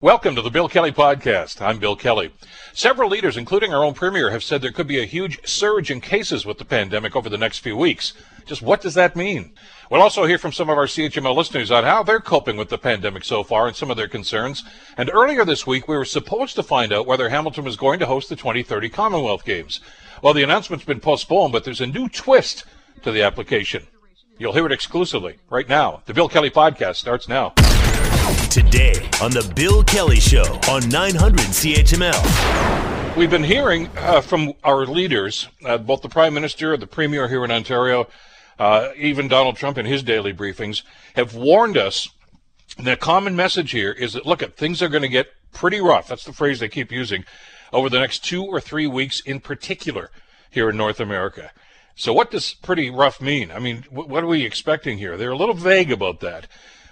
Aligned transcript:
Welcome 0.00 0.36
to 0.36 0.42
the 0.42 0.50
Bill 0.50 0.68
Kelly 0.68 0.92
Podcast. 0.92 1.60
I'm 1.60 1.80
Bill 1.80 1.96
Kelly. 1.96 2.30
Several 2.72 3.10
leaders, 3.10 3.36
including 3.36 3.74
our 3.74 3.84
own 3.84 3.94
premier, 3.94 4.30
have 4.30 4.44
said 4.44 4.62
there 4.62 4.70
could 4.70 4.86
be 4.86 5.02
a 5.02 5.04
huge 5.04 5.44
surge 5.44 5.90
in 5.90 6.00
cases 6.00 6.46
with 6.46 6.58
the 6.58 6.64
pandemic 6.64 7.16
over 7.16 7.28
the 7.28 7.36
next 7.36 7.58
few 7.58 7.76
weeks. 7.76 8.12
Just 8.46 8.62
what 8.62 8.80
does 8.80 8.94
that 8.94 9.16
mean? 9.16 9.54
We'll 9.90 10.00
also 10.00 10.24
hear 10.24 10.38
from 10.38 10.52
some 10.52 10.70
of 10.70 10.78
our 10.78 10.86
CHML 10.86 11.34
listeners 11.34 11.72
on 11.72 11.82
how 11.82 12.04
they're 12.04 12.20
coping 12.20 12.56
with 12.56 12.68
the 12.68 12.78
pandemic 12.78 13.24
so 13.24 13.42
far 13.42 13.66
and 13.66 13.74
some 13.74 13.90
of 13.90 13.96
their 13.96 14.06
concerns. 14.06 14.62
And 14.96 15.10
earlier 15.12 15.44
this 15.44 15.66
week, 15.66 15.88
we 15.88 15.96
were 15.96 16.04
supposed 16.04 16.54
to 16.54 16.62
find 16.62 16.92
out 16.92 17.08
whether 17.08 17.28
Hamilton 17.28 17.64
was 17.64 17.76
going 17.76 17.98
to 17.98 18.06
host 18.06 18.28
the 18.28 18.36
2030 18.36 18.90
Commonwealth 18.90 19.44
Games. 19.44 19.80
Well, 20.22 20.32
the 20.32 20.44
announcement's 20.44 20.84
been 20.84 21.00
postponed, 21.00 21.52
but 21.52 21.64
there's 21.64 21.80
a 21.80 21.88
new 21.88 22.08
twist 22.08 22.62
to 23.02 23.10
the 23.10 23.22
application. 23.22 23.88
You'll 24.38 24.52
hear 24.52 24.66
it 24.66 24.70
exclusively 24.70 25.38
right 25.50 25.68
now. 25.68 26.04
The 26.06 26.14
Bill 26.14 26.28
Kelly 26.28 26.50
Podcast 26.50 26.94
starts 26.94 27.28
now. 27.28 27.54
Today 28.28 28.92
on 29.22 29.30
The 29.30 29.50
Bill 29.56 29.82
Kelly 29.82 30.20
Show 30.20 30.60
on 30.68 30.86
900 30.90 31.38
CHML. 31.38 33.16
We've 33.16 33.30
been 33.30 33.42
hearing 33.42 33.88
uh, 33.96 34.20
from 34.20 34.52
our 34.62 34.84
leaders, 34.84 35.48
uh, 35.64 35.78
both 35.78 36.02
the 36.02 36.10
Prime 36.10 36.34
Minister, 36.34 36.76
the 36.76 36.86
Premier 36.86 37.28
here 37.28 37.42
in 37.42 37.50
Ontario, 37.50 38.06
uh, 38.58 38.90
even 38.96 39.28
Donald 39.28 39.56
Trump 39.56 39.78
in 39.78 39.86
his 39.86 40.02
daily 40.02 40.34
briefings, 40.34 40.82
have 41.14 41.34
warned 41.34 41.78
us. 41.78 42.10
The 42.78 42.96
common 42.96 43.34
message 43.34 43.70
here 43.70 43.92
is 43.92 44.12
that, 44.12 44.26
look, 44.26 44.42
at 44.42 44.58
things 44.58 44.82
are 44.82 44.90
going 44.90 45.02
to 45.02 45.08
get 45.08 45.28
pretty 45.52 45.80
rough. 45.80 46.08
That's 46.08 46.24
the 46.24 46.34
phrase 46.34 46.60
they 46.60 46.68
keep 46.68 46.92
using 46.92 47.24
over 47.72 47.88
the 47.88 47.98
next 47.98 48.26
two 48.26 48.44
or 48.44 48.60
three 48.60 48.86
weeks 48.86 49.20
in 49.20 49.40
particular 49.40 50.10
here 50.50 50.68
in 50.68 50.76
North 50.76 51.00
America. 51.00 51.50
So, 51.94 52.12
what 52.12 52.30
does 52.30 52.52
pretty 52.52 52.90
rough 52.90 53.22
mean? 53.22 53.50
I 53.50 53.58
mean, 53.58 53.84
what 53.90 54.22
are 54.22 54.28
we 54.28 54.44
expecting 54.44 54.98
here? 54.98 55.16
They're 55.16 55.30
a 55.30 55.36
little 55.36 55.54
vague 55.54 55.90
about 55.90 56.20
that. 56.20 56.46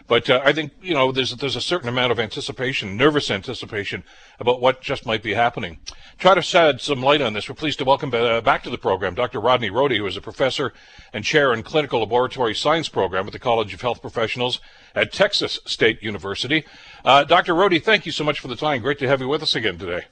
But 0.08 0.30
uh, 0.30 0.40
I 0.44 0.52
think 0.52 0.72
you 0.80 0.94
know 0.94 1.10
there's 1.10 1.34
there's 1.36 1.56
a 1.56 1.60
certain 1.60 1.88
amount 1.88 2.12
of 2.12 2.20
anticipation, 2.20 2.96
nervous 2.96 3.30
anticipation 3.30 4.04
about 4.38 4.60
what 4.60 4.80
just 4.80 5.04
might 5.04 5.22
be 5.22 5.34
happening. 5.34 5.78
Try 6.18 6.34
to 6.34 6.42
shed 6.42 6.80
some 6.80 7.02
light 7.02 7.20
on 7.20 7.32
this. 7.32 7.48
We're 7.48 7.56
pleased 7.56 7.78
to 7.80 7.84
welcome 7.84 8.14
uh, 8.14 8.40
back 8.40 8.62
to 8.62 8.70
the 8.70 8.78
program 8.78 9.14
Dr. 9.14 9.40
Rodney 9.40 9.68
Rohde, 9.68 9.96
who 9.96 10.06
is 10.06 10.16
a 10.16 10.20
professor 10.20 10.72
and 11.12 11.24
chair 11.24 11.52
in 11.52 11.62
clinical 11.62 12.00
laboratory 12.00 12.54
science 12.54 12.88
program 12.88 13.26
at 13.26 13.32
the 13.32 13.38
College 13.38 13.74
of 13.74 13.80
Health 13.80 14.00
Professionals 14.00 14.60
at 14.94 15.12
Texas 15.12 15.58
State 15.66 16.02
University. 16.02 16.64
Uh, 17.04 17.24
Dr. 17.24 17.54
Rohde, 17.54 17.82
thank 17.82 18.06
you 18.06 18.12
so 18.12 18.22
much 18.22 18.38
for 18.38 18.48
the 18.48 18.56
time. 18.56 18.82
Great 18.82 18.98
to 19.00 19.08
have 19.08 19.20
you 19.20 19.28
with 19.28 19.42
us 19.42 19.54
again 19.56 19.76
today. 19.76 20.04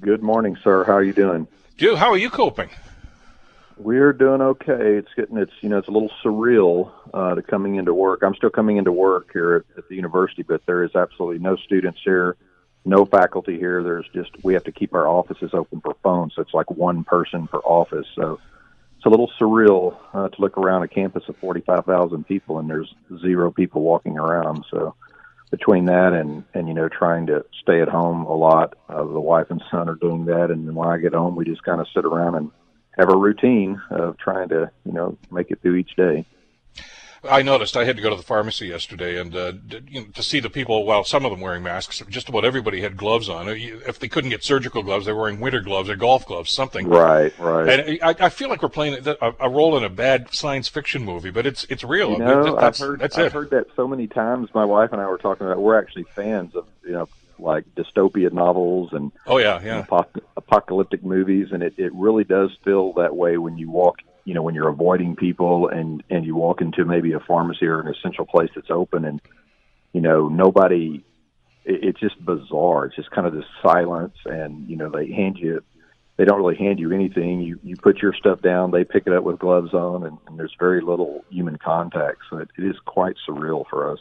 Good 0.00 0.22
morning, 0.22 0.56
sir. 0.62 0.84
How 0.84 0.94
are 0.94 1.02
you 1.02 1.12
doing? 1.12 1.48
Dude, 1.78 1.98
how 1.98 2.10
are 2.10 2.18
you 2.18 2.30
coping? 2.30 2.70
We're 3.76 4.12
doing 4.12 4.40
okay. 4.40 4.96
It's 4.96 5.12
getting 5.16 5.38
it's 5.38 5.52
you 5.60 5.68
know 5.68 5.78
it's 5.78 5.88
a 5.88 5.90
little 5.92 6.10
surreal 6.24 6.92
uh, 7.12 7.34
to 7.34 7.42
coming 7.42 7.76
into 7.76 7.94
work. 7.94 8.22
I'm 8.22 8.34
still 8.34 8.50
coming 8.50 8.76
into 8.76 8.92
work 8.92 9.30
here 9.32 9.56
at, 9.56 9.78
at 9.78 9.88
the 9.88 9.96
university, 9.96 10.42
but 10.42 10.64
there 10.66 10.84
is 10.84 10.94
absolutely 10.94 11.38
no 11.38 11.56
students 11.56 12.00
here, 12.04 12.36
no 12.84 13.04
faculty 13.04 13.58
here. 13.58 13.82
There's 13.82 14.06
just 14.14 14.30
we 14.42 14.54
have 14.54 14.64
to 14.64 14.72
keep 14.72 14.94
our 14.94 15.08
offices 15.08 15.50
open 15.52 15.80
for 15.80 15.96
phones, 16.02 16.34
so 16.34 16.42
it's 16.42 16.54
like 16.54 16.70
one 16.70 17.04
person 17.04 17.46
per 17.46 17.58
office. 17.58 18.06
So 18.14 18.40
it's 18.96 19.06
a 19.06 19.08
little 19.08 19.30
surreal 19.40 19.96
uh, 20.12 20.28
to 20.28 20.40
look 20.40 20.56
around 20.58 20.82
a 20.82 20.88
campus 20.88 21.24
of 21.28 21.36
45,000 21.38 22.24
people 22.24 22.60
and 22.60 22.70
there's 22.70 22.94
zero 23.20 23.50
people 23.50 23.82
walking 23.82 24.16
around. 24.16 24.64
So 24.70 24.94
between 25.50 25.84
that 25.86 26.12
and 26.12 26.44
and 26.54 26.66
you 26.66 26.74
know 26.74 26.88
trying 26.88 27.26
to 27.26 27.44
stay 27.62 27.80
at 27.80 27.88
home 27.88 28.24
a 28.26 28.34
lot, 28.34 28.74
uh, 28.88 29.04
the 29.04 29.20
wife 29.20 29.48
and 29.50 29.62
son 29.70 29.88
are 29.88 29.94
doing 29.94 30.24
that, 30.26 30.50
and 30.50 30.74
when 30.74 30.88
I 30.88 30.98
get 30.98 31.14
home, 31.14 31.36
we 31.36 31.44
just 31.44 31.62
kind 31.62 31.80
of 31.80 31.86
sit 31.94 32.04
around 32.04 32.34
and 32.34 32.50
have 32.98 33.08
a 33.08 33.16
routine 33.16 33.80
of 33.90 34.18
trying 34.18 34.48
to 34.50 34.70
you 34.84 34.92
know 34.92 35.16
make 35.30 35.50
it 35.50 35.60
through 35.62 35.76
each 35.76 35.96
day. 35.96 36.26
I 37.24 37.42
noticed 37.42 37.76
I 37.76 37.84
had 37.84 37.96
to 37.96 38.02
go 38.02 38.10
to 38.10 38.16
the 38.16 38.22
pharmacy 38.22 38.66
yesterday 38.66 39.20
and 39.20 39.34
uh, 39.36 39.52
you 39.88 40.00
know, 40.00 40.06
to 40.14 40.22
see 40.24 40.40
the 40.40 40.50
people. 40.50 40.84
Well, 40.84 41.04
some 41.04 41.24
of 41.24 41.30
them 41.30 41.40
wearing 41.40 41.62
masks. 41.62 42.02
Just 42.08 42.28
about 42.28 42.44
everybody 42.44 42.80
had 42.80 42.96
gloves 42.96 43.28
on. 43.28 43.48
If 43.48 44.00
they 44.00 44.08
couldn't 44.08 44.30
get 44.30 44.42
surgical 44.42 44.82
gloves, 44.82 45.06
they 45.06 45.12
were 45.12 45.20
wearing 45.22 45.38
winter 45.38 45.60
gloves 45.60 45.88
or 45.88 45.94
golf 45.94 46.26
gloves, 46.26 46.50
something. 46.50 46.88
Right, 46.88 47.32
right. 47.38 47.68
And 47.68 47.98
I, 48.02 48.26
I 48.26 48.28
feel 48.28 48.48
like 48.48 48.60
we're 48.60 48.70
playing 48.70 49.06
a, 49.06 49.34
a, 49.38 49.48
role 49.48 49.76
in 49.76 49.84
a 49.84 49.88
bad 49.88 50.34
science 50.34 50.66
fiction 50.66 51.04
movie, 51.04 51.30
but 51.30 51.46
it's 51.46 51.64
it's 51.68 51.84
real. 51.84 52.10
You 52.12 52.18
know, 52.18 52.56
I've 52.58 52.76
heard 52.76 52.98
that's 52.98 53.16
I've 53.16 53.26
it. 53.26 53.32
heard 53.32 53.50
that 53.50 53.68
so 53.76 53.86
many 53.86 54.08
times. 54.08 54.48
My 54.52 54.64
wife 54.64 54.92
and 54.92 55.00
I 55.00 55.06
were 55.06 55.18
talking 55.18 55.46
about. 55.46 55.60
We're 55.60 55.78
actually 55.78 56.06
fans 56.16 56.56
of 56.56 56.66
you 56.84 56.92
know 56.92 57.08
like 57.38 57.64
dystopia 57.74 58.32
novels 58.32 58.90
and 58.92 59.12
oh 59.26 59.38
yeah 59.38 59.60
yeah. 59.62 59.84
apocalyptic 60.36 61.04
movies 61.04 61.48
and 61.52 61.62
it, 61.62 61.74
it 61.76 61.92
really 61.94 62.24
does 62.24 62.50
feel 62.64 62.92
that 62.94 63.14
way 63.16 63.36
when 63.36 63.58
you 63.58 63.70
walk 63.70 63.96
you 64.24 64.34
know 64.34 64.42
when 64.42 64.54
you're 64.54 64.68
avoiding 64.68 65.16
people 65.16 65.68
and 65.68 66.02
and 66.10 66.24
you 66.24 66.34
walk 66.34 66.60
into 66.60 66.84
maybe 66.84 67.12
a 67.12 67.20
pharmacy 67.20 67.66
or 67.66 67.80
an 67.80 67.88
essential 67.88 68.26
place 68.26 68.50
that's 68.54 68.70
open 68.70 69.04
and 69.04 69.20
you 69.92 70.00
know 70.00 70.28
nobody 70.28 71.04
it, 71.64 71.84
it's 71.84 72.00
just 72.00 72.22
bizarre. 72.24 72.86
It's 72.86 72.96
just 72.96 73.10
kind 73.10 73.26
of 73.26 73.34
this 73.34 73.44
silence 73.62 74.16
and 74.24 74.68
you 74.68 74.76
know 74.76 74.90
they 74.90 75.10
hand 75.10 75.38
you 75.38 75.62
they 76.18 76.24
don't 76.26 76.38
really 76.38 76.56
hand 76.56 76.78
you 76.78 76.92
anything. 76.92 77.40
You 77.40 77.58
you 77.62 77.76
put 77.76 77.98
your 77.98 78.14
stuff 78.14 78.42
down 78.42 78.70
they 78.70 78.84
pick 78.84 79.06
it 79.06 79.12
up 79.12 79.24
with 79.24 79.38
gloves 79.38 79.74
on 79.74 80.04
and, 80.04 80.18
and 80.26 80.38
there's 80.38 80.54
very 80.58 80.80
little 80.80 81.24
human 81.30 81.58
contact. 81.58 82.18
So 82.30 82.38
it, 82.38 82.48
it 82.58 82.64
is 82.64 82.76
quite 82.84 83.16
surreal 83.28 83.64
for 83.68 83.90
us 83.90 83.98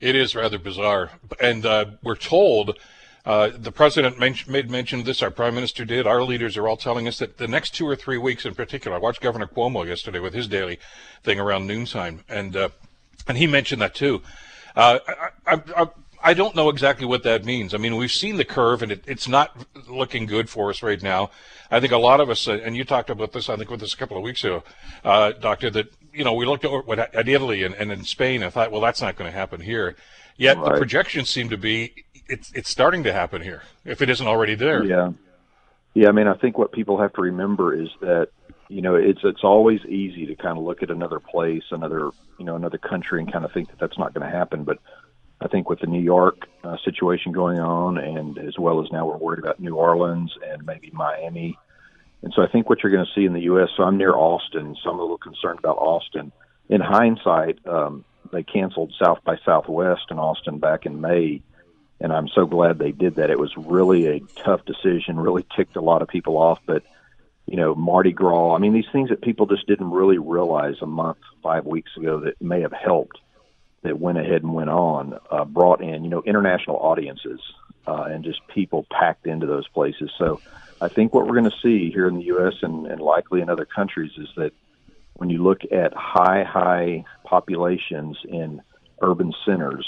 it 0.00 0.16
is 0.16 0.34
rather 0.34 0.58
bizarre. 0.58 1.10
And 1.40 1.64
uh, 1.64 1.86
we're 2.02 2.16
told 2.16 2.78
uh, 3.24 3.50
the 3.56 3.72
president 3.72 4.18
men- 4.18 4.36
made 4.46 4.70
mention 4.70 5.00
of 5.00 5.06
this, 5.06 5.22
our 5.22 5.30
prime 5.30 5.54
minister 5.54 5.84
did, 5.84 6.06
our 6.06 6.22
leaders 6.22 6.56
are 6.56 6.68
all 6.68 6.76
telling 6.76 7.08
us 7.08 7.18
that 7.18 7.38
the 7.38 7.48
next 7.48 7.74
two 7.74 7.86
or 7.86 7.96
three 7.96 8.18
weeks 8.18 8.46
in 8.46 8.54
particular, 8.54 8.96
I 8.96 9.00
watched 9.00 9.20
Governor 9.20 9.48
Cuomo 9.48 9.86
yesterday 9.86 10.20
with 10.20 10.32
his 10.32 10.46
daily 10.46 10.78
thing 11.24 11.40
around 11.40 11.66
noontime, 11.66 12.20
and, 12.28 12.54
uh, 12.54 12.68
and 13.26 13.36
he 13.36 13.46
mentioned 13.46 13.82
that 13.82 13.94
too. 13.94 14.22
Uh, 14.76 15.00
I, 15.08 15.54
I, 15.54 15.62
I, 15.76 15.88
I 16.22 16.34
don't 16.34 16.54
know 16.54 16.68
exactly 16.68 17.06
what 17.06 17.22
that 17.24 17.44
means. 17.44 17.74
I 17.74 17.78
mean, 17.78 17.96
we've 17.96 18.12
seen 18.12 18.36
the 18.36 18.44
curve, 18.44 18.82
and 18.82 18.92
it, 18.92 19.04
it's 19.06 19.28
not 19.28 19.66
looking 19.88 20.26
good 20.26 20.48
for 20.48 20.70
us 20.70 20.82
right 20.82 21.02
now. 21.02 21.30
I 21.70 21.80
think 21.80 21.92
a 21.92 21.98
lot 21.98 22.20
of 22.20 22.30
us, 22.30 22.46
uh, 22.46 22.60
and 22.64 22.76
you 22.76 22.84
talked 22.84 23.10
about 23.10 23.32
this, 23.32 23.48
I 23.48 23.56
think, 23.56 23.70
with 23.70 23.80
this 23.80 23.94
a 23.94 23.96
couple 23.96 24.16
of 24.16 24.22
weeks 24.22 24.44
ago, 24.44 24.62
uh, 25.04 25.32
Doctor, 25.32 25.70
that 25.70 25.92
you 26.16 26.24
know, 26.24 26.32
we 26.32 26.46
looked 26.46 26.64
at, 26.64 27.14
at 27.14 27.28
Italy 27.28 27.62
and, 27.62 27.74
and 27.74 27.92
in 27.92 28.04
Spain 28.04 28.42
and 28.42 28.52
thought, 28.52 28.72
well, 28.72 28.80
that's 28.80 29.02
not 29.02 29.16
going 29.16 29.30
to 29.30 29.36
happen 29.36 29.60
here. 29.60 29.96
Yet 30.36 30.56
right. 30.58 30.72
the 30.72 30.78
projections 30.78 31.28
seem 31.30 31.48
to 31.50 31.56
be 31.56 32.04
it's 32.28 32.52
it's 32.54 32.68
starting 32.68 33.04
to 33.04 33.12
happen 33.12 33.42
here 33.42 33.62
if 33.84 34.02
it 34.02 34.10
isn't 34.10 34.26
already 34.26 34.54
there. 34.54 34.84
Yeah, 34.84 35.12
yeah. 35.94 36.08
I 36.08 36.12
mean, 36.12 36.26
I 36.26 36.34
think 36.34 36.58
what 36.58 36.72
people 36.72 37.00
have 37.00 37.12
to 37.14 37.22
remember 37.22 37.74
is 37.74 37.88
that 38.00 38.28
you 38.68 38.82
know 38.82 38.96
it's 38.96 39.20
it's 39.24 39.44
always 39.44 39.80
easy 39.86 40.26
to 40.26 40.34
kind 40.34 40.58
of 40.58 40.64
look 40.64 40.82
at 40.82 40.90
another 40.90 41.20
place, 41.20 41.62
another 41.70 42.10
you 42.38 42.44
know 42.44 42.56
another 42.56 42.78
country, 42.78 43.20
and 43.20 43.32
kind 43.32 43.44
of 43.44 43.52
think 43.52 43.68
that 43.68 43.78
that's 43.78 43.98
not 43.98 44.12
going 44.12 44.30
to 44.30 44.36
happen. 44.36 44.64
But 44.64 44.78
I 45.40 45.48
think 45.48 45.70
with 45.70 45.80
the 45.80 45.86
New 45.86 46.02
York 46.02 46.46
uh, 46.64 46.76
situation 46.84 47.32
going 47.32 47.60
on, 47.60 47.98
and 47.98 48.38
as 48.38 48.58
well 48.58 48.82
as 48.82 48.90
now 48.90 49.06
we're 49.06 49.16
worried 49.16 49.38
about 49.38 49.60
New 49.60 49.76
Orleans 49.76 50.36
and 50.46 50.66
maybe 50.66 50.90
Miami 50.92 51.58
and 52.26 52.34
so 52.34 52.42
I 52.42 52.48
think 52.48 52.68
what 52.68 52.82
you're 52.82 52.90
going 52.90 53.06
to 53.06 53.12
see 53.14 53.24
in 53.24 53.34
the 53.34 53.42
U.S. 53.42 53.68
So 53.76 53.84
I'm 53.84 53.98
near 53.98 54.12
Austin, 54.12 54.76
so 54.82 54.90
I'm 54.90 54.98
a 54.98 55.00
little 55.00 55.16
concerned 55.16 55.60
about 55.60 55.78
Austin. 55.78 56.32
In 56.68 56.80
hindsight, 56.80 57.64
um, 57.68 58.04
they 58.32 58.42
canceled 58.42 58.92
South 59.00 59.20
by 59.22 59.36
Southwest 59.44 60.06
in 60.10 60.18
Austin 60.18 60.58
back 60.58 60.86
in 60.86 61.00
May, 61.00 61.40
and 62.00 62.12
I'm 62.12 62.26
so 62.26 62.44
glad 62.44 62.80
they 62.80 62.90
did 62.90 63.14
that. 63.14 63.30
It 63.30 63.38
was 63.38 63.56
really 63.56 64.08
a 64.08 64.20
tough 64.44 64.64
decision, 64.64 65.20
really 65.20 65.46
ticked 65.54 65.76
a 65.76 65.80
lot 65.80 66.02
of 66.02 66.08
people 66.08 66.36
off, 66.36 66.58
but 66.66 66.82
you 67.46 67.54
know, 67.54 67.76
Mardi 67.76 68.10
Gras. 68.10 68.56
I 68.56 68.58
mean, 68.58 68.72
these 68.72 68.90
things 68.90 69.10
that 69.10 69.22
people 69.22 69.46
just 69.46 69.68
didn't 69.68 69.92
really 69.92 70.18
realize 70.18 70.82
a 70.82 70.86
month, 70.86 71.18
five 71.44 71.64
weeks 71.64 71.96
ago 71.96 72.18
that 72.22 72.42
may 72.42 72.62
have 72.62 72.72
helped 72.72 73.20
that 73.82 74.00
went 74.00 74.18
ahead 74.18 74.42
and 74.42 74.52
went 74.52 74.70
on, 74.70 75.16
uh, 75.30 75.44
brought 75.44 75.80
in, 75.80 76.02
you 76.02 76.10
know, 76.10 76.24
international 76.26 76.78
audiences 76.78 77.38
uh, 77.86 78.08
and 78.10 78.24
just 78.24 78.44
people 78.48 78.84
packed 78.90 79.28
into 79.28 79.46
those 79.46 79.68
places. 79.68 80.10
So 80.18 80.40
I 80.80 80.88
think 80.88 81.14
what 81.14 81.26
we're 81.26 81.40
going 81.40 81.50
to 81.50 81.56
see 81.62 81.90
here 81.90 82.06
in 82.06 82.16
the 82.16 82.24
U.S. 82.24 82.54
And, 82.62 82.86
and 82.86 83.00
likely 83.00 83.40
in 83.40 83.48
other 83.48 83.64
countries 83.64 84.12
is 84.18 84.28
that 84.36 84.52
when 85.14 85.30
you 85.30 85.42
look 85.42 85.60
at 85.72 85.94
high, 85.94 86.44
high 86.44 87.04
populations 87.24 88.18
in 88.28 88.60
urban 89.00 89.32
centers, 89.44 89.86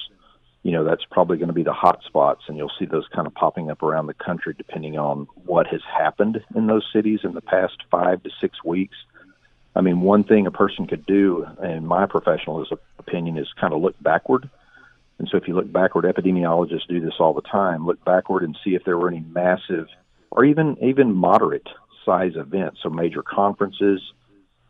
you 0.62 0.72
know, 0.72 0.84
that's 0.84 1.04
probably 1.10 1.36
going 1.36 1.48
to 1.48 1.54
be 1.54 1.62
the 1.62 1.72
hot 1.72 2.02
spots, 2.04 2.42
and 2.48 2.56
you'll 2.56 2.72
see 2.78 2.84
those 2.84 3.06
kind 3.14 3.26
of 3.26 3.34
popping 3.34 3.70
up 3.70 3.82
around 3.82 4.06
the 4.06 4.14
country 4.14 4.54
depending 4.56 4.98
on 4.98 5.28
what 5.44 5.66
has 5.68 5.82
happened 5.82 6.42
in 6.54 6.66
those 6.66 6.84
cities 6.92 7.20
in 7.22 7.32
the 7.32 7.40
past 7.40 7.76
five 7.90 8.22
to 8.22 8.30
six 8.40 8.62
weeks. 8.64 8.96
I 9.76 9.80
mean, 9.80 10.00
one 10.00 10.24
thing 10.24 10.46
a 10.46 10.50
person 10.50 10.86
could 10.86 11.06
do, 11.06 11.46
in 11.62 11.86
my 11.86 12.06
professional 12.06 12.66
opinion, 12.98 13.38
is 13.38 13.46
kind 13.60 13.72
of 13.72 13.80
look 13.80 13.94
backward. 14.02 14.50
And 15.18 15.28
so 15.30 15.36
if 15.36 15.46
you 15.46 15.54
look 15.54 15.70
backward, 15.70 16.04
epidemiologists 16.04 16.88
do 16.88 17.00
this 17.00 17.14
all 17.20 17.34
the 17.34 17.42
time. 17.42 17.86
Look 17.86 18.04
backward 18.04 18.42
and 18.42 18.56
see 18.64 18.74
if 18.74 18.84
there 18.84 18.98
were 18.98 19.08
any 19.08 19.20
massive 19.20 19.86
or 20.30 20.44
even 20.44 20.76
even 20.82 21.14
moderate 21.14 21.68
size 22.04 22.32
events, 22.36 22.80
so 22.82 22.88
major 22.88 23.22
conferences, 23.22 24.00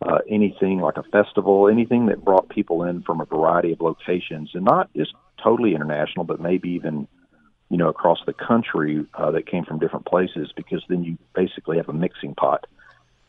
uh, 0.02 0.18
anything 0.28 0.80
like 0.80 0.96
a 0.96 1.02
festival, 1.04 1.68
anything 1.68 2.06
that 2.06 2.24
brought 2.24 2.48
people 2.48 2.84
in 2.84 3.02
from 3.02 3.20
a 3.20 3.24
variety 3.24 3.72
of 3.72 3.80
locations, 3.80 4.50
and 4.54 4.64
not 4.64 4.92
just 4.94 5.14
totally 5.42 5.74
international, 5.74 6.24
but 6.24 6.40
maybe 6.40 6.70
even 6.70 7.06
you 7.70 7.76
know 7.76 7.88
across 7.88 8.18
the 8.26 8.32
country 8.32 9.04
uh, 9.14 9.30
that 9.30 9.46
came 9.46 9.64
from 9.64 9.78
different 9.78 10.06
places, 10.06 10.52
because 10.56 10.82
then 10.88 11.04
you 11.04 11.18
basically 11.34 11.76
have 11.76 11.88
a 11.88 11.92
mixing 11.92 12.34
pot 12.34 12.66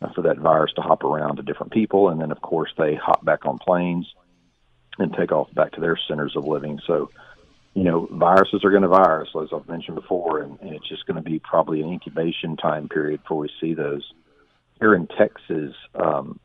uh, 0.02 0.12
for 0.14 0.22
that 0.22 0.38
virus 0.38 0.72
to 0.76 0.82
hop 0.82 1.04
around 1.04 1.38
to 1.38 1.44
different 1.44 1.72
people, 1.72 2.10
and 2.10 2.22
then 2.22 2.32
of 2.32 2.42
course 2.42 2.72
they 2.78 2.96
hop 2.96 3.24
back 3.26 3.46
on 3.46 3.58
planes 3.58 4.08
and 4.98 5.14
take 5.14 5.32
off 5.32 5.54
back 5.54 5.72
to 5.72 5.82
their 5.82 5.98
centers 6.08 6.36
of 6.36 6.46
living. 6.46 6.80
So 6.86 7.10
you 7.74 7.84
know, 7.84 8.08
viruses 8.12 8.64
are 8.64 8.72
going 8.72 8.82
to 8.82 8.88
virus, 8.88 9.30
as 9.42 9.50
I've 9.54 9.68
mentioned 9.68 9.96
before, 9.96 10.40
and, 10.42 10.60
and 10.62 10.74
it's 10.74 10.90
just 10.90 11.06
going 11.06 11.22
to 11.22 11.30
be 11.30 11.40
probably 11.40 11.82
an 11.82 11.90
incubation 11.90 12.58
time 12.58 12.90
period 12.90 13.22
before 13.22 13.38
we 13.38 13.52
see 13.62 13.74
those. 13.74 14.12
Here 14.80 14.96
in 14.96 15.08
Texas, 15.08 15.76
um, 15.96 16.40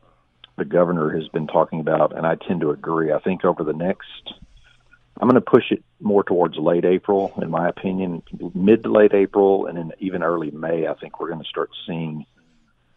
the 0.57 0.65
governor 0.65 1.17
has 1.17 1.27
been 1.29 1.47
talking 1.47 1.79
about, 1.79 2.15
and 2.15 2.25
I 2.25 2.35
tend 2.35 2.61
to 2.61 2.71
agree. 2.71 3.11
I 3.11 3.19
think 3.19 3.43
over 3.43 3.63
the 3.63 3.73
next, 3.73 4.33
I'm 5.19 5.27
going 5.29 5.35
to 5.35 5.41
push 5.41 5.71
it 5.71 5.83
more 5.99 6.23
towards 6.23 6.57
late 6.57 6.85
April, 6.85 7.33
in 7.41 7.49
my 7.49 7.69
opinion, 7.69 8.21
mid 8.53 8.83
to 8.83 8.91
late 8.91 9.13
April, 9.13 9.65
and 9.65 9.77
then 9.77 9.91
even 9.99 10.23
early 10.23 10.51
May. 10.51 10.87
I 10.87 10.93
think 10.93 11.19
we're 11.19 11.29
going 11.29 11.43
to 11.43 11.49
start 11.49 11.71
seeing, 11.87 12.25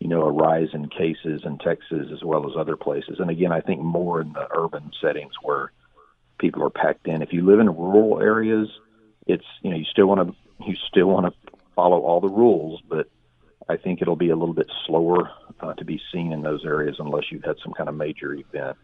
you 0.00 0.08
know, 0.08 0.22
a 0.22 0.30
rise 0.30 0.68
in 0.72 0.88
cases 0.88 1.42
in 1.44 1.58
Texas 1.58 2.08
as 2.12 2.22
well 2.22 2.48
as 2.48 2.56
other 2.56 2.76
places. 2.76 3.20
And 3.20 3.30
again, 3.30 3.52
I 3.52 3.60
think 3.60 3.80
more 3.80 4.20
in 4.20 4.32
the 4.32 4.48
urban 4.50 4.90
settings 5.00 5.32
where 5.42 5.72
people 6.38 6.62
are 6.62 6.70
packed 6.70 7.06
in. 7.06 7.22
If 7.22 7.32
you 7.32 7.44
live 7.44 7.60
in 7.60 7.66
rural 7.68 8.20
areas, 8.20 8.68
it's 9.26 9.44
you 9.62 9.70
know 9.70 9.76
you 9.76 9.84
still 9.84 10.06
want 10.06 10.28
to 10.28 10.64
you 10.66 10.74
still 10.88 11.06
want 11.06 11.26
to 11.26 11.50
follow 11.74 12.00
all 12.00 12.20
the 12.20 12.28
rules, 12.28 12.80
but 12.88 13.08
I 13.68 13.76
think 13.76 14.00
it'll 14.02 14.16
be 14.16 14.30
a 14.30 14.36
little 14.36 14.54
bit 14.54 14.70
slower 14.86 15.30
uh, 15.60 15.74
to 15.74 15.84
be 15.84 16.00
seen 16.12 16.32
in 16.32 16.42
those 16.42 16.64
areas 16.64 16.96
unless 16.98 17.30
you've 17.30 17.44
had 17.44 17.56
some 17.62 17.72
kind 17.72 17.88
of 17.88 17.94
major 17.94 18.32
event. 18.32 18.76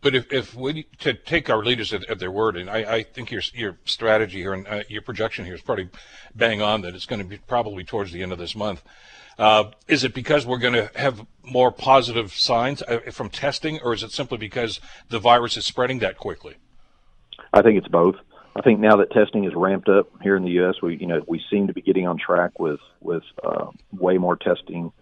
But 0.00 0.14
if, 0.14 0.30
if 0.32 0.54
we 0.54 0.84
to 0.98 1.14
take 1.14 1.48
our 1.48 1.64
leaders 1.64 1.94
at, 1.94 2.08
at 2.10 2.18
their 2.18 2.30
word, 2.30 2.56
and 2.56 2.68
I, 2.68 2.96
I, 2.96 3.02
think 3.02 3.30
your 3.30 3.40
your 3.54 3.78
strategy 3.86 4.38
here 4.38 4.52
and 4.52 4.66
uh, 4.68 4.82
your 4.88 5.00
projection 5.00 5.46
here 5.46 5.54
is 5.54 5.62
probably 5.62 5.88
bang 6.34 6.60
on 6.60 6.82
that 6.82 6.94
it's 6.94 7.06
going 7.06 7.22
to 7.22 7.24
be 7.26 7.38
probably 7.38 7.84
towards 7.84 8.12
the 8.12 8.22
end 8.22 8.30
of 8.30 8.38
this 8.38 8.54
month. 8.54 8.82
Uh, 9.38 9.64
is 9.88 10.04
it 10.04 10.14
because 10.14 10.46
we're 10.46 10.58
going 10.58 10.74
to 10.74 10.90
have 10.94 11.26
more 11.42 11.70
positive 11.72 12.32
signs 12.32 12.82
uh, 12.82 13.00
from 13.10 13.28
testing, 13.28 13.80
or 13.82 13.92
is 13.92 14.02
it 14.02 14.12
simply 14.12 14.38
because 14.38 14.80
the 15.08 15.18
virus 15.18 15.56
is 15.56 15.64
spreading 15.64 15.98
that 15.98 16.16
quickly? 16.16 16.54
I 17.52 17.62
think 17.62 17.78
it's 17.78 17.88
both. 17.88 18.16
I 18.56 18.62
think 18.62 18.78
now 18.78 18.96
that 18.96 19.10
testing 19.10 19.44
is 19.44 19.52
ramped 19.54 19.88
up 19.88 20.08
here 20.22 20.36
in 20.36 20.44
the 20.44 20.50
U.S., 20.52 20.76
we 20.80 20.96
you 20.96 21.06
know 21.06 21.22
we 21.26 21.42
seem 21.50 21.66
to 21.66 21.72
be 21.72 21.82
getting 21.82 22.06
on 22.06 22.18
track 22.18 22.58
with 22.60 22.80
with 23.00 23.24
uh, 23.42 23.66
way 23.92 24.18
more 24.18 24.36
testing 24.36 24.92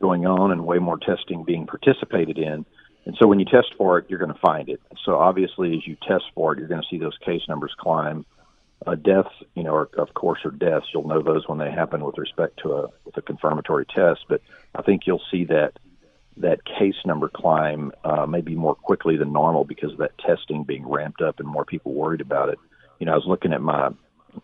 going 0.00 0.26
on 0.26 0.52
and 0.52 0.64
way 0.64 0.78
more 0.78 0.98
testing 0.98 1.44
being 1.44 1.66
participated 1.66 2.38
in. 2.38 2.64
And 3.04 3.16
so 3.20 3.26
when 3.26 3.40
you 3.40 3.44
test 3.44 3.74
for 3.76 3.98
it, 3.98 4.06
you're 4.08 4.20
going 4.20 4.32
to 4.32 4.38
find 4.38 4.68
it. 4.68 4.80
So 5.04 5.16
obviously, 5.16 5.76
as 5.76 5.86
you 5.86 5.96
test 6.06 6.24
for 6.34 6.52
it, 6.52 6.60
you're 6.60 6.68
going 6.68 6.80
to 6.80 6.86
see 6.88 6.98
those 6.98 7.18
case 7.18 7.42
numbers 7.48 7.74
climb 7.76 8.24
uh, 8.86 8.94
deaths, 8.94 9.34
you 9.54 9.62
know, 9.62 9.74
are, 9.74 9.88
of 9.98 10.14
course, 10.14 10.40
are 10.44 10.50
deaths. 10.50 10.86
You'll 10.92 11.06
know 11.06 11.22
those 11.22 11.46
when 11.48 11.58
they 11.58 11.70
happen 11.70 12.04
with 12.04 12.18
respect 12.18 12.58
to 12.62 12.72
a 12.72 12.88
with 13.04 13.16
a 13.16 13.22
confirmatory 13.22 13.86
test. 13.86 14.24
But 14.28 14.42
I 14.74 14.82
think 14.82 15.06
you'll 15.06 15.22
see 15.30 15.44
that 15.44 15.78
that 16.38 16.64
case 16.64 16.96
number 17.04 17.28
climb 17.28 17.92
uh, 18.04 18.26
maybe 18.26 18.54
more 18.54 18.74
quickly 18.74 19.16
than 19.16 19.32
normal 19.32 19.64
because 19.64 19.92
of 19.92 19.98
that 19.98 20.16
testing 20.18 20.64
being 20.64 20.88
ramped 20.88 21.20
up 21.20 21.40
and 21.40 21.48
more 21.48 21.64
people 21.64 21.92
worried 21.92 22.20
about 22.22 22.48
it. 22.48 22.58
You 22.98 23.06
know, 23.06 23.12
I 23.12 23.16
was 23.16 23.26
looking 23.26 23.52
at 23.52 23.60
my 23.60 23.90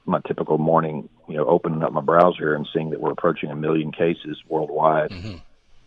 my 0.05 0.21
typical 0.27 0.59
morning, 0.59 1.09
you 1.29 1.37
know, 1.37 1.47
opening 1.47 1.83
up 1.83 1.93
my 1.93 2.03
browser 2.03 2.55
and 2.55 2.69
seeing 2.73 2.91
that 2.91 3.01
we're 3.01 3.13
approaching 3.13 3.51
a 3.51 3.57
million 3.57 3.91
cases 3.91 4.37
worldwide 4.47 5.11
mm-hmm. 5.11 5.37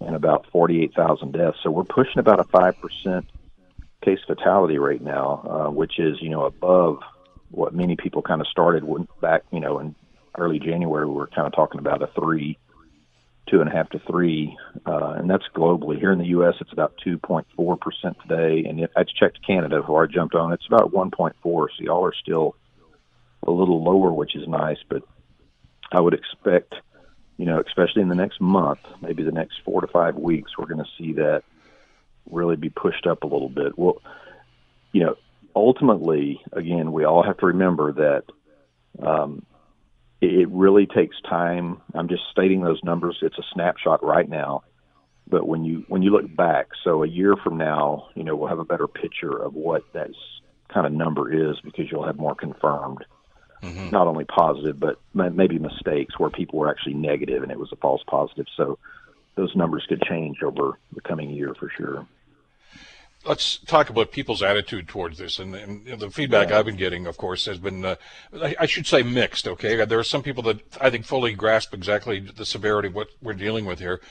and 0.03 0.15
about 0.15 0.47
48,000 0.51 1.31
deaths. 1.33 1.59
So 1.61 1.69
we're 1.69 1.83
pushing 1.83 2.17
about 2.17 2.39
a 2.39 2.43
5% 2.45 3.25
case 4.03 4.19
fatality 4.25 4.79
rate 4.79 5.03
now, 5.03 5.67
uh, 5.67 5.71
which 5.71 5.99
is, 5.99 6.19
you 6.19 6.29
know, 6.29 6.45
above 6.45 6.99
what 7.51 7.73
many 7.73 7.95
people 7.95 8.21
kind 8.21 8.41
of 8.41 8.47
started 8.47 8.83
back, 9.21 9.43
you 9.51 9.59
know, 9.59 9.79
in 9.79 9.95
early 10.37 10.59
January. 10.59 11.05
We 11.05 11.13
were 11.13 11.27
kind 11.27 11.47
of 11.47 11.53
talking 11.53 11.79
about 11.79 12.01
a 12.01 12.07
three, 12.07 12.57
two 13.49 13.59
and 13.59 13.69
a 13.69 13.71
half 13.71 13.89
to 13.89 13.99
three, 13.99 14.57
uh, 14.85 15.15
and 15.17 15.29
that's 15.29 15.45
globally. 15.55 15.99
Here 15.99 16.11
in 16.11 16.19
the 16.19 16.27
U.S., 16.27 16.55
it's 16.61 16.71
about 16.71 16.93
2.4 17.05 17.79
percent 17.79 18.17
today, 18.21 18.67
and 18.67 18.79
if 18.79 18.91
I 18.95 19.03
checked 19.03 19.45
Canada 19.45 19.81
before 19.81 20.03
I 20.03 20.07
jumped 20.07 20.35
on, 20.35 20.53
it's 20.53 20.65
about 20.67 20.91
1.4. 20.91 21.33
So 21.43 21.67
y'all 21.79 22.05
are 22.05 22.13
still 22.13 22.55
a 23.43 23.51
little 23.51 23.83
lower, 23.83 24.11
which 24.11 24.35
is 24.35 24.47
nice, 24.47 24.77
but 24.87 25.03
I 25.91 25.99
would 25.99 26.13
expect, 26.13 26.75
you 27.37 27.45
know, 27.45 27.61
especially 27.65 28.01
in 28.01 28.09
the 28.09 28.15
next 28.15 28.39
month, 28.39 28.79
maybe 29.01 29.23
the 29.23 29.31
next 29.31 29.61
four 29.65 29.81
to 29.81 29.87
five 29.87 30.15
weeks, 30.15 30.57
we're 30.57 30.67
going 30.67 30.83
to 30.83 30.91
see 30.97 31.13
that 31.13 31.43
really 32.29 32.55
be 32.55 32.69
pushed 32.69 33.07
up 33.07 33.23
a 33.23 33.27
little 33.27 33.49
bit. 33.49 33.77
Well, 33.77 34.01
you 34.93 35.03
know, 35.03 35.15
ultimately, 35.55 36.41
again, 36.53 36.91
we 36.91 37.05
all 37.05 37.23
have 37.23 37.37
to 37.37 37.47
remember 37.47 37.93
that 37.93 38.23
um, 39.05 39.45
it 40.21 40.49
really 40.49 40.85
takes 40.85 41.15
time. 41.21 41.81
I'm 41.93 42.07
just 42.07 42.23
stating 42.31 42.61
those 42.61 42.79
numbers. 42.83 43.17
It's 43.21 43.37
a 43.37 43.43
snapshot 43.53 44.03
right 44.03 44.27
now, 44.27 44.63
but 45.27 45.47
when 45.47 45.63
you 45.63 45.85
when 45.87 46.01
you 46.01 46.11
look 46.11 46.33
back, 46.35 46.67
so 46.83 47.03
a 47.03 47.07
year 47.07 47.35
from 47.43 47.57
now, 47.57 48.09
you 48.15 48.23
know, 48.23 48.35
we'll 48.35 48.49
have 48.49 48.59
a 48.59 48.65
better 48.65 48.87
picture 48.87 49.35
of 49.35 49.53
what 49.53 49.83
that 49.93 50.11
kind 50.73 50.85
of 50.85 50.93
number 50.93 51.49
is 51.49 51.59
because 51.63 51.85
you'll 51.91 52.05
have 52.05 52.17
more 52.17 52.35
confirmed. 52.35 53.03
Mm-hmm. 53.63 53.91
Not 53.91 54.07
only 54.07 54.25
positive, 54.25 54.79
but 54.79 54.99
maybe 55.13 55.59
mistakes 55.59 56.17
where 56.17 56.31
people 56.31 56.57
were 56.57 56.69
actually 56.69 56.95
negative 56.95 57.43
and 57.43 57.51
it 57.51 57.59
was 57.59 57.71
a 57.71 57.75
false 57.75 58.01
positive. 58.07 58.47
So 58.57 58.79
those 59.35 59.55
numbers 59.55 59.85
could 59.87 60.01
change 60.01 60.41
over 60.43 60.79
the 60.93 61.01
coming 61.01 61.29
year 61.29 61.53
for 61.59 61.71
sure 61.77 62.07
let's 63.25 63.57
talk 63.57 63.89
about 63.89 64.11
people's 64.11 64.41
attitude 64.41 64.87
towards 64.87 65.17
this. 65.17 65.39
And, 65.39 65.55
and 65.55 65.99
the 65.99 66.09
feedback 66.09 66.49
yeah. 66.49 66.59
I've 66.59 66.65
been 66.65 66.75
getting, 66.75 67.07
of 67.07 67.17
course, 67.17 67.45
has 67.45 67.57
been, 67.57 67.85
uh, 67.85 67.95
I, 68.33 68.55
I, 68.61 68.65
should 68.65 68.87
say 68.87 69.03
mixed, 69.03 69.47
okay? 69.47 69.83
There 69.85 69.99
are 69.99 70.03
some 70.03 70.23
people 70.23 70.43
that 70.43 70.59
I 70.79 70.89
think 70.89 71.05
fully 71.05 71.33
grasp 71.33 71.73
exactly 71.73 72.19
the 72.19 72.45
severity 72.45 72.87
of 72.87 72.95
what 72.95 73.09
we're 73.21 73.33
dealing 73.33 73.65
with 73.65 73.79
here. 73.79 74.01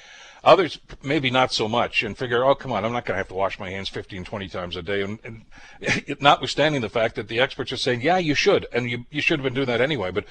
Others, 0.42 0.80
maybe 1.02 1.30
not 1.30 1.52
so 1.52 1.68
much, 1.68 2.02
and 2.02 2.16
figure, 2.16 2.44
oh, 2.44 2.54
come 2.54 2.72
on, 2.72 2.84
I'm 2.84 2.92
not 2.92 3.04
going 3.04 3.14
to 3.14 3.18
have 3.18 3.28
to 3.28 3.34
wash 3.34 3.58
my 3.58 3.68
hands 3.70 3.90
15, 3.90 4.24
20 4.24 4.48
times 4.48 4.76
a 4.76 4.82
day. 4.82 5.02
And, 5.02 5.18
and 5.22 6.20
notwithstanding 6.20 6.80
the 6.80 6.88
fact 6.88 7.16
that 7.16 7.28
the 7.28 7.40
experts 7.40 7.72
are 7.72 7.76
saying, 7.76 8.00
yeah, 8.00 8.16
you 8.16 8.34
should, 8.34 8.66
and 8.72 8.90
you, 8.90 9.04
you 9.10 9.20
should 9.20 9.38
have 9.38 9.44
been 9.44 9.54
doing 9.54 9.66
that 9.66 9.82
anyway. 9.82 10.10
But 10.10 10.24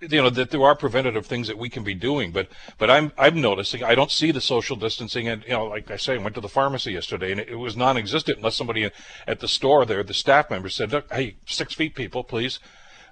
you 0.00 0.22
know 0.22 0.30
that 0.30 0.50
there 0.50 0.62
are 0.62 0.74
preventative 0.74 1.26
things 1.26 1.48
that 1.48 1.58
we 1.58 1.68
can 1.68 1.82
be 1.82 1.94
doing 1.94 2.30
but 2.30 2.48
but 2.78 2.90
i'm 2.90 3.12
i'm 3.18 3.40
noticing 3.40 3.82
i 3.82 3.94
don't 3.94 4.10
see 4.10 4.30
the 4.30 4.40
social 4.40 4.76
distancing 4.76 5.28
and 5.28 5.42
you 5.44 5.50
know 5.50 5.66
like 5.66 5.90
i 5.90 5.96
say 5.96 6.14
i 6.14 6.18
went 6.18 6.34
to 6.34 6.40
the 6.40 6.48
pharmacy 6.48 6.92
yesterday 6.92 7.32
and 7.32 7.40
it, 7.40 7.48
it 7.48 7.56
was 7.56 7.76
non-existent 7.76 8.38
unless 8.38 8.54
somebody 8.54 8.88
at 9.26 9.40
the 9.40 9.48
store 9.48 9.84
there 9.84 10.02
the 10.02 10.14
staff 10.14 10.50
member 10.50 10.68
said 10.68 10.92
look, 10.92 11.12
hey 11.12 11.36
six 11.46 11.74
feet 11.74 11.94
people 11.94 12.22
please 12.22 12.60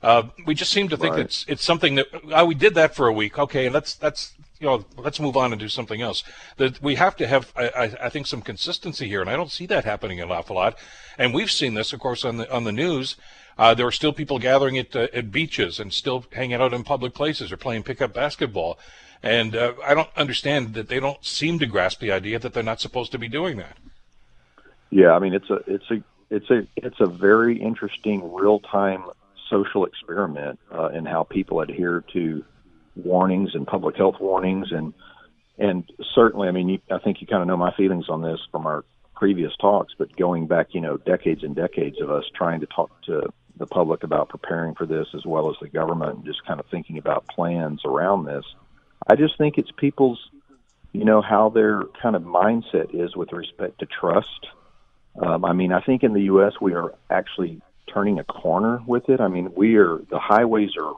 uh, 0.02 0.22
we 0.46 0.54
just 0.54 0.72
seem 0.72 0.88
to 0.88 0.96
think 0.96 1.14
right. 1.14 1.24
it's 1.24 1.44
it's 1.46 1.64
something 1.64 1.96
that 1.96 2.06
oh, 2.32 2.44
we 2.44 2.54
did 2.54 2.74
that 2.74 2.94
for 2.94 3.06
a 3.06 3.12
week 3.12 3.38
okay 3.38 3.68
let's 3.68 3.94
that's 3.94 4.32
you 4.60 4.66
know, 4.66 4.84
let's 4.98 5.18
move 5.18 5.36
on 5.36 5.52
and 5.52 5.58
do 5.58 5.68
something 5.68 6.02
else. 6.02 6.22
That 6.58 6.80
we 6.82 6.94
have 6.96 7.16
to 7.16 7.26
have, 7.26 7.52
I, 7.56 7.96
I, 8.02 8.08
think, 8.10 8.26
some 8.26 8.42
consistency 8.42 9.08
here, 9.08 9.22
and 9.22 9.30
I 9.30 9.36
don't 9.36 9.50
see 9.50 9.66
that 9.66 9.84
happening 9.84 10.20
an 10.20 10.30
awful 10.30 10.56
lot. 10.56 10.78
And 11.18 11.32
we've 11.32 11.50
seen 11.50 11.74
this, 11.74 11.92
of 11.92 12.00
course, 12.00 12.24
on 12.24 12.36
the 12.36 12.52
on 12.52 12.64
the 12.64 12.72
news. 12.72 13.16
Uh, 13.58 13.74
there 13.74 13.86
are 13.86 13.92
still 13.92 14.12
people 14.12 14.38
gathering 14.38 14.78
at 14.78 14.94
uh, 14.94 15.08
at 15.14 15.32
beaches 15.32 15.80
and 15.80 15.92
still 15.92 16.26
hanging 16.32 16.60
out 16.60 16.74
in 16.74 16.84
public 16.84 17.14
places 17.14 17.50
or 17.50 17.56
playing 17.56 17.82
pickup 17.82 18.12
basketball. 18.12 18.78
And 19.22 19.56
uh, 19.56 19.74
I 19.84 19.94
don't 19.94 20.08
understand 20.16 20.74
that 20.74 20.88
they 20.88 21.00
don't 21.00 21.22
seem 21.24 21.58
to 21.58 21.66
grasp 21.66 22.00
the 22.00 22.12
idea 22.12 22.38
that 22.38 22.52
they're 22.52 22.62
not 22.62 22.80
supposed 22.80 23.12
to 23.12 23.18
be 23.18 23.28
doing 23.28 23.56
that. 23.56 23.76
Yeah, 24.90 25.12
I 25.12 25.18
mean 25.18 25.34
it's 25.34 25.48
a 25.48 25.60
it's 25.66 25.90
a 25.90 26.02
it's 26.30 26.50
a 26.50 26.66
it's 26.76 27.00
a 27.00 27.06
very 27.06 27.60
interesting 27.60 28.32
real 28.32 28.60
time 28.60 29.04
social 29.48 29.84
experiment 29.84 30.58
uh, 30.72 30.88
in 30.88 31.04
how 31.06 31.24
people 31.24 31.60
adhere 31.60 32.04
to 32.12 32.44
warnings 33.04 33.50
and 33.54 33.66
public 33.66 33.96
health 33.96 34.16
warnings 34.20 34.68
and 34.70 34.94
and 35.60 35.84
certainly, 36.14 36.48
I 36.48 36.52
mean, 36.52 36.70
you, 36.70 36.78
I 36.90 36.98
think 36.98 37.20
you 37.20 37.26
kind 37.26 37.42
of 37.42 37.48
know 37.48 37.56
my 37.56 37.74
feelings 37.76 38.06
on 38.08 38.22
this 38.22 38.40
from 38.50 38.66
our 38.66 38.82
previous 39.14 39.52
talks, 39.60 39.92
but 39.96 40.16
going 40.16 40.46
back, 40.46 40.68
you 40.70 40.80
know, 40.80 40.96
decades 40.96 41.44
and 41.44 41.54
decades 41.54 42.00
of 42.00 42.10
us 42.10 42.24
trying 42.34 42.60
to 42.60 42.66
talk 42.66 42.90
to 43.02 43.30
the 43.58 43.66
public 43.66 44.02
about 44.02 44.30
preparing 44.30 44.74
for 44.74 44.86
this 44.86 45.06
as 45.14 45.26
well 45.26 45.50
as 45.50 45.56
the 45.60 45.68
government 45.68 46.16
and 46.16 46.24
just 46.24 46.44
kind 46.46 46.58
of 46.58 46.66
thinking 46.70 46.96
about 46.96 47.28
plans 47.28 47.82
around 47.84 48.24
this. 48.24 48.44
I 49.06 49.16
just 49.16 49.36
think 49.36 49.58
it's 49.58 49.70
people's, 49.76 50.18
you 50.92 51.04
know, 51.04 51.20
how 51.20 51.50
their 51.50 51.82
kind 52.02 52.16
of 52.16 52.22
mindset 52.22 52.94
is 52.94 53.14
with 53.14 53.32
respect 53.32 53.80
to 53.80 53.86
trust. 53.86 54.46
Um, 55.22 55.44
I 55.44 55.52
mean, 55.52 55.72
I 55.72 55.82
think 55.82 56.02
in 56.02 56.14
the 56.14 56.22
U.S. 56.22 56.54
we 56.58 56.72
are 56.72 56.94
actually 57.10 57.60
turning 57.92 58.18
a 58.18 58.24
corner 58.24 58.80
with 58.86 59.10
it. 59.10 59.20
I 59.20 59.28
mean, 59.28 59.52
we 59.54 59.76
are 59.76 59.98
the 60.08 60.18
highways 60.18 60.70
are 60.80 60.94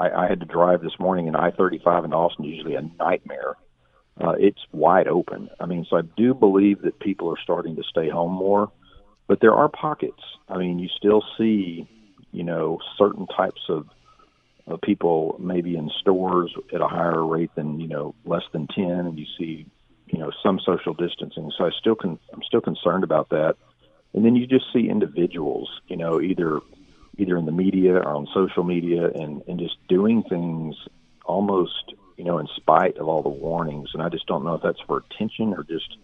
I, 0.00 0.24
I 0.24 0.28
had 0.28 0.40
to 0.40 0.46
drive 0.46 0.80
this 0.80 0.98
morning 0.98 1.26
in 1.26 1.36
I-35 1.36 2.06
in 2.06 2.12
Austin, 2.12 2.44
usually 2.44 2.74
a 2.74 2.82
nightmare. 2.98 3.56
Uh, 4.18 4.34
it's 4.38 4.60
wide 4.72 5.08
open. 5.08 5.50
I 5.60 5.66
mean, 5.66 5.86
so 5.88 5.98
I 5.98 6.02
do 6.16 6.34
believe 6.34 6.82
that 6.82 6.98
people 7.00 7.30
are 7.30 7.40
starting 7.42 7.76
to 7.76 7.82
stay 7.82 8.08
home 8.08 8.32
more, 8.32 8.72
but 9.28 9.40
there 9.40 9.54
are 9.54 9.68
pockets. 9.68 10.22
I 10.48 10.58
mean, 10.58 10.78
you 10.78 10.88
still 10.96 11.22
see, 11.38 11.86
you 12.32 12.42
know, 12.42 12.78
certain 12.98 13.26
types 13.26 13.60
of 13.68 13.86
uh, 14.70 14.76
people 14.82 15.36
maybe 15.38 15.76
in 15.76 15.90
stores 16.00 16.52
at 16.72 16.80
a 16.80 16.88
higher 16.88 17.24
rate 17.24 17.50
than 17.54 17.80
you 17.80 17.88
know 17.88 18.14
less 18.24 18.42
than 18.52 18.66
ten, 18.68 19.06
and 19.06 19.18
you 19.18 19.26
see, 19.38 19.66
you 20.06 20.18
know, 20.18 20.30
some 20.42 20.60
social 20.64 20.92
distancing. 20.94 21.50
So 21.56 21.64
I 21.64 21.70
still 21.78 21.94
can, 21.94 22.18
I'm 22.32 22.42
still 22.42 22.60
concerned 22.60 23.04
about 23.04 23.30
that. 23.30 23.56
And 24.12 24.24
then 24.24 24.36
you 24.36 24.46
just 24.46 24.66
see 24.72 24.88
individuals, 24.88 25.70
you 25.86 25.96
know, 25.96 26.20
either 26.20 26.60
either 27.20 27.36
in 27.36 27.46
the 27.46 27.52
media 27.52 27.94
or 27.94 28.16
on 28.16 28.26
social 28.34 28.64
media 28.64 29.08
and, 29.08 29.42
and 29.46 29.58
just 29.58 29.76
doing 29.88 30.22
things 30.28 30.76
almost, 31.24 31.94
you 32.16 32.24
know, 32.24 32.38
in 32.38 32.48
spite 32.56 32.96
of 32.98 33.08
all 33.08 33.22
the 33.22 33.28
warnings. 33.28 33.90
And 33.94 34.02
I 34.02 34.08
just 34.08 34.26
don't 34.26 34.44
know 34.44 34.54
if 34.54 34.62
that's 34.62 34.80
for 34.86 34.98
attention 34.98 35.52
or 35.54 35.62
just, 35.64 35.96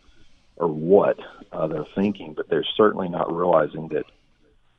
or 0.56 0.68
what 0.68 1.18
uh, 1.52 1.66
they're 1.66 1.86
thinking, 1.94 2.34
but 2.34 2.48
they're 2.48 2.66
certainly 2.76 3.08
not 3.08 3.34
realizing 3.34 3.88
that, 3.88 4.04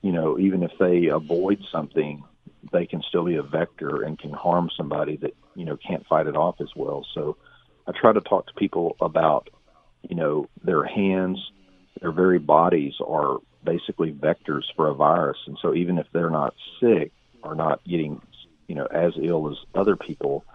you 0.01 0.11
know, 0.11 0.37
even 0.39 0.63
if 0.63 0.71
they 0.79 1.07
avoid 1.07 1.63
something, 1.71 2.23
they 2.71 2.85
can 2.85 3.01
still 3.07 3.25
be 3.25 3.35
a 3.35 3.43
vector 3.43 4.03
and 4.03 4.19
can 4.19 4.31
harm 4.31 4.69
somebody 4.75 5.17
that 5.17 5.35
you 5.55 5.65
know 5.65 5.77
can't 5.77 6.05
fight 6.07 6.27
it 6.27 6.35
off 6.35 6.59
as 6.59 6.69
well. 6.75 7.05
So 7.13 7.37
I 7.87 7.91
try 7.99 8.13
to 8.13 8.21
talk 8.21 8.47
to 8.47 8.53
people 8.53 8.95
about 8.99 9.49
you 10.07 10.15
know 10.15 10.49
their 10.63 10.83
hands, 10.83 11.39
their 12.01 12.11
very 12.11 12.39
bodies 12.39 12.93
are 13.05 13.37
basically 13.67 14.13
vectors 14.13 14.63
for 14.75 14.87
a 14.87 14.93
virus, 14.93 15.37
and 15.45 15.57
so 15.61 15.75
even 15.75 15.97
if 15.97 16.07
they're 16.13 16.29
not 16.29 16.55
sick 16.79 17.11
or 17.43 17.53
not 17.53 17.83
getting 17.83 18.21
you 18.67 18.75
know 18.75 18.85
as 18.85 19.13
ill 19.21 19.51
as 19.51 19.57
other 19.75 19.95
people, 19.95 20.45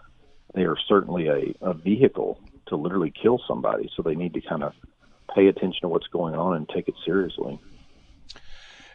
they 0.54 0.62
are 0.62 0.76
certainly 0.88 1.28
a, 1.28 1.54
a 1.60 1.74
vehicle 1.74 2.40
to 2.66 2.76
literally 2.76 3.12
kill 3.22 3.38
somebody. 3.46 3.90
So 3.94 4.02
they 4.02 4.14
need 4.14 4.32
to 4.34 4.40
kind 4.40 4.64
of 4.64 4.72
pay 5.34 5.46
attention 5.46 5.82
to 5.82 5.88
what's 5.88 6.06
going 6.08 6.34
on 6.34 6.56
and 6.56 6.68
take 6.68 6.88
it 6.88 6.94
seriously. 7.04 7.60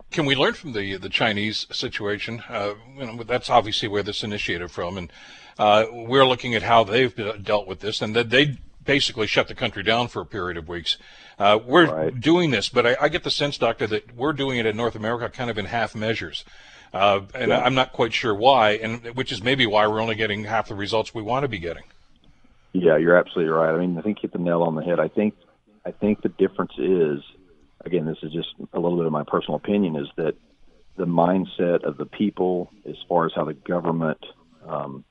Can 0.09 0.25
we 0.25 0.35
learn 0.35 0.53
from 0.53 0.73
the 0.73 0.97
the 0.97 1.09
Chinese 1.09 1.67
situation? 1.71 2.41
Uh, 2.49 2.73
you 2.97 3.05
know, 3.05 3.23
that's 3.23 3.49
obviously 3.49 3.87
where 3.87 4.03
this 4.03 4.23
initiated 4.23 4.71
from, 4.71 4.97
and 4.97 5.13
uh, 5.59 5.85
we're 5.91 6.25
looking 6.25 6.55
at 6.55 6.63
how 6.63 6.83
they've 6.83 7.15
dealt 7.43 7.67
with 7.67 7.81
this, 7.81 8.01
and 8.01 8.15
that 8.15 8.29
they 8.31 8.57
basically 8.87 9.27
shut 9.27 9.47
the 9.47 9.53
country 9.53 9.83
down 9.83 10.07
for 10.07 10.21
a 10.21 10.25
period 10.25 10.57
of 10.57 10.67
weeks. 10.67 10.97
Uh, 11.37 11.59
we're 11.63 11.85
right. 11.85 12.19
doing 12.19 12.49
this, 12.49 12.69
but 12.69 12.87
I, 12.87 12.97
I, 13.01 13.09
get 13.09 13.23
the 13.23 13.29
sense, 13.29 13.59
Doctor, 13.59 13.85
that 13.85 14.15
we're 14.15 14.33
doing 14.33 14.57
it 14.57 14.65
in 14.65 14.75
North 14.75 14.95
America 14.95 15.29
kind 15.29 15.51
of 15.51 15.59
in 15.59 15.65
half 15.65 15.93
measures. 15.93 16.43
Uh, 16.91 17.21
and 17.35 17.49
yeah. 17.49 17.59
I'm 17.59 17.75
not 17.75 17.93
quite 17.93 18.13
sure 18.13 18.33
why, 18.33 18.71
and 18.71 19.15
which 19.15 19.31
is 19.31 19.43
maybe 19.43 19.67
why 19.67 19.85
we're 19.85 20.01
only 20.01 20.15
getting 20.15 20.45
half 20.45 20.69
the 20.69 20.75
results 20.75 21.13
we 21.13 21.21
want 21.21 21.43
to 21.43 21.47
be 21.47 21.59
getting. 21.59 21.83
Yeah, 22.73 22.97
you're 22.97 23.17
absolutely 23.17 23.51
right. 23.51 23.75
I 23.75 23.77
mean, 23.77 23.97
I 23.97 24.01
think 24.01 24.17
you 24.17 24.21
hit 24.23 24.33
the 24.33 24.39
nail 24.39 24.63
on 24.63 24.73
the 24.73 24.83
head. 24.83 24.99
I 24.99 25.09
think, 25.09 25.35
I 25.85 25.91
think 25.91 26.21
the 26.23 26.29
difference 26.29 26.71
is 26.79 27.21
again, 27.87 28.05
this 28.05 28.17
is 28.21 28.31
just 28.31 28.49
a 28.73 28.79
little 28.79 28.97
bit 28.97 29.05
of 29.05 29.11
my 29.11 29.23
personal 29.23 29.55
opinion, 29.55 29.95
is 29.95 30.07
that 30.17 30.35
the 30.97 31.05
mindset 31.05 31.83
of 31.83 31.97
the 31.97 32.05
people, 32.05 32.71
as 32.87 32.95
far 33.07 33.25
as 33.25 33.31
how 33.35 33.45
the 33.45 33.53
government 33.53 34.23
um, 34.67 35.03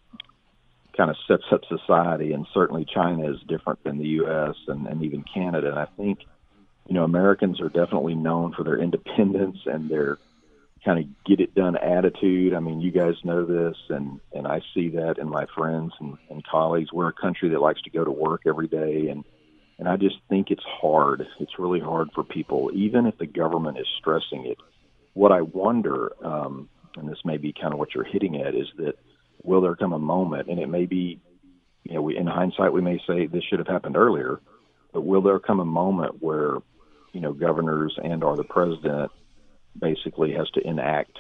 kind 0.96 1.10
of 1.10 1.16
sets 1.28 1.44
up 1.52 1.60
society, 1.68 2.32
and 2.32 2.46
certainly 2.54 2.84
China 2.84 3.30
is 3.30 3.40
different 3.48 3.82
than 3.84 3.98
the 3.98 4.08
U.S. 4.20 4.54
and, 4.68 4.86
and 4.86 5.02
even 5.02 5.24
Canada. 5.32 5.68
And 5.68 5.78
I 5.78 5.86
think, 5.96 6.20
you 6.86 6.94
know, 6.94 7.04
Americans 7.04 7.60
are 7.60 7.68
definitely 7.68 8.14
known 8.14 8.52
for 8.52 8.64
their 8.64 8.78
independence 8.78 9.58
and 9.66 9.90
their 9.90 10.18
kind 10.84 10.98
of 11.00 11.24
get 11.24 11.40
it 11.40 11.54
done 11.54 11.76
attitude. 11.76 12.54
I 12.54 12.60
mean, 12.60 12.80
you 12.80 12.92
guys 12.92 13.14
know 13.24 13.44
this, 13.44 13.76
and 13.88 14.20
and 14.32 14.46
I 14.46 14.60
see 14.74 14.90
that 14.90 15.18
in 15.18 15.28
my 15.28 15.46
friends 15.56 15.92
and, 16.00 16.16
and 16.30 16.46
colleagues. 16.46 16.92
We're 16.92 17.08
a 17.08 17.12
country 17.12 17.48
that 17.50 17.60
likes 17.60 17.82
to 17.82 17.90
go 17.90 18.04
to 18.04 18.10
work 18.10 18.42
every 18.46 18.68
day 18.68 19.08
and 19.08 19.24
and 19.78 19.88
I 19.88 19.96
just 19.96 20.16
think 20.28 20.50
it's 20.50 20.64
hard. 20.64 21.26
It's 21.38 21.58
really 21.58 21.80
hard 21.80 22.08
for 22.14 22.24
people, 22.24 22.70
even 22.74 23.06
if 23.06 23.18
the 23.18 23.26
government 23.26 23.78
is 23.78 23.86
stressing 23.98 24.46
it. 24.46 24.58
What 25.12 25.32
I 25.32 25.42
wonder, 25.42 26.12
um, 26.24 26.68
and 26.96 27.08
this 27.08 27.18
may 27.24 27.36
be 27.36 27.52
kind 27.52 27.72
of 27.72 27.78
what 27.78 27.94
you're 27.94 28.04
hitting 28.04 28.40
at, 28.40 28.54
is 28.54 28.68
that 28.78 28.94
will 29.42 29.60
there 29.60 29.76
come 29.76 29.92
a 29.92 29.98
moment, 29.98 30.48
and 30.48 30.58
it 30.58 30.68
may 30.68 30.86
be, 30.86 31.20
you 31.84 31.94
know, 31.94 32.02
we, 32.02 32.16
in 32.16 32.26
hindsight, 32.26 32.72
we 32.72 32.80
may 32.80 33.00
say 33.06 33.26
this 33.26 33.44
should 33.44 33.58
have 33.58 33.68
happened 33.68 33.96
earlier, 33.96 34.40
but 34.92 35.02
will 35.02 35.22
there 35.22 35.38
come 35.38 35.60
a 35.60 35.64
moment 35.64 36.22
where, 36.22 36.56
you 37.12 37.20
know, 37.20 37.32
governors 37.32 37.96
and 38.02 38.24
or 38.24 38.36
the 38.36 38.44
president 38.44 39.10
basically 39.78 40.32
has 40.32 40.50
to 40.50 40.66
enact, 40.66 41.16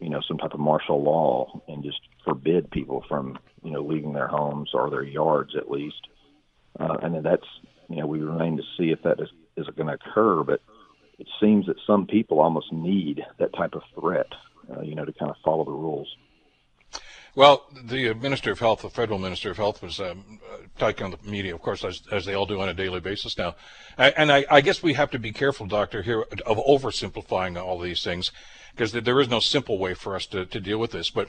you 0.00 0.10
know, 0.10 0.20
some 0.26 0.38
type 0.38 0.52
of 0.52 0.60
martial 0.60 1.02
law 1.02 1.62
and 1.68 1.82
just 1.82 2.00
forbid 2.24 2.70
people 2.70 3.04
from, 3.08 3.38
you 3.62 3.70
know, 3.70 3.82
leaving 3.82 4.12
their 4.12 4.28
homes 4.28 4.70
or 4.74 4.90
their 4.90 5.04
yards 5.04 5.54
at 5.56 5.70
least? 5.70 6.08
Uh, 6.78 6.96
and 7.02 7.14
then 7.14 7.22
that's 7.22 7.46
you 7.88 7.96
know, 7.96 8.06
we 8.06 8.20
remain 8.20 8.56
to 8.56 8.62
see 8.76 8.90
if 8.90 9.02
that 9.02 9.20
is, 9.20 9.28
is 9.56 9.66
going 9.76 9.88
to 9.88 9.94
occur. 9.94 10.42
But 10.42 10.60
it 11.18 11.28
seems 11.40 11.66
that 11.66 11.76
some 11.86 12.06
people 12.06 12.40
almost 12.40 12.72
need 12.72 13.22
that 13.38 13.54
type 13.54 13.74
of 13.74 13.82
threat, 13.98 14.26
uh, 14.74 14.82
you 14.82 14.94
know, 14.94 15.04
to 15.04 15.12
kind 15.12 15.30
of 15.30 15.36
follow 15.44 15.64
the 15.64 15.70
rules. 15.70 16.08
Well, 17.36 17.64
the 17.72 18.14
Minister 18.14 18.52
of 18.52 18.60
Health, 18.60 18.82
the 18.82 18.90
federal 18.90 19.18
Minister 19.18 19.50
of 19.50 19.56
Health, 19.56 19.82
was 19.82 19.98
um, 19.98 20.38
talking 20.78 21.04
on 21.04 21.10
the 21.10 21.30
media, 21.30 21.54
of 21.54 21.62
course, 21.62 21.84
as, 21.84 22.02
as, 22.12 22.24
they 22.24 22.34
all 22.34 22.46
do 22.46 22.60
on 22.60 22.68
a 22.68 22.74
daily 22.74 23.00
basis 23.00 23.36
now. 23.36 23.56
And 23.98 24.30
I, 24.30 24.44
I, 24.48 24.60
guess 24.60 24.84
we 24.84 24.92
have 24.92 25.10
to 25.10 25.18
be 25.18 25.32
careful, 25.32 25.66
Doctor, 25.66 26.02
here 26.02 26.22
of 26.46 26.58
oversimplifying 26.58 27.60
all 27.60 27.80
these 27.80 28.04
things, 28.04 28.30
because 28.70 28.92
there 28.92 29.20
is 29.20 29.28
no 29.28 29.40
simple 29.40 29.78
way 29.78 29.94
for 29.94 30.14
us 30.14 30.26
to, 30.26 30.46
to 30.46 30.60
deal 30.60 30.78
with 30.78 30.92
this. 30.92 31.10
But 31.10 31.28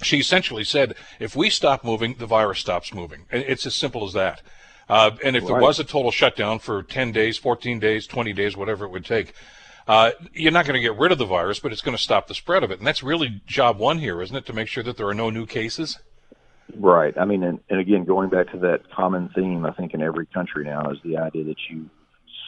she 0.00 0.18
essentially 0.18 0.64
said, 0.64 0.94
if 1.20 1.36
we 1.36 1.50
stop 1.50 1.84
moving, 1.84 2.14
the 2.14 2.26
virus 2.26 2.60
stops 2.60 2.94
moving. 2.94 3.26
It's 3.30 3.66
as 3.66 3.74
simple 3.74 4.06
as 4.06 4.14
that. 4.14 4.40
Uh, 4.88 5.12
and 5.22 5.36
if 5.36 5.42
right. 5.42 5.52
there 5.52 5.60
was 5.60 5.78
a 5.78 5.84
total 5.84 6.10
shutdown 6.10 6.58
for 6.58 6.82
10 6.82 7.12
days, 7.12 7.36
14 7.36 7.78
days, 7.78 8.06
20 8.06 8.32
days, 8.32 8.56
whatever 8.56 8.86
it 8.86 8.90
would 8.90 9.04
take, 9.04 9.34
uh, 9.86 10.12
you're 10.32 10.52
not 10.52 10.66
going 10.66 10.74
to 10.74 10.80
get 10.80 10.98
rid 10.98 11.12
of 11.12 11.18
the 11.18 11.26
virus, 11.26 11.58
but 11.60 11.72
it's 11.72 11.82
going 11.82 11.96
to 11.96 12.02
stop 12.02 12.26
the 12.26 12.34
spread 12.34 12.62
of 12.62 12.70
it. 12.70 12.78
And 12.78 12.86
that's 12.86 13.02
really 13.02 13.42
job 13.46 13.78
one 13.78 13.98
here, 13.98 14.22
isn't 14.22 14.36
it, 14.36 14.46
to 14.46 14.52
make 14.52 14.68
sure 14.68 14.82
that 14.84 14.96
there 14.96 15.08
are 15.08 15.14
no 15.14 15.30
new 15.30 15.46
cases? 15.46 15.98
Right. 16.74 17.16
I 17.18 17.24
mean, 17.24 17.42
and, 17.42 17.60
and 17.68 17.80
again, 17.80 18.04
going 18.04 18.30
back 18.30 18.50
to 18.52 18.58
that 18.58 18.90
common 18.90 19.28
theme, 19.34 19.66
I 19.66 19.72
think 19.72 19.94
in 19.94 20.02
every 20.02 20.26
country 20.26 20.64
now 20.64 20.90
is 20.90 20.98
the 21.04 21.18
idea 21.18 21.44
that 21.44 21.58
you 21.68 21.90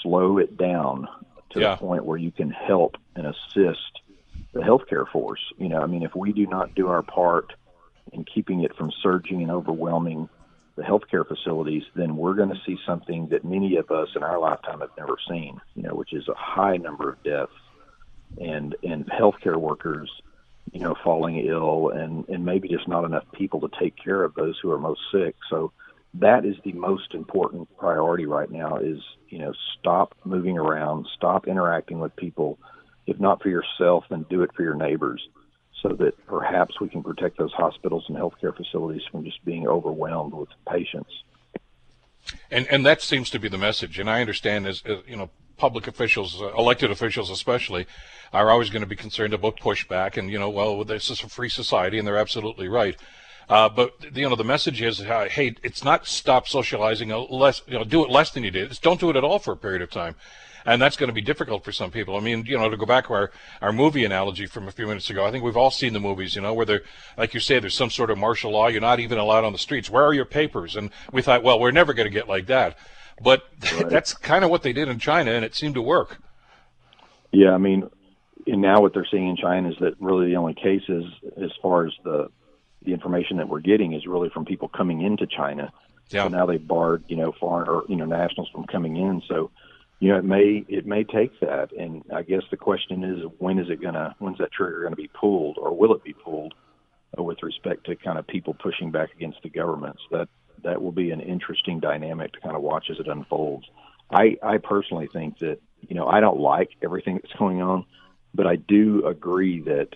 slow 0.03 0.39
it 0.39 0.57
down 0.57 1.09
to 1.51 1.61
yeah. 1.61 1.71
the 1.73 1.77
point 1.77 2.05
where 2.05 2.19
you 2.19 2.31
can 2.31 2.51
help 2.51 2.97
and 3.17 3.27
assist 3.27 4.01
the 4.53 4.61
healthcare 4.61 5.07
force. 5.09 5.41
You 5.59 5.69
know, 5.69 5.81
I 5.81 5.87
mean, 5.87 6.03
if 6.03 6.15
we 6.15 6.33
do 6.33 6.47
not 6.47 6.75
do 6.75 6.89
our 6.89 7.03
part 7.03 7.53
in 8.13 8.25
keeping 8.25 8.63
it 8.63 8.75
from 8.77 8.91
surging 9.03 9.43
and 9.43 9.51
overwhelming 9.51 10.29
the 10.77 10.83
healthcare 10.83 11.27
facilities, 11.27 11.85
then 11.95 12.17
we're 12.17 12.35
going 12.35 12.49
to 12.49 12.61
see 12.67 12.77
something 12.85 13.29
that 13.29 13.45
many 13.45 13.77
of 13.77 13.91
us 13.91 14.09
in 14.17 14.23
our 14.23 14.39
lifetime 14.39 14.81
have 14.81 14.91
never 14.99 15.17
seen, 15.29 15.61
you 15.75 15.83
know, 15.83 15.95
which 15.95 16.13
is 16.13 16.27
a 16.29 16.35
high 16.35 16.77
number 16.77 17.11
of 17.11 17.23
deaths 17.23 17.53
and 18.41 18.75
and 18.83 19.07
healthcare 19.07 19.57
workers, 19.57 20.11
you 20.73 20.81
know, 20.81 20.97
falling 21.05 21.39
ill 21.39 21.91
and 21.91 22.29
and 22.29 22.45
maybe 22.45 22.69
just 22.69 22.89
not 22.89 23.05
enough 23.05 23.25
people 23.33 23.61
to 23.61 23.69
take 23.79 23.95
care 23.97 24.23
of 24.23 24.35
those 24.35 24.59
who 24.61 24.71
are 24.73 24.79
most 24.79 25.01
sick. 25.13 25.37
So 25.49 25.73
that 26.15 26.45
is 26.45 26.57
the 26.65 26.73
most 26.73 27.15
important 27.15 27.69
priority 27.79 28.27
right 28.27 28.51
now 28.51 28.77
is, 28.77 28.99
you 29.29 29.39
know, 29.39 29.53
stop 29.79 30.15
moving 30.25 30.59
around, 30.59 31.07
stop 31.15 31.47
interacting 31.47 32.01
with 32.01 32.15
people. 32.17 32.59
If 33.07 33.21
not 33.21 33.43
for 33.43 33.49
yourself, 33.49 34.05
then 34.11 34.25
do 34.29 34.43
it 34.43 34.51
for 34.57 34.63
your 34.63 34.75
neighbors 34.75 35.29
so 35.83 35.91
that 35.91 36.15
perhaps 36.27 36.81
we 36.81 36.89
can 36.89 37.03
protect 37.03 37.39
those 37.39 37.53
hospitals 37.53 38.05
and 38.09 38.17
healthcare 38.17 38.57
facilities 38.57 39.03
from 39.11 39.25
just 39.25 39.45
being 39.45 39.67
overwhelmed 39.67 40.33
with 40.33 40.49
patients. 40.69 41.11
And 42.51 42.67
and 42.69 42.87
that 42.87 43.03
seems 43.03 43.29
to 43.31 43.39
be 43.39 43.49
the 43.49 43.59
message. 43.59 43.99
And 43.99 44.09
I 44.09 44.21
understand 44.21 44.67
as, 44.67 44.83
as 44.87 44.99
you 45.07 45.17
know, 45.17 45.31
public 45.57 45.87
officials, 45.87 46.41
uh, 46.41 46.55
elected 46.55 46.91
officials 46.91 47.31
especially, 47.31 47.87
are 48.33 48.51
always 48.51 48.71
going 48.71 48.81
to 48.81 48.89
be 48.89 48.97
concerned 48.97 49.35
about 49.35 49.61
pushback. 49.61 50.17
And 50.17 50.31
you 50.31 50.39
know, 50.39 50.51
well, 50.51 50.85
this 50.85 51.11
is 51.11 51.23
a 51.23 51.29
free 51.29 51.51
society, 51.51 51.99
and 51.99 52.07
they're 52.07 52.17
absolutely 52.17 52.69
right. 52.69 52.97
Uh, 53.49 53.69
but 53.69 53.95
you 54.15 54.29
know, 54.29 54.37
the 54.37 54.45
message 54.45 54.81
is, 54.81 55.01
uh, 55.01 55.29
hey, 55.31 55.55
it's 55.63 55.85
not 55.85 56.07
stop 56.07 56.49
socializing 56.49 57.11
less. 57.31 57.63
You 57.67 57.79
know, 57.79 57.85
do 57.85 58.05
it 58.05 58.11
less 58.11 58.31
than 58.31 58.45
you 58.45 58.51
did. 58.51 58.71
It's 58.71 58.79
don't 58.79 59.01
do 59.01 59.11
it 59.11 59.17
at 59.17 59.25
all 59.25 59.39
for 59.39 59.53
a 59.53 59.57
period 59.57 59.83
of 59.83 59.91
time 59.91 60.17
and 60.67 60.81
that's 60.81 60.97
going 60.97 61.09
to 61.09 61.15
be 61.15 61.21
difficult 61.21 61.65
for 61.65 61.73
some 61.73 61.91
people. 61.91 62.17
I 62.17 62.21
mean, 62.21 62.45
you 62.47 62.57
know, 62.59 62.69
to 62.69 62.77
go 62.77 62.87
back 62.87 63.07
to 63.09 63.15
our, 63.15 63.31
our 63.61 63.73
movie 63.73 64.05
analogy 64.05 64.47
from 64.47 64.69
a 64.69 64.71
few 64.71 64.87
minutes 64.87 65.11
ago, 65.11 65.25
I 65.25 65.31
think 65.31 65.45
we've 65.45 65.57
all 65.57 65.71
seen 65.71 65.93
the 65.93 66.01
movies, 66.01 66.35
you 66.35 66.43
know, 66.43 66.55
where 66.55 66.67
they're, 66.67 66.83
like 67.17 67.35
you 67.35 67.41
say, 67.41 67.59
there's 67.59 67.75
some 67.75 67.91
sort 67.91 68.11
of 68.11 68.19
martial 68.19 68.53
law. 68.53 68.69
You're 68.69 68.81
not 68.81 69.01
even 69.01 69.19
allowed 69.19 69.45
on 69.45 69.53
the 69.53 69.59
streets. 69.59 69.91
Where 69.91 70.05
are 70.05 70.15
your 70.15 70.25
papers? 70.25 70.77
And 70.77 70.91
we 71.13 71.23
thought, 71.23 71.43
well, 71.43 71.61
we're 71.61 71.71
never 71.71 71.93
going 71.93 72.07
to 72.07 72.13
get 72.13 72.29
like 72.29 72.47
that. 72.47 72.79
But 73.23 73.45
right. 73.75 73.89
that's 73.89 74.15
kind 74.15 74.45
of 74.45 74.51
what 74.51 74.63
they 74.63 74.73
did 74.73 74.89
in 74.89 74.99
China, 74.99 75.33
and 75.33 75.45
it 75.45 75.55
seemed 75.55 75.75
to 75.75 75.83
work. 75.83 76.19
Yeah, 77.31 77.53
I 77.53 77.59
mean, 77.59 77.89
and 78.47 78.63
now 78.63 78.81
what 78.81 78.95
they're 78.95 79.07
seeing 79.11 79.29
in 79.29 79.37
China 79.37 79.71
is 79.71 79.77
that 79.81 80.01
really 80.01 80.29
the 80.29 80.37
only 80.37 80.55
cases, 80.55 81.05
as 81.43 81.51
far 81.61 81.87
as 81.87 81.93
the 82.05 82.29
the 82.85 82.93
information 82.93 83.39
that 83.39 83.49
we're 83.49 83.61
getting, 83.61 83.93
is 83.93 84.07
really 84.07 84.29
from 84.31 84.45
people 84.45 84.69
coming 84.69 85.03
into 85.03 85.27
China. 85.27 85.73
Yeah. 86.11 86.25
So 86.25 86.29
now 86.29 86.47
they 86.47 86.59
barred, 86.59 87.05
you 87.09 87.17
know, 87.17 87.33
foreign 87.33 87.69
or 87.69 87.85
you 87.89 87.97
know 87.97 88.05
nationals 88.05 88.49
from 88.51 88.65
coming 88.65 88.97
in. 88.97 89.23
So 89.29 89.51
you 90.01 90.11
know, 90.11 90.19
it 90.19 90.25
may 90.25 90.65
it 90.69 90.87
may 90.87 91.05
take 91.05 91.39
that, 91.41 91.73
and 91.73 92.03
I 92.15 92.23
guess 92.23 92.43
the 92.51 92.57
question 92.57 93.05
is, 93.05 93.25
when 93.39 93.59
is 93.59 93.71
it 93.71 93.81
gonna 93.81 94.15
when's 94.19 94.39
that 94.39 94.53
trigger 94.53 94.81
going 94.81 94.93
to 94.93 94.97
be 94.97 95.09
pulled, 95.09 95.57
or 95.57 95.75
will 95.77 95.95
it 95.95 96.05
be 96.05 96.13
pulled, 96.13 96.53
uh, 97.19 97.23
with 97.23 97.43
respect 97.43 97.87
to 97.87 97.97
kind 97.97 98.19
of 98.19 98.27
people 98.27 98.55
pushing 98.55 98.91
back 98.91 99.15
against 99.15 99.43
the 99.43 99.49
governments? 99.49 100.03
That 100.11 100.29
that 100.63 100.83
will 100.83 100.93
be 100.93 101.11
an 101.11 101.21
interesting 101.21 101.81
dynamic 101.81 102.33
to 102.33 102.41
kind 102.41 102.57
of 102.57 102.63
watch 102.63 102.91
as 102.91 102.99
it 102.99 103.07
unfolds. 103.07 103.67
I 104.11 104.37
I 104.43 104.59
personally 104.59 105.09
think 105.13 105.39
that 105.39 105.59
you 105.89 105.95
know 105.95 106.07
I 106.07 106.21
don't 106.21 106.41
like 106.41 106.71
everything 106.83 107.21
that's 107.23 107.39
going 107.39 107.63
on, 107.63 107.87
but 108.35 108.47
I 108.47 108.57
do 108.57 109.07
agree 109.07 109.63
that 109.63 109.89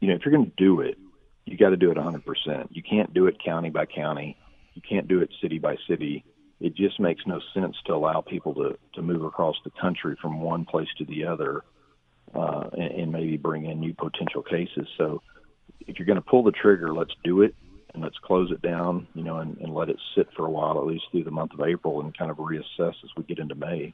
you 0.00 0.08
know 0.08 0.14
if 0.14 0.24
you're 0.24 0.34
going 0.34 0.50
to 0.50 0.56
do 0.56 0.80
it, 0.80 0.98
you 1.44 1.56
got 1.56 1.70
to 1.70 1.76
do 1.76 1.90
it 1.90 1.96
100%. 1.96 2.68
You 2.70 2.82
can't 2.82 3.12
do 3.12 3.26
it 3.26 3.42
county 3.42 3.70
by 3.70 3.86
county. 3.86 4.36
You 4.74 4.82
can't 4.88 5.08
do 5.08 5.20
it 5.20 5.30
city 5.40 5.58
by 5.58 5.76
city 5.88 6.24
it 6.62 6.76
just 6.76 7.00
makes 7.00 7.26
no 7.26 7.40
sense 7.52 7.76
to 7.86 7.92
allow 7.92 8.20
people 8.20 8.54
to, 8.54 8.78
to 8.94 9.02
move 9.02 9.24
across 9.24 9.56
the 9.64 9.72
country 9.80 10.16
from 10.22 10.40
one 10.40 10.64
place 10.64 10.88
to 10.98 11.04
the 11.04 11.26
other 11.26 11.64
uh, 12.34 12.70
and, 12.72 12.92
and 12.92 13.12
maybe 13.12 13.36
bring 13.36 13.64
in 13.64 13.80
new 13.80 13.92
potential 13.92 14.42
cases. 14.42 14.86
So 14.96 15.22
if 15.80 15.98
you're 15.98 16.06
going 16.06 16.22
to 16.22 16.22
pull 16.22 16.44
the 16.44 16.52
trigger, 16.52 16.94
let's 16.94 17.14
do 17.24 17.42
it 17.42 17.56
and 17.92 18.02
let's 18.02 18.16
close 18.22 18.52
it 18.52 18.62
down, 18.62 19.08
you 19.14 19.24
know, 19.24 19.38
and, 19.38 19.58
and 19.58 19.74
let 19.74 19.88
it 19.88 19.96
sit 20.14 20.28
for 20.36 20.46
a 20.46 20.50
while, 20.50 20.78
at 20.78 20.86
least 20.86 21.04
through 21.10 21.24
the 21.24 21.32
month 21.32 21.52
of 21.52 21.66
April, 21.66 22.00
and 22.00 22.16
kind 22.16 22.30
of 22.30 22.36
reassess 22.36 22.94
as 23.02 23.10
we 23.16 23.24
get 23.24 23.40
into 23.40 23.56
May. 23.56 23.92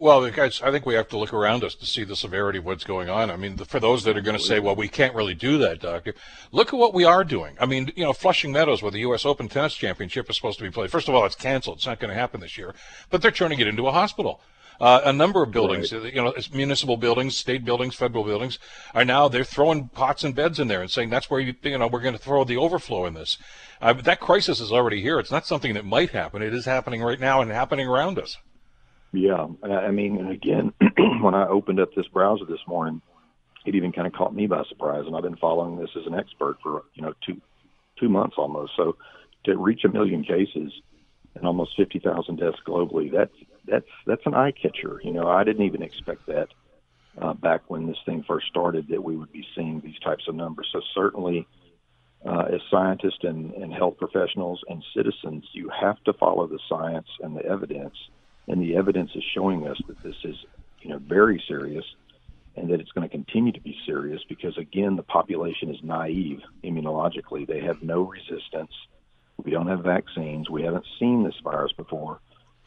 Well, 0.00 0.30
guys, 0.30 0.62
I 0.62 0.70
think 0.70 0.86
we 0.86 0.94
have 0.94 1.08
to 1.08 1.18
look 1.18 1.34
around 1.34 1.62
us 1.62 1.74
to 1.74 1.84
see 1.84 2.04
the 2.04 2.16
severity 2.16 2.58
of 2.58 2.64
what's 2.64 2.84
going 2.84 3.10
on. 3.10 3.30
I 3.30 3.36
mean, 3.36 3.58
for 3.58 3.78
those 3.78 4.02
that 4.04 4.16
are 4.16 4.22
going 4.22 4.36
to 4.36 4.42
say, 4.42 4.58
well, 4.58 4.74
we 4.74 4.88
can't 4.88 5.14
really 5.14 5.34
do 5.34 5.58
that, 5.58 5.78
doctor, 5.78 6.14
look 6.52 6.68
at 6.68 6.78
what 6.78 6.94
we 6.94 7.04
are 7.04 7.22
doing. 7.22 7.54
I 7.60 7.66
mean, 7.66 7.92
you 7.94 8.04
know, 8.04 8.14
Flushing 8.14 8.50
Meadows, 8.50 8.80
where 8.80 8.90
the 8.90 9.00
U.S. 9.00 9.26
Open 9.26 9.46
Tennis 9.46 9.74
Championship 9.74 10.30
is 10.30 10.36
supposed 10.36 10.56
to 10.56 10.64
be 10.64 10.70
played. 10.70 10.90
First 10.90 11.10
of 11.10 11.14
all, 11.14 11.26
it's 11.26 11.34
canceled. 11.34 11.76
It's 11.76 11.86
not 11.86 12.00
going 12.00 12.08
to 12.08 12.18
happen 12.18 12.40
this 12.40 12.56
year. 12.56 12.74
But 13.10 13.20
they're 13.20 13.30
turning 13.30 13.60
it 13.60 13.66
into 13.66 13.88
a 13.88 13.92
hospital. 13.92 14.40
Uh, 14.80 15.02
a 15.04 15.12
number 15.12 15.42
of 15.42 15.50
buildings, 15.50 15.92
right. 15.92 16.14
you 16.14 16.22
know, 16.22 16.32
municipal 16.54 16.96
buildings, 16.96 17.36
state 17.36 17.66
buildings, 17.66 17.94
federal 17.94 18.24
buildings, 18.24 18.58
are 18.94 19.04
now 19.04 19.28
they're 19.28 19.44
throwing 19.44 19.88
pots 19.88 20.24
and 20.24 20.34
beds 20.34 20.58
in 20.58 20.68
there 20.68 20.80
and 20.80 20.90
saying 20.90 21.10
that's 21.10 21.28
where 21.28 21.40
you, 21.40 21.54
you 21.62 21.76
know 21.76 21.86
we're 21.86 22.00
going 22.00 22.16
to 22.16 22.18
throw 22.18 22.42
the 22.44 22.56
overflow 22.56 23.04
in 23.04 23.12
this. 23.12 23.36
Uh, 23.82 23.92
that 23.92 24.18
crisis 24.18 24.60
is 24.60 24.72
already 24.72 25.02
here. 25.02 25.18
It's 25.18 25.30
not 25.30 25.46
something 25.46 25.74
that 25.74 25.84
might 25.84 26.12
happen. 26.12 26.40
It 26.40 26.54
is 26.54 26.64
happening 26.64 27.02
right 27.02 27.20
now 27.20 27.42
and 27.42 27.50
happening 27.50 27.86
around 27.86 28.18
us. 28.18 28.38
Yeah, 29.12 29.48
I 29.64 29.90
mean, 29.90 30.18
and 30.18 30.30
again, 30.30 30.72
when 31.20 31.34
I 31.34 31.48
opened 31.48 31.80
up 31.80 31.94
this 31.94 32.06
browser 32.06 32.44
this 32.44 32.60
morning, 32.68 33.02
it 33.66 33.74
even 33.74 33.92
kind 33.92 34.06
of 34.06 34.12
caught 34.12 34.34
me 34.34 34.46
by 34.46 34.62
surprise, 34.68 35.04
and 35.06 35.16
I've 35.16 35.22
been 35.22 35.36
following 35.36 35.76
this 35.78 35.90
as 35.96 36.06
an 36.06 36.14
expert 36.14 36.58
for 36.62 36.84
you 36.94 37.02
know 37.02 37.12
two 37.26 37.40
two 37.98 38.08
months 38.08 38.36
almost. 38.38 38.72
So 38.76 38.96
to 39.44 39.56
reach 39.56 39.84
a 39.84 39.88
million 39.88 40.22
cases 40.22 40.72
and 41.34 41.44
almost 41.44 41.76
fifty 41.76 41.98
thousand 41.98 42.36
deaths 42.36 42.58
globally, 42.64 43.10
that's 43.10 43.34
that's 43.66 43.88
that's 44.06 44.24
an 44.26 44.34
eye 44.34 44.52
catcher. 44.52 45.00
You 45.02 45.12
know, 45.12 45.26
I 45.26 45.42
didn't 45.42 45.66
even 45.66 45.82
expect 45.82 46.26
that 46.26 46.48
uh, 47.20 47.34
back 47.34 47.62
when 47.66 47.88
this 47.88 47.98
thing 48.06 48.22
first 48.26 48.46
started 48.46 48.86
that 48.88 49.02
we 49.02 49.16
would 49.16 49.32
be 49.32 49.44
seeing 49.56 49.80
these 49.80 49.98
types 49.98 50.28
of 50.28 50.34
numbers. 50.34 50.68
So 50.72 50.80
certainly. 50.94 51.46
Uh, 52.22 52.44
as 52.52 52.60
scientists 52.70 53.20
and, 53.22 53.54
and 53.54 53.72
health 53.72 53.96
professionals 53.96 54.60
and 54.68 54.84
citizens, 54.94 55.42
you 55.54 55.70
have 55.70 55.96
to 56.04 56.12
follow 56.12 56.46
the 56.46 56.58
science 56.68 57.06
and 57.22 57.34
the 57.34 57.42
evidence 57.46 57.94
and 58.50 58.60
the 58.60 58.74
evidence 58.74 59.12
is 59.14 59.22
showing 59.32 59.68
us 59.68 59.80
that 59.86 60.02
this 60.02 60.16
is, 60.24 60.34
you 60.82 60.90
know, 60.90 60.98
very 60.98 61.42
serious, 61.46 61.84
and 62.56 62.68
that 62.70 62.80
it's 62.80 62.90
going 62.90 63.08
to 63.08 63.16
continue 63.16 63.52
to 63.52 63.60
be 63.60 63.76
serious 63.86 64.20
because 64.28 64.58
again, 64.58 64.96
the 64.96 65.04
population 65.04 65.72
is 65.72 65.80
naive 65.84 66.40
immunologically. 66.64 67.46
They 67.46 67.60
have 67.60 67.80
no 67.80 68.02
resistance. 68.02 68.72
We 69.42 69.52
don't 69.52 69.68
have 69.68 69.84
vaccines. 69.84 70.50
We 70.50 70.64
haven't 70.64 70.84
seen 70.98 71.22
this 71.22 71.36
virus 71.44 71.70
before, 71.72 72.18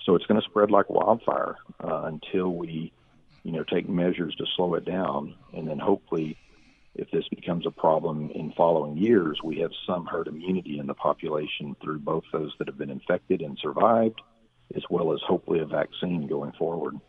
so 0.04 0.16
it's 0.16 0.26
going 0.26 0.42
to 0.42 0.50
spread 0.50 0.72
like 0.72 0.90
wildfire 0.90 1.58
uh, 1.84 2.04
until 2.06 2.48
we, 2.48 2.94
you 3.44 3.52
know, 3.52 3.66
take 3.66 3.90
measures 3.90 4.34
to 4.36 4.46
slow 4.56 4.76
it 4.76 4.86
down, 4.86 5.36
and 5.54 5.68
then 5.68 5.80
hopefully 5.80 6.38
if 6.96 7.12
this 7.12 7.28
becomes 7.28 7.66
a 7.66 7.72
problem 7.72 8.30
in 8.30 8.54
following 8.54 8.96
years, 8.98 9.40
we 9.44 9.60
have 9.60 9.72
some 9.86 10.06
herd 10.06 10.28
immunity 10.28 10.80
in 10.80 10.88
the 10.88 10.94
population 10.94 11.76
through 11.82 12.00
both 12.00 12.24
those 12.32 12.54
that 12.60 12.68
have 12.68 12.78
been 12.78 12.92
infected 12.92 13.42
and 13.42 13.58
survived, 13.62 14.22
as 14.76 14.84
well 14.90 15.14
as 15.14 15.20
hopefully 15.28 15.60
a 15.60 15.66
vaccine 15.66 16.28
going 16.28 16.52
forward. 16.54 17.00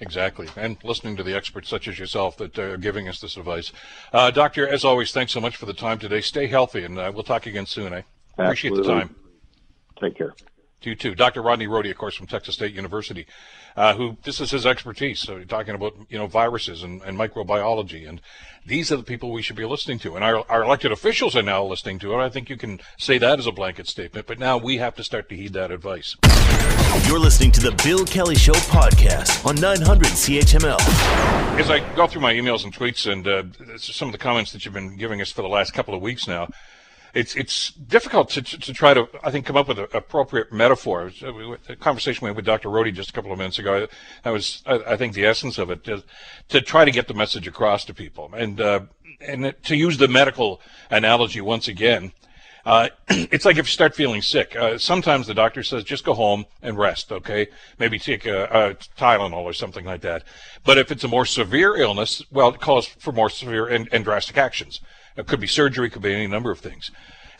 Exactly. 0.00 0.48
And 0.56 0.76
listening 0.84 1.16
to 1.16 1.22
the 1.22 1.34
experts 1.34 1.68
such 1.68 1.88
as 1.88 1.98
yourself 1.98 2.36
that 2.38 2.58
are 2.58 2.76
giving 2.76 3.08
us 3.08 3.20
this 3.20 3.36
advice. 3.36 3.72
Uh, 4.12 4.30
doctor, 4.30 4.66
as 4.66 4.84
always, 4.84 5.12
thanks 5.12 5.32
so 5.32 5.40
much 5.40 5.56
for 5.56 5.66
the 5.66 5.74
time 5.74 5.98
today. 5.98 6.20
Stay 6.20 6.46
healthy, 6.46 6.84
and 6.84 6.98
uh, 6.98 7.10
we'll 7.14 7.24
talk 7.24 7.46
again 7.46 7.66
soon. 7.66 7.92
Eh? 7.92 8.02
Appreciate 8.38 8.74
the 8.74 8.84
time. 8.84 9.14
Take 10.00 10.16
care. 10.16 10.34
You 10.86 10.94
too. 10.94 11.16
Dr. 11.16 11.42
Rodney 11.42 11.66
Rohde, 11.66 11.90
of 11.90 11.98
course, 11.98 12.14
from 12.14 12.28
Texas 12.28 12.54
State 12.54 12.72
University, 12.72 13.26
uh, 13.76 13.94
who 13.94 14.16
this 14.22 14.40
is 14.40 14.52
his 14.52 14.64
expertise. 14.64 15.18
So 15.18 15.34
you're 15.34 15.44
talking 15.44 15.74
about 15.74 15.94
you 16.08 16.16
know 16.16 16.28
viruses 16.28 16.84
and, 16.84 17.02
and 17.02 17.18
microbiology, 17.18 18.08
and 18.08 18.20
these 18.64 18.92
are 18.92 18.96
the 18.96 19.02
people 19.02 19.32
we 19.32 19.42
should 19.42 19.56
be 19.56 19.64
listening 19.64 19.98
to. 20.00 20.14
And 20.14 20.24
our, 20.24 20.44
our 20.48 20.62
elected 20.62 20.92
officials 20.92 21.34
are 21.34 21.42
now 21.42 21.64
listening 21.64 21.98
to 22.00 22.14
it. 22.14 22.24
I 22.24 22.28
think 22.28 22.48
you 22.48 22.56
can 22.56 22.78
say 22.98 23.18
that 23.18 23.40
as 23.40 23.48
a 23.48 23.52
blanket 23.52 23.88
statement, 23.88 24.28
but 24.28 24.38
now 24.38 24.58
we 24.58 24.76
have 24.76 24.94
to 24.94 25.02
start 25.02 25.28
to 25.30 25.36
heed 25.36 25.54
that 25.54 25.72
advice. 25.72 26.14
You're 27.08 27.18
listening 27.18 27.50
to 27.52 27.60
the 27.60 27.72
Bill 27.82 28.04
Kelly 28.04 28.36
Show 28.36 28.52
podcast 28.52 29.44
on 29.44 29.56
900 29.56 30.06
CHML. 30.06 30.78
As 31.58 31.68
I 31.68 31.80
go 31.96 32.06
through 32.06 32.22
my 32.22 32.32
emails 32.32 32.62
and 32.62 32.72
tweets 32.72 33.10
and 33.10 33.26
uh, 33.26 33.76
some 33.76 34.08
of 34.08 34.12
the 34.12 34.18
comments 34.18 34.52
that 34.52 34.64
you've 34.64 34.74
been 34.74 34.96
giving 34.96 35.20
us 35.20 35.32
for 35.32 35.42
the 35.42 35.48
last 35.48 35.72
couple 35.72 35.94
of 35.94 36.00
weeks 36.00 36.28
now 36.28 36.48
it's 37.16 37.34
it's 37.34 37.70
difficult 37.70 38.28
to, 38.30 38.42
to, 38.42 38.58
to, 38.58 38.72
try 38.74 38.92
to 38.92 39.08
I 39.24 39.30
think 39.30 39.46
come 39.46 39.56
up 39.56 39.68
with 39.68 39.78
an 39.78 39.86
appropriate 39.94 40.52
metaphor. 40.52 41.10
The 41.18 41.76
conversation 41.80 42.24
we 42.24 42.28
had 42.28 42.36
with 42.36 42.44
Dr. 42.44 42.68
Rohde 42.68 42.92
just 42.92 43.08
a 43.08 43.12
couple 43.14 43.32
of 43.32 43.38
minutes 43.38 43.58
ago, 43.58 43.86
that 44.22 44.30
was 44.30 44.62
I, 44.66 44.74
I 44.86 44.96
think 44.98 45.14
the 45.14 45.24
essence 45.24 45.56
of 45.56 45.70
it 45.70 45.82
to, 45.84 46.04
to, 46.50 46.60
try 46.60 46.84
to 46.84 46.90
get 46.90 47.08
the 47.08 47.14
message 47.14 47.48
across 47.48 47.86
to 47.86 47.94
people 47.94 48.30
and 48.36 48.60
uh, 48.60 48.80
and 49.20 49.54
to 49.64 49.76
use 49.76 49.96
the 49.96 50.08
medical 50.08 50.60
analogy 50.90 51.40
once 51.40 51.68
again. 51.68 52.12
Uh, 52.66 52.88
it's 53.08 53.46
like 53.46 53.56
if 53.56 53.66
you 53.66 53.72
start 53.72 53.94
feeling 53.94 54.20
sick. 54.20 54.54
Uh, 54.54 54.76
sometimes 54.76 55.26
the 55.26 55.34
doctor 55.34 55.62
says 55.62 55.84
just 55.84 56.04
go 56.04 56.12
home 56.12 56.44
and 56.60 56.76
rest. 56.76 57.12
Okay, 57.12 57.46
maybe 57.78 57.98
take 57.98 58.26
a, 58.26 58.44
a, 58.44 58.74
Tylenol 59.00 59.44
or 59.44 59.54
something 59.54 59.86
like 59.86 60.02
that. 60.02 60.22
But 60.64 60.76
if 60.76 60.92
it's 60.92 61.04
a 61.04 61.08
more 61.08 61.24
severe 61.24 61.76
illness, 61.76 62.22
well, 62.30 62.50
it 62.50 62.60
calls 62.60 62.86
for 62.86 63.12
more 63.12 63.30
severe 63.30 63.66
and, 63.66 63.88
and 63.90 64.04
drastic 64.04 64.36
actions. 64.36 64.80
It 65.16 65.26
could 65.26 65.40
be 65.40 65.46
surgery, 65.46 65.90
could 65.90 66.02
be 66.02 66.14
any 66.14 66.26
number 66.26 66.50
of 66.50 66.60
things. 66.60 66.90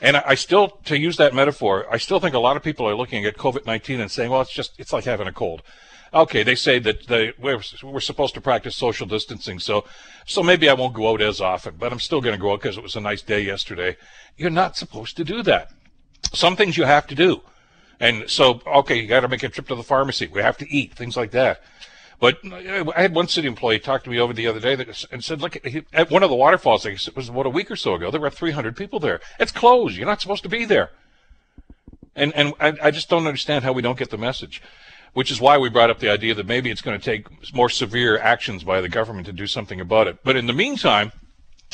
And 0.01 0.17
I 0.19 0.35
still, 0.35 0.69
to 0.85 0.99
use 0.99 1.17
that 1.17 1.35
metaphor, 1.35 1.87
I 1.91 1.97
still 1.97 2.21
think 2.21 2.35
a 2.35 2.39
lot 2.39 2.57
of 2.57 2.62
people 2.62 2.87
are 2.89 2.95
looking 2.95 3.25
at 3.25 3.37
COVID-19 3.37 4.01
and 4.01 4.11
saying, 4.11 4.31
well, 4.31 4.43
it's 4.43 4.53
just, 4.53 4.79
it's 4.79 4.93
like 4.93 5.05
having 5.05 5.27
a 5.27 5.33
cold. 5.33 5.62
Okay, 6.12 6.43
they 6.43 6.55
say 6.55 6.79
that 6.79 7.07
they, 7.09 7.33
we're, 7.39 7.61
we're 7.83 8.01
supposed 8.01 8.35
to 8.35 8.41
practice 8.41 8.77
social 8.77 9.07
distancing, 9.07 9.59
so, 9.59 9.85
so 10.25 10.43
maybe 10.43 10.69
I 10.69 10.75
won't 10.75 10.95
go 10.95 11.11
out 11.11 11.21
as 11.21 11.41
often, 11.41 11.75
but 11.79 11.93
I'm 11.93 12.01
still 12.01 12.21
going 12.21 12.35
to 12.35 12.41
go 12.41 12.53
out 12.53 12.61
because 12.61 12.77
it 12.77 12.83
was 12.83 12.97
a 12.97 13.01
nice 13.01 13.23
day 13.23 13.41
yesterday. 13.41 13.97
You're 14.37 14.51
not 14.51 14.77
supposed 14.77 15.17
to 15.17 15.25
do 15.25 15.43
that. 15.43 15.73
Some 16.33 16.57
things 16.57 16.77
you 16.77 16.85
have 16.85 17.07
to 17.09 17.15
do. 17.15 17.43
And 17.99 18.29
so, 18.29 18.61
okay, 18.67 19.01
you 19.01 19.07
got 19.07 19.21
to 19.21 19.29
make 19.29 19.43
a 19.43 19.49
trip 19.49 19.69
to 19.69 19.75
the 19.75 19.83
pharmacy. 19.83 20.27
We 20.27 20.43
have 20.43 20.59
to 20.59 20.71
eat, 20.71 20.95
things 20.95 21.17
like 21.17 21.31
that. 21.33 21.62
But 22.18 22.38
I 22.44 23.02
had 23.02 23.14
one 23.14 23.29
city 23.29 23.46
employee 23.46 23.79
talk 23.79 24.02
to 24.05 24.11
me 24.11 24.18
over 24.18 24.33
the 24.33 24.46
other 24.46 24.61
day 24.61 24.87
and 25.11 25.22
said, 25.22 25.42
look, 25.42 25.59
at 25.92 26.11
one 26.11 26.22
of 26.22 26.31
the 26.31 26.37
waterfalls, 26.37 26.87
it 26.87 27.14
was 27.14 27.29
about 27.29 27.46
a 27.46 27.50
week 27.50 27.70
or 27.70 27.76
so 27.76 27.94
ago, 27.94 28.11
there 28.11 28.20
were 28.20 28.31
300 28.31 28.74
people 28.74 28.98
there. 28.98 29.20
It's 29.38 29.52
closed. 29.52 29.96
You're 29.96 30.07
not 30.07 30.22
supposed 30.22 30.42
to 30.44 30.48
be 30.48 30.64
there. 30.64 30.90
And, 32.14 32.35
and 32.35 32.55
I, 32.59 32.90
just 32.90 33.11
don't 33.11 33.26
understand 33.26 33.64
how 33.64 33.72
we 33.72 33.83
don't 33.83 33.98
get 33.98 34.09
the 34.09 34.16
message, 34.16 34.62
which 35.12 35.31
is 35.31 35.38
why 35.38 35.59
we 35.59 35.68
brought 35.68 35.90
up 35.90 35.98
the 35.98 36.09
idea 36.09 36.33
that 36.35 36.46
maybe 36.46 36.70
it's 36.70 36.81
going 36.81 36.98
to 36.98 37.05
take 37.05 37.55
more 37.55 37.68
severe 37.68 38.18
actions 38.18 38.64
by 38.64 38.81
the 38.81 38.88
government 38.88 39.26
to 39.26 39.35
do 39.35 39.46
something 39.46 39.83
about 39.83 40.07
it. 40.07 40.18
But 40.24 40.37
in 40.37 40.46
the 40.46 40.55
meantime, 40.55 41.12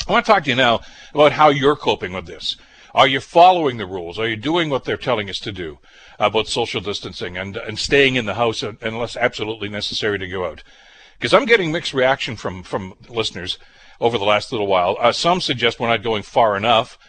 I 0.05 0.11
want 0.11 0.25
to 0.25 0.31
talk 0.31 0.43
to 0.43 0.49
you 0.49 0.57
now 0.57 0.81
about 1.13 1.31
how 1.31 1.47
you're 1.47 1.77
coping 1.77 2.11
with 2.11 2.25
this. 2.25 2.57
Are 2.93 3.07
you 3.07 3.19
following 3.19 3.77
the 3.77 3.87
rules? 3.87 4.19
Are 4.19 4.27
you 4.27 4.35
doing 4.35 4.69
what 4.69 4.83
they're 4.83 4.97
telling 4.97 5.29
us 5.29 5.39
to 5.39 5.51
do 5.51 5.79
about 6.19 6.47
social 6.47 6.79
distancing 6.79 7.37
and, 7.37 7.57
and 7.57 7.79
staying 7.79 8.15
in 8.15 8.25
the 8.25 8.35
house 8.35 8.61
unless 8.63 9.17
absolutely 9.17 9.67
necessary 9.67 10.19
to 10.19 10.27
go 10.27 10.45
out? 10.45 10.63
Because 11.17 11.33
I'm 11.33 11.45
getting 11.45 11.71
mixed 11.71 11.93
reaction 11.93 12.35
from, 12.35 12.61
from 12.61 12.93
listeners 13.09 13.57
over 13.99 14.19
the 14.19 14.25
last 14.25 14.51
little 14.51 14.67
while. 14.67 14.95
Uh, 14.99 15.11
some 15.11 15.41
suggest 15.41 15.79
we're 15.79 15.87
not 15.87 16.03
going 16.03 16.21
far 16.21 16.55
enough. 16.55 16.99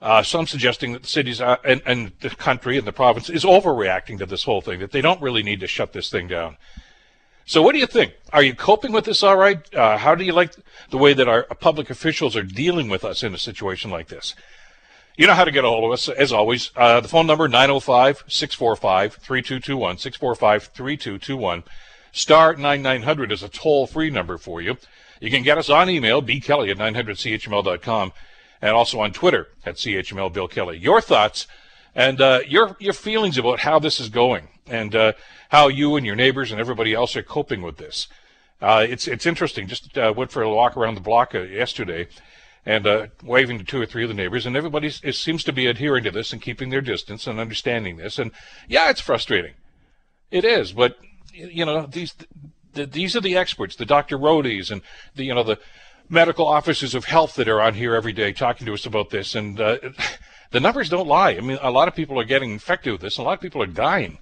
Uh, 0.00 0.22
some 0.22 0.46
suggesting 0.46 0.92
that 0.92 1.02
the 1.02 1.08
cities 1.08 1.40
uh, 1.40 1.56
and, 1.64 1.82
and, 1.84 2.12
the 2.20 2.30
country 2.30 2.78
and 2.78 2.86
the 2.86 2.92
province 2.92 3.28
is 3.28 3.44
overreacting 3.44 4.18
to 4.18 4.26
this 4.26 4.44
whole 4.44 4.60
thing, 4.60 4.78
that 4.78 4.92
they 4.92 5.00
don't 5.00 5.20
really 5.20 5.42
need 5.42 5.60
to 5.60 5.66
shut 5.66 5.92
this 5.92 6.10
thing 6.10 6.28
down. 6.28 6.56
So, 7.46 7.62
what 7.62 7.72
do 7.72 7.78
you 7.78 7.86
think? 7.86 8.12
Are 8.32 8.42
you 8.42 8.54
coping 8.54 8.92
with 8.92 9.06
this 9.06 9.22
all 9.22 9.36
right? 9.36 9.74
Uh, 9.74 9.96
how 9.96 10.14
do 10.14 10.24
you 10.24 10.32
like 10.32 10.52
the 10.90 10.98
way 10.98 11.14
that 11.14 11.28
our 11.28 11.44
public 11.44 11.90
officials 11.90 12.36
are 12.36 12.42
dealing 12.42 12.88
with 12.88 13.04
us 13.04 13.22
in 13.22 13.34
a 13.34 13.38
situation 13.38 13.90
like 13.90 14.08
this? 14.08 14.34
You 15.16 15.26
know 15.26 15.34
how 15.34 15.44
to 15.44 15.50
get 15.50 15.64
a 15.64 15.68
hold 15.68 15.84
of 15.84 15.92
us, 15.92 16.10
as 16.10 16.30
always. 16.30 16.70
Uh, 16.76 17.00
the 17.00 17.08
phone 17.08 17.26
number, 17.26 17.48
905-645-3221, 17.48 19.96
645-3221. 19.96 21.62
Star 22.12 22.54
9900 22.54 23.32
is 23.32 23.42
a 23.42 23.48
toll-free 23.48 24.10
number 24.10 24.36
for 24.36 24.60
you. 24.60 24.76
You 25.20 25.30
can 25.30 25.42
get 25.42 25.56
us 25.56 25.70
on 25.70 25.88
email, 25.88 26.22
bkelly 26.22 26.70
at 26.70 26.76
900chml.com, 26.76 28.12
and 28.60 28.72
also 28.72 29.00
on 29.00 29.12
Twitter 29.12 29.48
at 29.64 29.76
chml 29.76 30.30
Bill 30.32 30.48
Kelly. 30.48 30.76
Your 30.76 31.00
thoughts 31.00 31.46
and 31.94 32.20
uh, 32.20 32.40
your 32.46 32.76
your 32.78 32.92
feelings 32.92 33.38
about 33.38 33.60
how 33.60 33.78
this 33.78 33.98
is 33.98 34.10
going 34.10 34.48
and 34.66 34.94
uh, 34.94 35.14
how 35.48 35.68
you 35.68 35.96
and 35.96 36.04
your 36.04 36.16
neighbors 36.16 36.52
and 36.52 36.60
everybody 36.60 36.92
else 36.92 37.16
are 37.16 37.22
coping 37.22 37.62
with 37.62 37.78
this. 37.78 38.08
Uh, 38.60 38.86
it's 38.88 39.08
it's 39.08 39.26
interesting. 39.26 39.66
Just 39.66 39.96
uh, 39.96 40.12
went 40.14 40.30
for 40.30 40.42
a 40.42 40.50
walk 40.50 40.76
around 40.76 40.94
the 40.94 41.00
block 41.00 41.34
uh, 41.34 41.40
yesterday, 41.40 42.08
and 42.66 42.86
uh, 42.86 43.06
waving 43.22 43.58
to 43.58 43.64
two 43.64 43.80
or 43.80 43.86
three 43.86 44.02
of 44.02 44.08
the 44.08 44.14
neighbors, 44.14 44.44
and 44.44 44.56
everybody 44.56 44.90
seems 44.90 45.44
to 45.44 45.52
be 45.52 45.66
adhering 45.66 46.02
to 46.04 46.10
this 46.10 46.32
and 46.32 46.42
keeping 46.42 46.70
their 46.70 46.80
distance 46.80 47.26
and 47.26 47.38
understanding 47.38 47.96
this. 47.96 48.18
And 48.18 48.32
yeah, 48.68 48.90
it's 48.90 49.00
frustrating. 49.00 49.54
It 50.32 50.44
is, 50.44 50.72
but 50.72 50.98
you 51.32 51.64
know 51.64 51.86
these 51.86 52.14
the, 52.72 52.84
these 52.84 53.14
are 53.14 53.20
the 53.20 53.36
experts, 53.36 53.76
the 53.76 53.86
Dr. 53.86 54.18
Rohdes 54.18 54.70
and 54.70 54.82
the 55.14 55.24
you 55.24 55.34
know 55.34 55.44
the 55.44 55.58
medical 56.08 56.46
officers 56.46 56.94
of 56.94 57.04
health 57.04 57.34
that 57.36 57.48
are 57.48 57.60
on 57.60 57.74
here 57.74 57.94
every 57.94 58.12
day 58.12 58.32
talking 58.32 58.66
to 58.66 58.74
us 58.74 58.84
about 58.84 59.10
this, 59.10 59.36
and 59.36 59.60
uh, 59.60 59.78
the 60.50 60.60
numbers 60.60 60.88
don't 60.88 61.06
lie. 61.06 61.30
I 61.30 61.40
mean, 61.40 61.58
a 61.62 61.70
lot 61.70 61.88
of 61.88 61.94
people 61.94 62.18
are 62.18 62.24
getting 62.24 62.50
infected 62.50 62.92
with 62.92 63.00
this, 63.00 63.16
and 63.16 63.24
a 63.24 63.28
lot 63.28 63.34
of 63.34 63.40
people 63.40 63.62
are 63.62 63.66
dying 63.66 64.18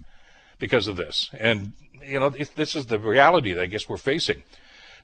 because 0.59 0.87
of 0.87 0.97
this, 0.97 1.31
and 1.39 1.73
you 2.07 2.21
know 2.21 2.29
this 2.29 2.77
is 2.77 2.87
the 2.87 2.99
reality 2.99 3.55
that 3.55 3.63
I 3.63 3.67
guess 3.67 3.89
we're 3.89 3.97
facing. 3.97 4.43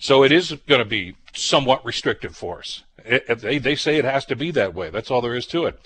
So 0.01 0.25
it 0.25 0.33
is 0.33 0.57
going 0.67 0.79
to 0.79 0.87
be 0.87 1.15
somewhat 1.35 1.85
restrictive 1.85 2.35
for 2.35 2.61
us. 2.61 2.83
It, 3.05 3.39
they, 3.41 3.59
they 3.59 3.77
say 3.77 3.99
it 3.99 4.05
has 4.07 4.25
to 4.27 4.35
be 4.35 4.51
that 4.53 4.75
way. 4.75 4.89
That's 4.89 5.11
all 5.11 5.21
there 5.21 5.37
is 5.37 5.47
to 5.49 5.67
it. 5.67 5.79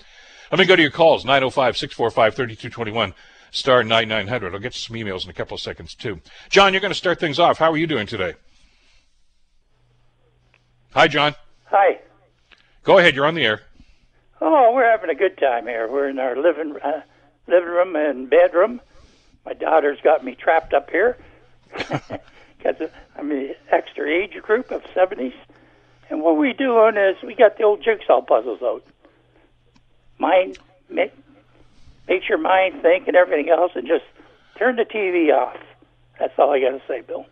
Let 0.51 0.59
me 0.59 0.65
go 0.65 0.77
to 0.77 0.81
your 0.81 0.89
calls 0.89 1.25
905 1.25 1.75
645 1.77 2.33
3221. 2.33 3.13
star 3.51 3.83
9900. 3.83 4.53
I'll 4.53 4.59
get 4.59 4.73
you 4.73 4.79
some 4.79 4.95
emails 4.95 5.25
in 5.25 5.29
a 5.29 5.33
couple 5.33 5.55
of 5.55 5.61
seconds, 5.61 5.93
too. 5.93 6.21
John, 6.49 6.73
you're 6.73 6.79
going 6.79 6.93
to 6.93 6.97
start 6.97 7.19
things 7.19 7.39
off. 7.39 7.57
How 7.57 7.69
are 7.71 7.77
you 7.77 7.87
doing 7.87 8.07
today? 8.07 8.35
Hi, 10.93 11.09
John. 11.09 11.35
Hi. 11.65 11.99
Go 12.83 12.99
ahead. 12.99 13.15
You're 13.15 13.25
on 13.25 13.35
the 13.35 13.45
air. 13.45 13.63
Oh, 14.39 14.71
we're 14.73 14.89
having 14.89 15.09
a 15.09 15.15
good 15.15 15.37
time 15.37 15.67
here. 15.67 15.89
We're 15.89 16.07
in 16.07 16.19
our 16.19 16.37
living 16.37 16.73
uh, 16.81 17.01
living 17.47 17.69
room 17.69 17.95
and 17.97 18.29
bedroom. 18.29 18.79
My 19.45 19.53
daughter's 19.53 19.99
got 20.01 20.23
me 20.23 20.35
trapped 20.35 20.73
up 20.73 20.89
here 20.89 21.17
because 22.65 22.89
I'm 23.17 23.29
the 23.29 23.55
extra 23.71 24.09
age 24.09 24.41
group 24.41 24.71
of 24.71 24.83
70s. 24.95 25.33
And 26.09 26.21
what 26.21 26.37
we 26.37 26.53
doing 26.53 26.97
is 26.97 27.15
we 27.23 27.35
got 27.35 27.57
the 27.57 27.63
old 27.63 27.83
jigsaw 27.83 28.21
puzzles 28.21 28.61
out. 28.61 28.83
Mind 30.17 30.57
make 30.89 31.13
makes 32.07 32.29
your 32.29 32.37
mind 32.37 32.81
think 32.81 33.07
and 33.07 33.17
everything 33.17 33.49
else, 33.49 33.71
and 33.75 33.87
just 33.87 34.05
turn 34.57 34.75
the 34.75 34.85
TV 34.85 35.33
off. 35.33 35.57
That's 36.19 36.33
all 36.37 36.51
I 36.51 36.59
got 36.59 36.69
to 36.69 36.81
say, 36.87 37.01
Bill. 37.01 37.25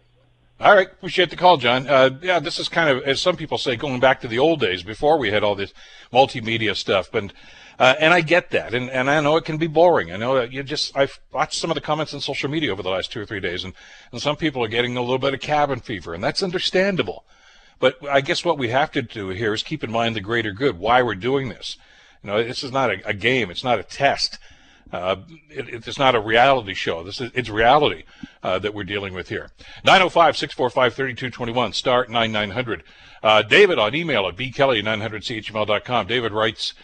All 0.64 0.74
right, 0.74 0.90
appreciate 0.90 1.30
the 1.30 1.36
call, 1.36 1.58
John. 1.58 1.90
Uh, 1.90 2.12
yeah, 2.22 2.40
this 2.40 2.58
is 2.58 2.70
kind 2.70 2.90
of, 2.90 3.04
as 3.04 3.20
some 3.20 3.36
people 3.36 3.58
say, 3.58 3.76
going 3.76 4.00
back 4.00 4.22
to 4.22 4.30
the 4.30 4.40
old 4.40 4.62
days 4.62 4.82
before 4.82 5.18
we 5.18 5.30
had 5.30 5.44
all 5.44 5.56
this 5.56 5.74
multimedia 6.14 6.74
stuff. 6.74 7.12
But 7.12 7.34
uh, 7.78 7.96
and 8.00 8.14
I 8.14 8.22
get 8.22 8.52
that, 8.52 8.74
and, 8.74 8.90
and 8.90 9.10
I 9.10 9.20
know 9.20 9.36
it 9.36 9.44
can 9.44 9.58
be 9.58 9.68
boring. 9.68 10.14
I 10.14 10.16
know 10.16 10.36
that 10.36 10.54
you 10.54 10.64
just 10.64 10.96
I've 10.96 11.20
watched 11.34 11.60
some 11.60 11.70
of 11.70 11.76
the 11.76 11.82
comments 11.82 12.14
on 12.14 12.22
social 12.22 12.50
media 12.50 12.72
over 12.72 12.82
the 12.82 12.90
last 12.90 13.12
two 13.12 13.20
or 13.20 13.26
three 13.26 13.42
days, 13.42 13.66
and, 13.66 13.74
and 14.14 14.22
some 14.22 14.38
people 14.38 14.64
are 14.64 14.70
getting 14.70 14.96
a 14.96 15.02
little 15.02 15.18
bit 15.18 15.34
of 15.34 15.42
cabin 15.42 15.82
fever, 15.82 16.14
and 16.14 16.24
that's 16.24 16.42
understandable. 16.42 17.26
But 17.82 17.98
I 18.10 18.22
guess 18.22 18.46
what 18.46 18.58
we 18.58 18.70
have 18.70 18.90
to 18.94 19.02
do 19.02 19.30
here 19.30 19.54
is 19.54 19.64
keep 19.64 19.84
in 19.84 19.92
mind 19.92 20.16
the 20.16 20.22
greater 20.22 20.54
good, 20.54 20.80
why 20.80 21.02
we're 21.02 21.16
doing 21.16 21.50
this. 21.50 21.76
You 22.24 22.30
know, 22.30 22.42
this 22.42 22.64
is 22.64 22.72
not 22.72 22.90
a, 22.90 23.06
a 23.06 23.14
game, 23.14 23.52
it's 23.52 23.66
not 23.66 23.80
a 23.80 23.84
test. 23.84 24.40
Uh, 24.94 25.16
it, 25.50 25.88
it's 25.88 25.98
not 25.98 26.14
a 26.14 26.20
reality 26.20 26.76
show. 26.76 27.04
This 27.04 27.20
is 27.20 27.32
it's 27.34 27.50
reality 27.50 28.04
uh, 28.44 28.60
that 28.60 28.76
we're 28.76 28.84
dealing 28.84 29.16
with 29.16 29.28
here. 29.28 29.50
905-645-3221, 29.86 31.74
start 31.74 32.12
9900. 32.12 32.84
Uh, 33.24 33.42
David 33.42 33.80
on 33.80 33.96
email 33.96 34.28
at 34.28 34.36
bkelly900chml.com. 34.36 36.08
David 36.08 36.32
writes, 36.32 36.76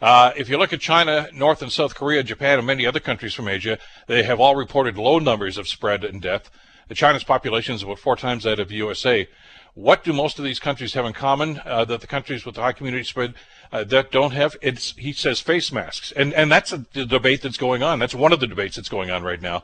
uh, 0.00 0.32
if 0.36 0.48
you 0.48 0.56
look 0.56 0.72
at 0.72 0.80
China, 0.80 1.28
North 1.34 1.60
and 1.60 1.70
South 1.70 1.94
Korea, 1.94 2.22
Japan, 2.22 2.58
and 2.58 2.66
many 2.66 2.86
other 2.86 3.00
countries 3.00 3.34
from 3.34 3.48
Asia, 3.48 3.78
they 4.06 4.22
have 4.22 4.40
all 4.40 4.56
reported 4.56 4.96
low 4.96 5.18
numbers 5.18 5.58
of 5.58 5.68
spread 5.68 6.04
and 6.04 6.22
death. 6.22 6.50
China's 6.94 7.24
population 7.24 7.74
is 7.74 7.82
about 7.82 7.98
four 7.98 8.16
times 8.16 8.44
that 8.44 8.58
of 8.58 8.68
the 8.68 8.76
USA. 8.76 9.28
What 9.74 10.04
do 10.04 10.12
most 10.12 10.38
of 10.38 10.44
these 10.44 10.58
countries 10.58 10.94
have 10.94 11.04
in 11.04 11.12
common 11.12 11.60
uh, 11.64 11.84
that 11.84 12.00
the 12.00 12.06
countries 12.06 12.46
with 12.46 12.54
the 12.54 12.62
high 12.62 12.72
community 12.72 13.04
spread 13.04 13.34
uh, 13.72 13.84
that 13.84 14.10
don't 14.10 14.32
have? 14.32 14.56
It's 14.62 14.94
he 14.96 15.12
says 15.12 15.40
face 15.40 15.70
masks, 15.72 16.12
and 16.12 16.32
and 16.34 16.50
that's 16.50 16.72
a 16.72 16.78
debate 16.78 17.42
that's 17.42 17.58
going 17.58 17.82
on. 17.82 17.98
That's 17.98 18.14
one 18.14 18.32
of 18.32 18.40
the 18.40 18.46
debates 18.46 18.76
that's 18.76 18.88
going 18.88 19.10
on 19.10 19.22
right 19.22 19.40
now, 19.40 19.62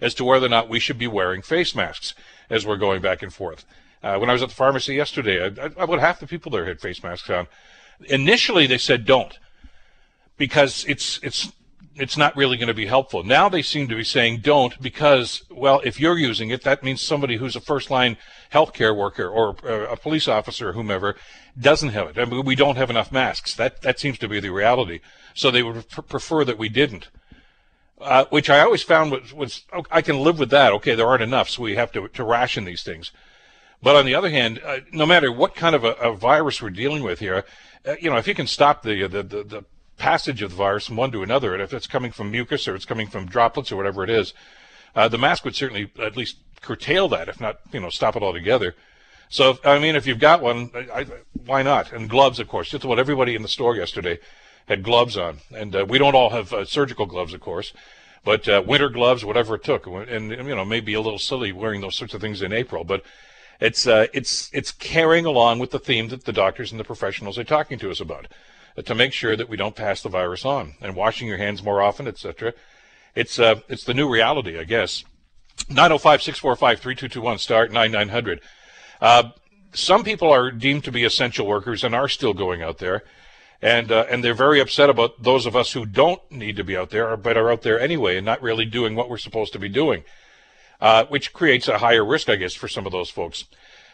as 0.00 0.14
to 0.14 0.24
whether 0.24 0.46
or 0.46 0.50
not 0.50 0.68
we 0.68 0.78
should 0.78 0.98
be 0.98 1.06
wearing 1.06 1.42
face 1.42 1.74
masks 1.74 2.14
as 2.48 2.66
we're 2.66 2.76
going 2.76 3.00
back 3.00 3.22
and 3.22 3.32
forth. 3.32 3.64
Uh, 4.02 4.18
when 4.18 4.30
I 4.30 4.32
was 4.32 4.42
at 4.42 4.48
the 4.48 4.54
pharmacy 4.54 4.94
yesterday, 4.94 5.42
I, 5.42 5.46
I, 5.64 5.84
about 5.84 6.00
half 6.00 6.20
the 6.20 6.26
people 6.26 6.50
there 6.50 6.64
had 6.64 6.80
face 6.80 7.02
masks 7.02 7.28
on. 7.28 7.48
Initially, 8.08 8.66
they 8.66 8.78
said 8.78 9.04
don't 9.04 9.38
because 10.38 10.84
it's 10.88 11.18
it's 11.22 11.52
it's 12.00 12.16
not 12.16 12.36
really 12.36 12.56
going 12.56 12.68
to 12.68 12.74
be 12.74 12.86
helpful. 12.86 13.22
Now 13.22 13.48
they 13.48 13.62
seem 13.62 13.88
to 13.88 13.96
be 13.96 14.04
saying 14.04 14.40
don't 14.40 14.80
because 14.80 15.42
well, 15.50 15.80
if 15.84 16.00
you're 16.00 16.18
using 16.18 16.50
it, 16.50 16.62
that 16.62 16.82
means 16.82 17.00
somebody 17.00 17.36
who's 17.36 17.56
a 17.56 17.60
first 17.60 17.90
line 17.90 18.16
healthcare 18.52 18.96
worker 18.96 19.28
or 19.28 19.50
a 19.64 19.96
police 19.96 20.26
officer 20.26 20.70
or 20.70 20.72
whomever 20.72 21.16
doesn't 21.58 21.90
have 21.90 22.08
it. 22.08 22.18
I 22.18 22.24
mean, 22.24 22.44
we 22.44 22.56
don't 22.56 22.76
have 22.76 22.90
enough 22.90 23.12
masks. 23.12 23.54
That 23.54 23.82
that 23.82 24.00
seems 24.00 24.18
to 24.18 24.28
be 24.28 24.40
the 24.40 24.50
reality. 24.50 25.00
So 25.34 25.50
they 25.50 25.62
would 25.62 25.88
prefer 25.88 26.44
that 26.44 26.58
we 26.58 26.68
didn't. 26.68 27.08
Uh, 28.00 28.24
which 28.30 28.48
I 28.48 28.60
always 28.60 28.82
found 28.82 29.12
was, 29.12 29.34
was 29.34 29.64
oh, 29.74 29.84
I 29.90 30.00
can 30.00 30.20
live 30.20 30.38
with 30.38 30.48
that. 30.50 30.72
Okay, 30.72 30.94
there 30.94 31.06
aren't 31.06 31.22
enough, 31.22 31.50
so 31.50 31.62
we 31.62 31.76
have 31.76 31.92
to 31.92 32.08
to 32.08 32.24
ration 32.24 32.64
these 32.64 32.82
things. 32.82 33.12
But 33.82 33.96
on 33.96 34.06
the 34.06 34.14
other 34.14 34.30
hand, 34.30 34.60
uh, 34.64 34.78
no 34.92 35.06
matter 35.06 35.30
what 35.30 35.54
kind 35.54 35.74
of 35.74 35.84
a, 35.84 35.92
a 35.94 36.14
virus 36.14 36.62
we're 36.62 36.70
dealing 36.70 37.02
with 37.02 37.18
here, 37.18 37.44
uh, 37.86 37.96
you 38.00 38.10
know, 38.10 38.16
if 38.16 38.26
you 38.26 38.34
can 38.34 38.46
stop 38.46 38.82
the, 38.82 39.06
the 39.06 39.22
the, 39.22 39.42
the 39.44 39.64
passage 40.00 40.40
of 40.40 40.50
the 40.50 40.56
virus 40.56 40.86
from 40.86 40.96
one 40.96 41.12
to 41.12 41.22
another, 41.22 41.52
and 41.52 41.62
if 41.62 41.72
it's 41.72 41.86
coming 41.86 42.10
from 42.10 42.30
mucus 42.30 42.66
or 42.66 42.74
it's 42.74 42.86
coming 42.86 43.06
from 43.06 43.26
droplets 43.26 43.70
or 43.70 43.76
whatever 43.76 44.02
it 44.02 44.10
is, 44.10 44.32
uh, 44.96 45.06
the 45.06 45.18
mask 45.18 45.44
would 45.44 45.54
certainly 45.54 45.92
at 46.02 46.16
least 46.16 46.38
curtail 46.62 47.06
that, 47.08 47.28
if 47.28 47.40
not, 47.40 47.60
you 47.70 47.80
know, 47.80 47.90
stop 47.90 48.16
it 48.16 48.22
altogether. 48.22 48.74
So, 49.28 49.58
I 49.64 49.78
mean, 49.78 49.94
if 49.94 50.06
you've 50.06 50.18
got 50.18 50.40
one, 50.40 50.70
I, 50.74 51.00
I, 51.00 51.06
why 51.46 51.62
not? 51.62 51.92
And 51.92 52.08
gloves, 52.08 52.40
of 52.40 52.48
course. 52.48 52.70
Just 52.70 52.84
about 52.84 52.98
everybody 52.98 53.36
in 53.36 53.42
the 53.42 53.48
store 53.48 53.76
yesterday 53.76 54.18
had 54.66 54.82
gloves 54.82 55.16
on, 55.16 55.38
and 55.54 55.76
uh, 55.76 55.84
we 55.88 55.98
don't 55.98 56.16
all 56.16 56.30
have 56.30 56.52
uh, 56.52 56.64
surgical 56.64 57.06
gloves, 57.06 57.34
of 57.34 57.40
course, 57.40 57.72
but 58.24 58.48
uh, 58.48 58.62
winter 58.66 58.88
gloves, 58.88 59.24
whatever 59.24 59.54
it 59.54 59.64
took. 59.64 59.86
And 59.86 60.30
you 60.30 60.56
know, 60.56 60.64
maybe 60.64 60.94
a 60.94 61.00
little 61.00 61.18
silly 61.18 61.52
wearing 61.52 61.82
those 61.82 61.94
sorts 61.94 62.14
of 62.14 62.20
things 62.20 62.42
in 62.42 62.52
April, 62.52 62.84
but 62.84 63.04
it's 63.60 63.86
uh, 63.86 64.06
it's 64.12 64.50
it's 64.52 64.72
carrying 64.72 65.26
along 65.26 65.58
with 65.58 65.70
the 65.70 65.78
theme 65.78 66.08
that 66.08 66.24
the 66.24 66.32
doctors 66.32 66.70
and 66.72 66.80
the 66.80 66.84
professionals 66.84 67.38
are 67.38 67.44
talking 67.44 67.78
to 67.78 67.90
us 67.90 68.00
about 68.00 68.26
to 68.86 68.94
make 68.94 69.12
sure 69.12 69.36
that 69.36 69.48
we 69.48 69.56
don't 69.56 69.76
pass 69.76 70.02
the 70.02 70.08
virus 70.08 70.44
on 70.44 70.74
and 70.80 70.94
washing 70.94 71.28
your 71.28 71.38
hands 71.38 71.62
more 71.62 71.82
often, 71.82 72.06
etc. 72.06 72.54
It's 73.14 73.38
uh, 73.38 73.60
it's 73.68 73.84
the 73.84 73.94
new 73.94 74.08
reality, 74.08 74.58
I 74.58 74.64
guess. 74.64 75.04
905-645-3221 75.68 77.38
start 77.38 77.70
9900. 77.70 78.40
Uh, 79.00 79.30
some 79.72 80.04
people 80.04 80.30
are 80.30 80.50
deemed 80.50 80.84
to 80.84 80.92
be 80.92 81.04
essential 81.04 81.46
workers 81.46 81.84
and 81.84 81.94
are 81.94 82.08
still 82.08 82.34
going 82.34 82.62
out 82.62 82.78
there, 82.78 83.04
and 83.62 83.92
uh, 83.92 84.06
and 84.08 84.24
they're 84.24 84.34
very 84.34 84.60
upset 84.60 84.90
about 84.90 85.22
those 85.22 85.46
of 85.46 85.54
us 85.54 85.72
who 85.72 85.86
don't 85.86 86.20
need 86.30 86.56
to 86.56 86.64
be 86.64 86.76
out 86.76 86.90
there 86.90 87.16
but 87.16 87.36
are 87.36 87.52
out 87.52 87.62
there 87.62 87.78
anyway 87.78 88.16
and 88.16 88.26
not 88.26 88.42
really 88.42 88.64
doing 88.64 88.94
what 88.94 89.08
we're 89.08 89.18
supposed 89.18 89.52
to 89.52 89.58
be 89.58 89.68
doing, 89.68 90.04
uh, 90.80 91.04
which 91.06 91.32
creates 91.32 91.68
a 91.68 91.78
higher 91.78 92.04
risk, 92.04 92.28
I 92.28 92.36
guess, 92.36 92.54
for 92.54 92.68
some 92.68 92.86
of 92.86 92.92
those 92.92 93.10
folks. 93.10 93.44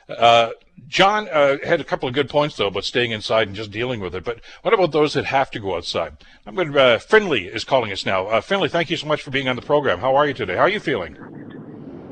Uh, 0.09 0.51
John 0.89 1.29
uh, 1.29 1.57
had 1.65 1.81
a 1.81 1.85
couple 1.85 2.09
of 2.09 2.15
good 2.15 2.29
points 2.29 2.57
though 2.57 2.69
about 2.69 2.85
staying 2.85 3.11
inside 3.11 3.49
and 3.49 3.57
just 3.57 3.71
dealing 3.71 4.01
with 4.01 4.15
it. 4.15 4.25
But 4.25 4.41
what 4.63 4.73
about 4.73 4.93
those 4.93 5.15
that 5.15 5.25
have 5.25 5.51
to 5.53 5.61
go 5.61 5.77
outside? 5.77 6.17
I'm 6.47 6.55
going. 6.55 6.73
To, 6.73 6.81
uh, 6.81 6.99
Finley 6.99 7.47
is 7.47 7.65
calling 7.65 7.91
us 7.91 8.07
now. 8.07 8.27
Uh, 8.27 8.41
Finley, 8.41 8.69
thank 8.69 8.91
you 8.91 8.97
so 8.97 9.07
much 9.07 9.23
for 9.23 9.31
being 9.31 9.49
on 9.49 9.57
the 9.57 9.63
program. 9.63 9.99
How 9.99 10.15
are 10.15 10.27
you 10.27 10.35
today? 10.35 10.55
How 10.55 10.63
are 10.63 10.69
you 10.69 10.81
feeling? 10.81 11.17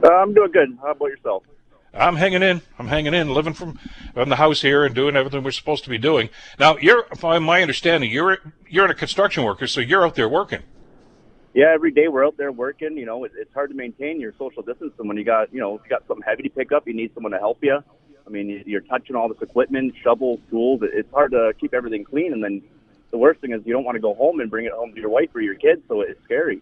Uh, 0.03 0.13
I'm 0.13 0.35
doing 0.35 0.51
good. 0.51 0.77
How 0.83 0.91
about 0.91 1.07
yourself? 1.07 1.45
I'm 1.93 2.17
hanging 2.17 2.43
in. 2.43 2.61
I'm 2.79 2.89
hanging 2.89 3.15
in, 3.15 3.33
living 3.33 3.55
from 3.55 3.79
from 4.13 4.29
the 4.29 4.37
house 4.37 4.63
here 4.63 4.85
and 4.85 4.95
doing 4.95 5.15
everything 5.15 5.45
we're 5.45 5.53
supposed 5.53 5.85
to 5.85 5.91
be 5.91 5.99
doing. 5.99 6.29
Now, 6.59 6.77
you're, 6.79 7.05
from 7.17 7.45
my 7.45 7.63
understanding, 7.63 8.11
you're 8.11 8.39
you're 8.69 8.87
a 8.87 8.95
construction 8.95 9.45
worker, 9.45 9.69
so 9.69 9.81
you're 9.81 10.05
out 10.05 10.17
there 10.17 10.29
working. 10.29 10.63
Yeah, 11.55 11.73
every 11.73 11.93
day 11.93 12.09
we're 12.09 12.27
out 12.27 12.37
there 12.37 12.51
working. 12.51 12.97
You 12.97 13.07
know, 13.07 13.23
it, 13.25 13.33
it's 13.37 13.55
hard 13.55 13.71
to 13.71 13.77
maintain 13.77 14.21
your 14.21 14.33
social 14.39 14.63
distance, 14.63 14.93
and 14.99 15.09
when 15.09 15.17
you 15.17 15.25
got, 15.25 15.53
you 15.55 15.61
know, 15.61 15.77
if 15.77 15.83
you 15.85 15.91
got 15.91 16.07
something 16.09 16.25
heavy 16.27 16.43
to 16.43 16.51
pick 16.51 16.73
up, 16.73 16.87
you 16.87 16.95
need 16.95 17.15
someone 17.15 17.33
to 17.33 17.39
help 17.39 17.59
you. 17.63 17.79
I 18.27 18.31
mean, 18.31 18.65
you're 18.67 18.81
touching 18.81 19.15
all 19.15 19.29
this 19.29 19.41
equipment, 19.41 19.95
shovels, 20.03 20.41
tools. 20.51 20.81
It's 20.83 21.11
hard 21.13 21.31
to 21.31 21.53
keep 21.61 21.73
everything 21.73 22.05
clean, 22.05 22.33
and 22.33 22.43
then 22.43 22.63
the 23.13 23.19
worst 23.19 23.41
thing 23.41 23.53
is 23.53 23.61
you 23.65 23.73
don't 23.73 23.85
want 23.85 23.95
to 23.95 24.01
go 24.01 24.15
home 24.15 24.41
and 24.41 24.51
bring 24.51 24.67
it 24.67 24.73
home 24.73 24.93
to 24.95 25.01
your 25.01 25.11
wife 25.11 25.29
or 25.35 25.41
your 25.41 25.55
kids, 25.55 25.83
so 25.87 26.01
it's 26.01 26.23
scary. 26.25 26.61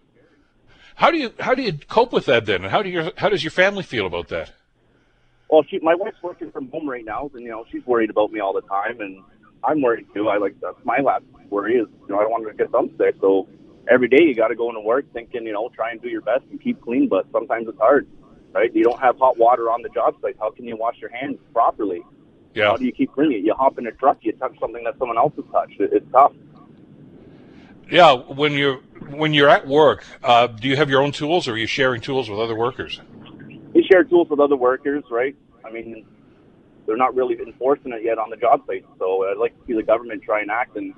How 0.95 1.09
do 1.09 1.17
you 1.17 1.33
how 1.39 1.55
do 1.55 1.63
you 1.63 1.73
cope 1.73 2.13
with 2.13 2.27
that 2.27 2.45
then? 2.45 2.61
And 2.63 2.71
how 2.71 2.83
do 2.83 2.89
you 2.89 3.11
how 3.17 3.29
does 3.29 3.43
your 3.43 3.51
family 3.51 3.81
feel 3.81 4.05
about 4.05 4.27
that? 4.27 4.51
Well, 5.49 5.63
she 5.67 5.79
my 5.79 5.95
wife's 5.95 6.21
working 6.21 6.51
from 6.51 6.69
home 6.69 6.87
right 6.87 7.03
now, 7.03 7.31
and 7.33 7.41
you 7.41 7.49
know 7.49 7.65
she's 7.71 7.85
worried 7.87 8.11
about 8.11 8.31
me 8.31 8.39
all 8.39 8.53
the 8.53 8.61
time, 8.61 9.01
and 9.01 9.23
I'm 9.63 9.81
worried 9.81 10.05
too. 10.13 10.29
I 10.29 10.37
like 10.37 10.55
that's 10.61 10.77
my 10.83 10.99
last 10.99 11.23
worry 11.49 11.77
is 11.77 11.87
you 12.01 12.07
know 12.09 12.19
I 12.19 12.23
don't 12.23 12.31
want 12.31 12.45
to 12.45 12.53
get 12.53 12.71
them 12.71 12.91
sick, 12.99 13.15
so 13.19 13.47
every 13.89 14.07
day 14.07 14.21
you 14.21 14.35
got 14.35 14.49
to 14.49 14.55
go 14.55 14.69
into 14.69 14.81
work 14.81 15.05
thinking, 15.13 15.45
you 15.45 15.53
know, 15.53 15.69
try 15.69 15.91
and 15.91 16.01
do 16.01 16.09
your 16.09 16.21
best 16.21 16.43
and 16.51 16.61
keep 16.61 16.81
clean, 16.81 17.07
but 17.07 17.25
sometimes 17.31 17.67
it's 17.67 17.77
hard, 17.77 18.07
right? 18.53 18.73
You 18.73 18.83
don't 18.83 18.99
have 18.99 19.17
hot 19.17 19.37
water 19.37 19.69
on 19.69 19.81
the 19.81 19.89
job 19.89 20.15
site. 20.21 20.35
How 20.39 20.51
can 20.51 20.65
you 20.65 20.77
wash 20.77 20.97
your 20.99 21.11
hands 21.11 21.37
properly? 21.53 22.01
Yeah. 22.53 22.71
How 22.71 22.77
do 22.77 22.85
you 22.85 22.91
keep 22.91 23.11
clean? 23.13 23.31
You 23.31 23.53
hop 23.53 23.79
in 23.79 23.87
a 23.87 23.91
truck, 23.91 24.17
you 24.21 24.31
touch 24.33 24.57
something 24.59 24.83
that 24.83 24.97
someone 24.99 25.17
else 25.17 25.33
has 25.35 25.45
touched. 25.51 25.79
It's 25.79 26.05
tough. 26.11 26.33
Yeah, 27.89 28.13
when 28.13 28.53
you're 28.53 28.77
when 29.09 29.33
you're 29.33 29.49
at 29.49 29.67
work, 29.67 30.05
uh, 30.23 30.47
do 30.47 30.67
you 30.67 30.77
have 30.77 30.89
your 30.89 31.01
own 31.01 31.11
tools, 31.11 31.47
or 31.47 31.53
are 31.53 31.57
you 31.57 31.67
sharing 31.67 32.01
tools 32.01 32.29
with 32.29 32.39
other 32.39 32.55
workers? 32.55 33.01
We 33.73 33.85
share 33.91 34.03
tools 34.03 34.29
with 34.29 34.39
other 34.39 34.55
workers, 34.55 35.03
right? 35.11 35.35
I 35.65 35.71
mean, 35.71 36.05
they're 36.85 36.97
not 36.97 37.13
really 37.15 37.37
enforcing 37.39 37.91
it 37.91 38.03
yet 38.03 38.17
on 38.17 38.29
the 38.29 38.37
job 38.37 38.61
site, 38.67 38.85
so 38.99 39.29
I'd 39.29 39.37
like 39.37 39.57
to 39.59 39.67
see 39.67 39.73
the 39.73 39.83
government 39.83 40.23
try 40.23 40.41
and 40.41 40.49
act 40.49 40.77
and 40.77 40.93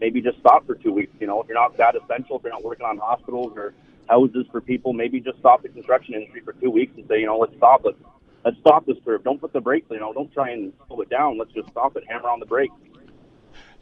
maybe 0.00 0.20
just 0.20 0.38
stop 0.40 0.66
for 0.66 0.74
two 0.74 0.92
weeks. 0.92 1.12
You 1.20 1.26
know, 1.26 1.40
if 1.40 1.48
you're 1.48 1.56
not 1.56 1.76
that 1.76 1.94
essential, 1.96 2.36
if 2.36 2.42
you're 2.42 2.52
not 2.52 2.64
working 2.64 2.86
on 2.86 2.98
hospitals 2.98 3.52
or 3.56 3.74
houses 4.08 4.46
for 4.50 4.60
people, 4.60 4.92
maybe 4.92 5.20
just 5.20 5.38
stop 5.38 5.62
the 5.62 5.68
construction 5.68 6.14
industry 6.14 6.40
for 6.40 6.52
two 6.54 6.70
weeks 6.70 6.92
and 6.96 7.06
say, 7.08 7.20
you 7.20 7.26
know, 7.26 7.38
let's 7.38 7.56
stop 7.56 7.84
it. 7.84 7.96
Let's 8.44 8.58
stop 8.58 8.86
this 8.86 8.96
curve. 9.04 9.22
Don't 9.22 9.40
put 9.40 9.52
the 9.52 9.60
brakes. 9.60 9.86
You 9.90 10.00
know, 10.00 10.12
don't 10.12 10.32
try 10.32 10.50
and 10.50 10.72
slow 10.86 11.00
it 11.02 11.10
down. 11.10 11.38
Let's 11.38 11.52
just 11.52 11.68
stop 11.70 11.96
it. 11.96 12.04
Hammer 12.08 12.28
on 12.28 12.40
the 12.40 12.46
brakes. 12.46 12.74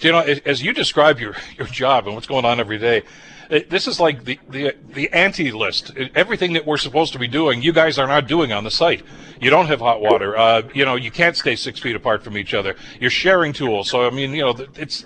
You 0.01 0.13
know, 0.13 0.21
as- 0.21 0.63
you 0.63 0.73
describe 0.73 1.19
your, 1.21 1.35
your 1.57 1.67
job 1.67 2.07
and 2.07 2.15
what's 2.15 2.27
going 2.27 2.45
on 2.45 2.61
every 2.61 2.79
day, 2.79 3.03
it- 3.51 3.71
this 3.71 3.87
is 3.87 3.99
like 3.99 4.25
the, 4.25 4.39
the, 4.49 4.77
the 4.95 5.11
anti 5.13 5.51
list. 5.51 5.93
Everything 6.15 6.53
that 6.53 6.67
we're 6.67 6.77
supposed 6.77 7.13
to 7.15 7.19
be 7.19 7.27
doing, 7.27 7.63
you 7.63 7.73
guys 7.73 7.99
are 7.99 8.07
not 8.07 8.27
doing 8.27 8.53
on 8.53 8.65
the 8.65 8.71
site. 8.71 9.03
You 9.41 9.51
don't 9.51 9.67
have 9.67 9.81
hot 9.81 10.01
water. 10.01 10.37
Uh, 10.37 10.63
you 10.75 10.85
know, 10.85 10.95
you 10.97 11.11
can't 11.11 11.37
stay 11.37 11.57
six 11.57 11.81
feet 11.81 11.97
apart 11.97 12.23
from 12.23 12.37
each 12.37 12.55
other. 12.55 12.77
You're 13.01 13.11
sharing 13.11 13.53
tools. 13.53 13.89
So, 13.91 14.07
I 14.07 14.11
mean, 14.11 14.33
you 14.33 14.43
know, 14.43 14.55
it's, 14.77 15.05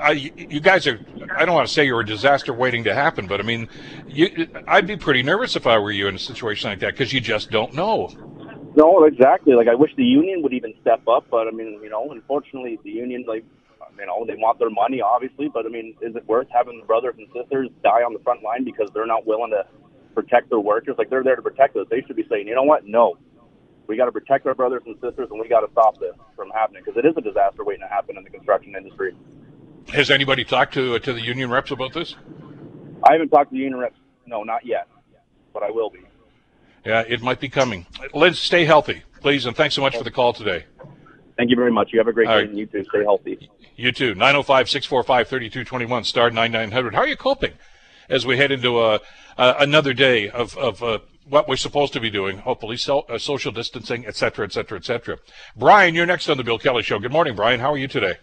I, 0.00 0.12
you 0.12 0.60
guys 0.60 0.86
are, 0.86 0.98
I 1.34 1.44
don't 1.44 1.54
want 1.54 1.68
to 1.68 1.72
say 1.72 1.84
you're 1.84 2.00
a 2.00 2.06
disaster 2.06 2.52
waiting 2.52 2.84
to 2.84 2.94
happen, 2.94 3.26
but 3.26 3.40
I 3.40 3.44
mean, 3.44 3.68
you, 4.08 4.48
I'd 4.66 4.86
be 4.86 4.96
pretty 4.96 5.22
nervous 5.22 5.56
if 5.56 5.66
I 5.66 5.78
were 5.78 5.90
you 5.92 6.08
in 6.08 6.14
a 6.14 6.18
situation 6.18 6.70
like 6.70 6.80
that 6.80 6.92
because 6.92 7.12
you 7.12 7.20
just 7.20 7.50
don't 7.50 7.72
know. 7.74 8.10
No, 8.74 9.04
exactly. 9.04 9.54
Like 9.54 9.68
I 9.68 9.74
wish 9.74 9.94
the 9.96 10.04
union 10.04 10.42
would 10.42 10.52
even 10.52 10.74
step 10.82 11.06
up, 11.08 11.26
but 11.30 11.46
I 11.48 11.50
mean, 11.50 11.80
you 11.82 11.88
know, 11.88 12.10
unfortunately, 12.10 12.78
the 12.84 12.90
union, 12.90 13.24
like, 13.26 13.44
you 13.98 14.06
know, 14.06 14.24
they 14.26 14.34
want 14.36 14.58
their 14.58 14.70
money, 14.70 15.00
obviously, 15.00 15.48
but 15.48 15.66
I 15.66 15.68
mean, 15.68 15.94
is 16.00 16.14
it 16.16 16.26
worth 16.26 16.48
having 16.52 16.80
the 16.80 16.86
brothers 16.86 17.14
and 17.18 17.26
sisters 17.34 17.68
die 17.82 18.02
on 18.02 18.12
the 18.12 18.20
front 18.20 18.42
line 18.42 18.64
because 18.64 18.90
they're 18.94 19.06
not 19.06 19.26
willing 19.26 19.50
to 19.50 19.66
protect 20.14 20.50
their 20.50 20.60
workers? 20.60 20.96
Like 20.98 21.10
they're 21.10 21.24
there 21.24 21.36
to 21.36 21.42
protect 21.42 21.76
us. 21.76 21.86
They 21.90 22.02
should 22.02 22.16
be 22.16 22.26
saying, 22.28 22.48
you 22.48 22.54
know 22.54 22.62
what? 22.62 22.86
No, 22.86 23.18
we 23.86 23.96
got 23.96 24.06
to 24.06 24.12
protect 24.12 24.46
our 24.46 24.54
brothers 24.54 24.82
and 24.86 24.94
sisters, 25.00 25.28
and 25.30 25.40
we 25.40 25.48
got 25.48 25.60
to 25.60 25.70
stop 25.72 25.98
this 25.98 26.14
from 26.34 26.50
happening 26.50 26.82
because 26.84 26.98
it 26.98 27.06
is 27.06 27.14
a 27.16 27.20
disaster 27.20 27.64
waiting 27.64 27.82
to 27.82 27.88
happen 27.88 28.16
in 28.16 28.24
the 28.24 28.30
construction 28.30 28.74
industry. 28.76 29.14
Has 29.92 30.10
anybody 30.10 30.44
talked 30.44 30.74
to 30.74 30.98
to 30.98 31.12
the 31.12 31.20
union 31.20 31.50
reps 31.50 31.70
about 31.70 31.92
this? 31.92 32.16
I 33.04 33.12
haven't 33.12 33.28
talked 33.28 33.50
to 33.50 33.54
the 33.54 33.62
union 33.62 33.78
reps. 33.78 33.98
No, 34.26 34.42
not 34.42 34.66
yet, 34.66 34.88
but 35.52 35.62
I 35.62 35.70
will 35.70 35.90
be. 35.90 36.00
Yeah, 36.84 37.04
it 37.06 37.22
might 37.22 37.40
be 37.40 37.48
coming. 37.48 37.86
Liz, 38.14 38.38
stay 38.38 38.64
healthy, 38.64 39.02
please, 39.20 39.46
and 39.46 39.56
thanks 39.56 39.74
so 39.74 39.80
much 39.80 39.96
for 39.96 40.04
the 40.04 40.10
call 40.10 40.32
today. 40.32 40.66
Thank 41.36 41.50
you 41.50 41.56
very 41.56 41.70
much. 41.72 41.92
You 41.92 41.98
have 41.98 42.08
a 42.08 42.12
great 42.12 42.28
All 42.28 42.34
day, 42.34 42.40
right. 42.40 42.48
and 42.48 42.58
you 42.58 42.66
too. 42.66 42.84
Stay 42.88 43.02
healthy. 43.02 43.50
You 43.76 43.92
too. 43.92 44.14
905 44.14 44.70
645 44.70 45.28
3221, 45.28 46.04
star 46.04 46.30
9900. 46.30 46.94
How 46.94 47.00
are 47.02 47.06
you 47.06 47.16
coping 47.16 47.52
as 48.08 48.24
we 48.24 48.38
head 48.38 48.50
into 48.50 48.78
uh, 48.78 48.98
uh, 49.36 49.54
another 49.58 49.92
day 49.92 50.30
of, 50.30 50.56
of 50.56 50.82
uh, 50.82 50.98
what 51.28 51.46
we're 51.46 51.56
supposed 51.56 51.92
to 51.92 52.00
be 52.00 52.08
doing? 52.08 52.38
Hopefully, 52.38 52.78
so, 52.78 53.00
uh, 53.00 53.18
social 53.18 53.52
distancing, 53.52 54.06
et 54.06 54.16
cetera, 54.16 54.46
et 54.46 54.52
cetera, 54.52 54.78
et 54.78 54.84
cetera. 54.84 55.18
Brian, 55.54 55.94
you're 55.94 56.06
next 56.06 56.28
on 56.30 56.38
the 56.38 56.44
Bill 56.44 56.58
Kelly 56.58 56.82
Show. 56.82 56.98
Good 56.98 57.12
morning, 57.12 57.36
Brian. 57.36 57.60
How 57.60 57.72
are 57.72 57.78
you 57.78 57.88
today? 57.88 58.14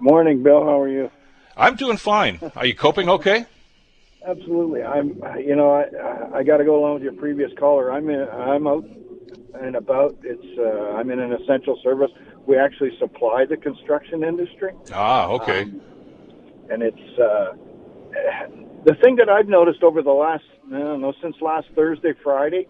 Morning, 0.00 0.42
Bill. 0.42 0.64
How 0.64 0.80
are 0.80 0.88
you? 0.88 1.10
I'm 1.56 1.76
doing 1.76 1.98
fine. 1.98 2.40
Are 2.56 2.66
you 2.66 2.74
coping 2.74 3.08
okay? 3.08 3.46
Absolutely. 4.26 4.82
I'm. 4.82 5.22
You 5.38 5.54
know, 5.54 5.70
I 5.70 6.38
I 6.38 6.42
got 6.42 6.56
to 6.56 6.64
go 6.64 6.80
along 6.80 6.94
with 6.94 7.02
your 7.04 7.12
previous 7.12 7.52
caller. 7.58 7.92
I'm 7.92 8.08
in. 8.10 8.26
I'm 8.28 8.66
out 8.66 8.84
and 9.60 9.76
about. 9.76 10.16
It's. 10.22 10.58
Uh, 10.58 10.96
I'm 10.96 11.10
in 11.10 11.18
an 11.20 11.32
essential 11.32 11.78
service. 11.82 12.10
We 12.46 12.56
actually 12.58 12.90
supply 12.98 13.46
the 13.46 13.56
construction 13.56 14.22
industry, 14.24 14.72
Ah, 14.92 15.28
okay. 15.28 15.62
and 16.70 16.82
it's. 16.82 17.18
Uh, 17.18 17.54
the 18.84 18.94
thing 19.02 19.16
that 19.16 19.28
I've 19.28 19.48
noticed 19.48 19.82
over 19.82 20.02
the 20.02 20.12
last, 20.12 20.44
I 20.72 20.78
don't 20.78 21.00
know, 21.00 21.12
since 21.22 21.36
last 21.40 21.66
Thursday, 21.74 22.12
Friday, 22.22 22.66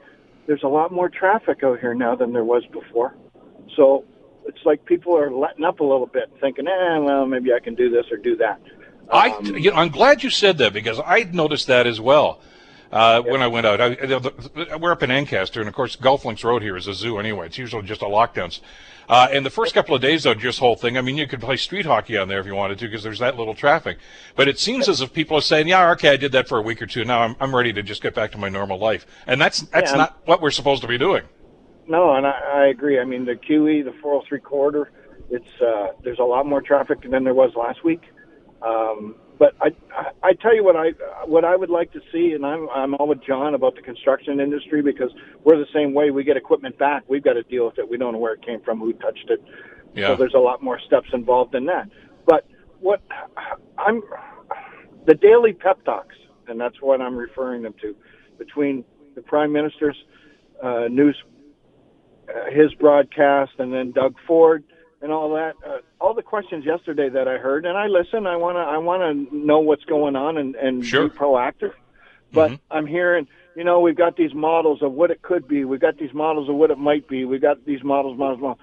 there's 0.47 0.63
a 0.63 0.69
lot 0.69 0.93
more 0.93 1.09
traffic 1.09 1.63
out 1.65 1.81
here 1.81 1.95
now 1.95 2.15
than 2.15 2.33
there 2.33 2.45
was 2.45 2.65
before. 2.73 3.15
So 3.77 4.05
it's 4.47 4.65
like 4.65 4.85
people 4.85 5.17
are 5.19 5.31
letting 5.33 5.65
up 5.65 5.81
a 5.81 5.85
little 5.85 6.07
bit, 6.07 6.31
thinking, 6.41 6.67
eh, 6.69 6.99
well, 6.99 7.27
maybe 7.27 7.53
I 7.53 7.59
can 7.61 7.75
do 7.75 7.91
this 7.91 8.07
or 8.13 8.17
do 8.17 8.37
that. 8.37 8.61
I, 9.11 9.31
Um, 9.31 9.45
you 9.57 9.71
know, 9.71 9.77
I'm 9.77 9.89
glad 9.91 10.23
you 10.23 10.31
said 10.31 10.59
that 10.59 10.73
because 10.73 11.01
I 11.05 11.25
noticed 11.33 11.67
that 11.67 11.87
as 11.87 12.01
well 12.01 12.41
uh, 12.93 13.21
when 13.23 13.43
I 13.43 13.47
went 13.47 13.67
out. 13.67 13.81
I, 13.81 14.77
we're 14.77 14.93
up 14.93 15.03
in 15.03 15.11
Ancaster, 15.11 15.61
and 15.61 15.69
of 15.69 15.75
course, 15.75 15.97
Golf 15.97 16.25
Links 16.25 16.45
Road 16.45 16.63
here 16.63 16.77
is 16.77 16.87
a 16.87 16.95
zoo 16.95 17.19
anyway. 17.19 17.47
It's 17.47 17.59
usually 17.59 17.83
just 17.83 18.03
a 18.03 18.07
lockdowns. 18.07 18.61
Uh, 19.09 19.29
and 19.33 19.45
the 19.45 19.51
first 19.51 19.75
couple 19.75 19.95
of 19.95 20.01
days, 20.01 20.23
though, 20.23 20.33
just 20.35 20.59
whole 20.59 20.77
thing. 20.77 20.97
I 20.97 21.03
mean, 21.03 21.19
you 21.19 21.27
could 21.27 21.41
play 21.41 21.57
street 21.57 21.85
hockey 21.85 22.17
on 22.17 22.29
there 22.29 22.41
if 22.41 22.47
you 22.47 22.55
wanted 22.55 22.79
to 22.79 22.87
because 22.87 23.03
there's 23.03 23.19
that 23.19 23.37
little 23.37 23.55
traffic. 23.55 23.99
But 24.35 24.49
it 24.49 24.59
seems 24.59 24.89
as 24.89 25.01
if 25.03 25.13
people 25.13 25.37
are 25.37 25.43
saying, 25.43 25.69
"Yeah, 25.69 25.91
okay, 25.93 26.09
I 26.11 26.17
did 26.17 26.33
that 26.33 26.49
for 26.49 26.59
a 26.59 26.63
week 26.63 26.81
or 26.81 26.87
two. 26.87 27.05
Now 27.05 27.21
I'm, 27.21 27.37
I'm 27.39 27.55
ready 27.55 27.73
to 27.75 27.83
just 27.83 28.01
get 28.03 28.15
back 28.15 28.33
to 28.33 28.39
my 28.39 28.49
normal 28.49 28.79
life." 28.79 29.07
And 29.27 29.39
that's 29.41 29.61
that's 29.61 29.91
Yeah. 29.91 29.99
not 29.99 30.19
what 30.25 30.41
we're 30.41 30.51
supposed 30.51 30.81
to 30.83 30.89
be 30.89 30.97
doing. 30.97 31.23
No, 31.87 32.15
and 32.15 32.27
I, 32.27 32.31
I 32.31 32.67
agree. 32.69 32.99
I 32.99 33.05
mean, 33.05 33.27
the 33.27 33.35
QE, 33.35 33.85
the 33.85 33.93
403 34.01 34.41
corridor, 34.41 34.91
it's 35.31 35.45
uh, 35.61 35.89
there's 36.03 36.19
a 36.19 36.25
lot 36.25 36.47
more 36.47 36.63
traffic 36.63 37.03
than 37.03 37.25
there 37.25 37.35
was 37.35 37.55
last 37.57 37.85
week. 37.85 38.01
Um, 38.63 39.17
but 39.39 39.55
I, 39.61 39.69
I, 39.97 40.29
I 40.29 40.33
tell 40.35 40.55
you 40.55 40.65
what 40.65 40.77
I 40.77 40.91
what 41.27 41.45
I 41.45 41.57
would 41.57 41.71
like 41.71 41.93
to 41.93 42.01
see, 42.13 42.33
and 42.33 42.45
I'm 42.45 42.69
I'm 42.71 42.95
all 42.95 43.09
with 43.09 43.25
John 43.25 43.55
about 43.55 43.75
the 43.75 43.83
construction 43.83 44.41
industry 44.41 44.83
because 44.83 45.11
we're 45.45 45.57
the 45.59 45.67
same 45.75 45.95
way. 45.95 46.11
We 46.11 46.25
get 46.25 46.37
equipment 46.37 46.79
back, 46.79 47.05
we've 47.09 47.25
got 47.25 47.35
to 47.35 47.43
deal 47.43 47.67
with 47.67 47.79
it. 47.79 47.89
We 47.89 47.97
don't 47.97 48.13
know 48.13 48.19
where 48.19 48.35
it 48.35 48.45
came 48.45 48.61
from, 48.61 48.81
who 48.81 48.93
touched 48.95 49.29
it. 49.29 49.43
Yeah. 49.95 50.09
So 50.09 50.17
there's 50.17 50.35
a 50.35 50.41
lot 50.41 50.63
more 50.63 50.81
steps 50.87 51.09
involved 51.13 51.55
in 51.55 51.67
that. 51.67 51.89
But 52.27 52.47
what 52.81 53.03
I'm 53.79 54.03
the 55.07 55.15
daily 55.15 55.53
pep 55.53 55.85
talks, 55.85 56.17
and 56.49 56.61
that's 56.61 56.81
what 56.81 57.01
I'm 57.01 57.17
referring 57.17 57.63
them 57.63 57.75
to, 57.83 57.95
between 58.39 58.85
the 59.15 59.23
prime 59.23 59.53
minister's 59.53 59.97
uh, 60.63 60.89
news 60.89 61.17
uh, 62.29 62.51
his 62.51 62.73
broadcast 62.75 63.53
and 63.59 63.73
then 63.73 63.93
Doug 63.93 64.15
Ford 64.27 64.65
and 65.05 65.13
all 65.13 65.35
that. 65.35 65.55
Uh, 65.65 65.79
all 66.01 66.15
the 66.15 66.23
questions 66.23 66.65
yesterday 66.65 67.11
that 67.11 67.29
I 67.29 67.37
heard, 67.37 67.67
and 67.67 67.77
I 67.77 67.87
listen. 67.87 68.27
I 68.27 68.37
want 68.37 68.57
to 68.57 68.61
I 68.61 68.79
want 68.79 69.03
to 69.31 69.37
know 69.37 69.61
what's 69.61 69.85
going 69.85 70.17
on 70.17 70.39
and 70.39 70.57
and 70.57 70.85
Sure. 70.85 71.09
be 71.09 71.15
proactive. 71.15 71.73
But 72.33 72.53
Mhm. 72.53 72.59
I'm 72.71 72.87
hearing, 72.87 73.29
you 73.55 73.65
know, 73.65 73.81
we've 73.81 73.95
got 73.95 74.17
these 74.17 74.35
models 74.35 74.83
of 74.83 74.93
what 74.93 75.11
it 75.11 75.21
could 75.21 75.47
be. 75.47 75.65
We've 75.67 75.79
got 75.79 75.99
these 75.99 76.15
models 76.15 76.49
of 76.49 76.57
what 76.57 76.71
it 76.71 76.79
might 76.79 77.07
be. 77.07 77.27
We've 77.27 77.41
got 77.41 77.65
these 77.67 77.85
models, 77.85 78.17
models, 78.19 78.41
models. 78.41 78.59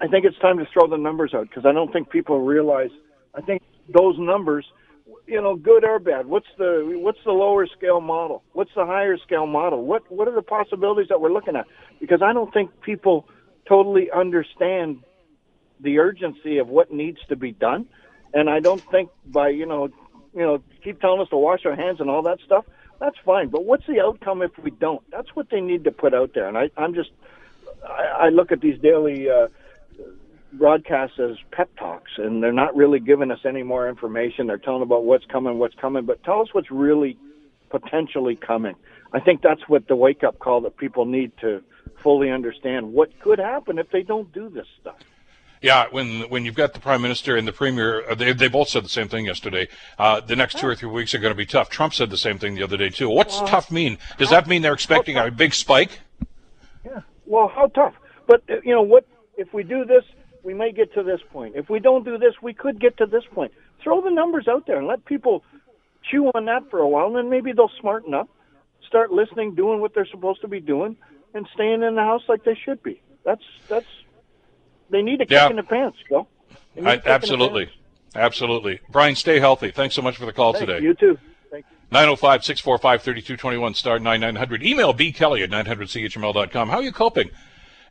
I 0.00 0.08
think 0.08 0.24
it's 0.26 0.38
time 0.40 0.58
to 0.58 0.66
throw 0.66 0.88
the 0.88 0.98
numbers 0.98 1.32
out 1.32 1.48
because 1.48 1.64
I 1.64 1.72
don't 1.72 1.92
think 1.92 2.10
people 2.10 2.40
realize. 2.40 2.90
I 3.32 3.40
think 3.40 3.62
those 3.88 4.18
numbers, 4.18 4.66
you 5.28 5.40
know, 5.40 5.54
good 5.54 5.84
or 5.84 6.00
bad. 6.00 6.26
What's 6.26 6.48
the 6.58 6.98
what's 7.00 7.22
the 7.24 7.32
lower 7.32 7.68
scale 7.68 8.00
model? 8.00 8.42
What's 8.52 8.74
the 8.74 8.84
higher 8.84 9.16
scale 9.16 9.46
model? 9.46 9.84
What 9.86 10.10
what 10.10 10.26
are 10.26 10.34
the 10.34 10.42
possibilities 10.42 11.08
that 11.08 11.20
we're 11.20 11.32
looking 11.32 11.54
at? 11.54 11.66
Because 12.00 12.20
I 12.20 12.32
don't 12.32 12.52
think 12.52 12.80
people 12.82 13.28
totally 13.64 14.10
understand 14.10 15.04
the 15.84 16.00
urgency 16.00 16.58
of 16.58 16.68
what 16.68 16.92
needs 16.92 17.18
to 17.28 17.36
be 17.36 17.52
done, 17.52 17.86
and 18.32 18.50
I 18.50 18.58
don't 18.58 18.82
think 18.90 19.10
by 19.26 19.50
you 19.50 19.66
know 19.66 19.88
you 20.34 20.40
know 20.40 20.62
keep 20.82 21.00
telling 21.00 21.20
us 21.20 21.28
to 21.28 21.36
wash 21.36 21.64
our 21.64 21.76
hands 21.76 22.00
and 22.00 22.10
all 22.10 22.22
that 22.22 22.40
stuff. 22.44 22.64
That's 22.98 23.16
fine, 23.24 23.48
but 23.48 23.64
what's 23.64 23.86
the 23.86 24.00
outcome 24.00 24.42
if 24.42 24.58
we 24.58 24.70
don't? 24.70 25.02
That's 25.10 25.34
what 25.36 25.50
they 25.50 25.60
need 25.60 25.84
to 25.84 25.92
put 25.92 26.14
out 26.14 26.32
there, 26.34 26.48
and 26.48 26.58
I, 26.58 26.70
I'm 26.76 26.94
just 26.94 27.10
I, 27.86 28.26
I 28.26 28.28
look 28.30 28.50
at 28.50 28.60
these 28.60 28.80
daily. 28.80 29.30
Uh, 29.30 29.48
broadcasts 30.54 31.18
as 31.18 31.36
pep 31.50 31.68
talks, 31.76 32.12
and 32.16 32.40
they're 32.40 32.52
not 32.52 32.76
really 32.76 33.00
giving 33.00 33.32
us 33.32 33.40
any 33.44 33.64
more 33.64 33.88
information. 33.88 34.46
They're 34.46 34.56
telling 34.56 34.82
about 34.82 35.04
what's 35.04 35.24
coming, 35.24 35.58
what's 35.58 35.74
coming, 35.74 36.06
but 36.06 36.22
tell 36.22 36.40
us 36.42 36.48
what's 36.52 36.70
really 36.70 37.18
potentially 37.70 38.36
coming. 38.36 38.76
I 39.12 39.20
think 39.20 39.42
that's 39.42 39.68
what 39.68 39.88
the 39.88 39.96
wake 39.96 40.22
up 40.22 40.38
call 40.38 40.60
that 40.60 40.76
people 40.76 41.06
need 41.06 41.32
to 41.40 41.62
fully 41.96 42.30
understand 42.30 42.92
what 42.92 43.18
could 43.20 43.38
happen 43.38 43.78
if 43.78 43.90
they 43.90 44.02
don't 44.02 44.32
do 44.32 44.48
this 44.48 44.66
stuff. 44.80 44.98
Yeah, 45.64 45.86
when 45.90 46.28
when 46.28 46.44
you've 46.44 46.54
got 46.54 46.74
the 46.74 46.78
prime 46.78 47.00
minister 47.00 47.38
and 47.38 47.48
the 47.48 47.52
premier, 47.52 48.06
uh, 48.06 48.14
they 48.14 48.34
they 48.34 48.48
both 48.48 48.68
said 48.68 48.84
the 48.84 48.90
same 48.90 49.08
thing 49.08 49.24
yesterday. 49.24 49.66
Uh, 49.98 50.20
the 50.20 50.36
next 50.36 50.58
two 50.58 50.66
or 50.66 50.74
three 50.74 50.90
weeks 50.90 51.14
are 51.14 51.18
going 51.18 51.30
to 51.30 51.34
be 51.34 51.46
tough. 51.46 51.70
Trump 51.70 51.94
said 51.94 52.10
the 52.10 52.18
same 52.18 52.38
thing 52.38 52.54
the 52.54 52.62
other 52.62 52.76
day 52.76 52.90
too. 52.90 53.08
What's 53.08 53.40
tough 53.40 53.70
mean? 53.70 53.96
Does 54.18 54.28
that 54.28 54.46
mean 54.46 54.60
they're 54.60 54.74
expecting 54.74 55.16
a 55.16 55.30
big 55.30 55.54
spike? 55.54 56.00
Yeah. 56.84 57.00
Well, 57.24 57.48
how 57.48 57.68
tough? 57.68 57.94
But 58.26 58.42
uh, 58.50 58.56
you 58.62 58.74
know 58.74 58.82
what? 58.82 59.06
If 59.38 59.54
we 59.54 59.62
do 59.62 59.86
this, 59.86 60.04
we 60.42 60.52
may 60.52 60.70
get 60.70 60.92
to 60.96 61.02
this 61.02 61.20
point. 61.32 61.56
If 61.56 61.70
we 61.70 61.80
don't 61.80 62.04
do 62.04 62.18
this, 62.18 62.34
we 62.42 62.52
could 62.52 62.78
get 62.78 62.98
to 62.98 63.06
this 63.06 63.24
point. 63.32 63.50
Throw 63.82 64.02
the 64.02 64.10
numbers 64.10 64.46
out 64.46 64.66
there 64.66 64.76
and 64.76 64.86
let 64.86 65.06
people 65.06 65.44
chew 66.10 66.26
on 66.34 66.44
that 66.44 66.68
for 66.68 66.80
a 66.80 66.88
while, 66.88 67.06
and 67.06 67.16
then 67.16 67.30
maybe 67.30 67.52
they'll 67.52 67.72
smarten 67.80 68.12
up, 68.12 68.28
start 68.86 69.12
listening, 69.12 69.54
doing 69.54 69.80
what 69.80 69.94
they're 69.94 70.04
supposed 70.10 70.42
to 70.42 70.48
be 70.48 70.60
doing, 70.60 70.98
and 71.32 71.48
staying 71.54 71.82
in 71.82 71.94
the 71.94 72.02
house 72.02 72.24
like 72.28 72.44
they 72.44 72.54
should 72.54 72.82
be. 72.82 73.00
That's 73.24 73.44
that's. 73.66 73.86
They 74.90 75.02
need 75.02 75.20
a 75.20 75.24
kick 75.26 75.30
Yeah. 75.32 75.50
in 75.50 75.56
the 75.56 75.62
pants, 75.62 75.98
Bill. 76.08 76.28
They 76.74 76.82
need 76.82 76.86
a 76.86 76.90
I, 76.90 76.96
kick 76.96 77.04
in 77.04 77.08
the 77.08 77.14
absolutely, 77.14 77.70
absolutely. 78.14 78.80
Brian, 78.90 79.14
stay 79.14 79.40
healthy. 79.40 79.70
Thanks 79.70 79.94
so 79.94 80.02
much 80.02 80.16
for 80.16 80.26
the 80.26 80.32
call 80.32 80.52
Thank 80.52 80.66
today. 80.66 80.84
You 80.84 80.94
too. 80.94 81.18
Thank 81.50 81.64
you. 81.70 81.76
905 81.90 82.44
645 82.44 83.02
3221, 83.02 83.74
star 83.74 83.98
9900. 83.98 84.62
Email 84.62 84.94
bkelly 84.94 85.42
at 85.42 85.50
900chml.com. 85.50 86.68
How 86.68 86.76
are 86.76 86.82
you 86.82 86.92
coping 86.92 87.30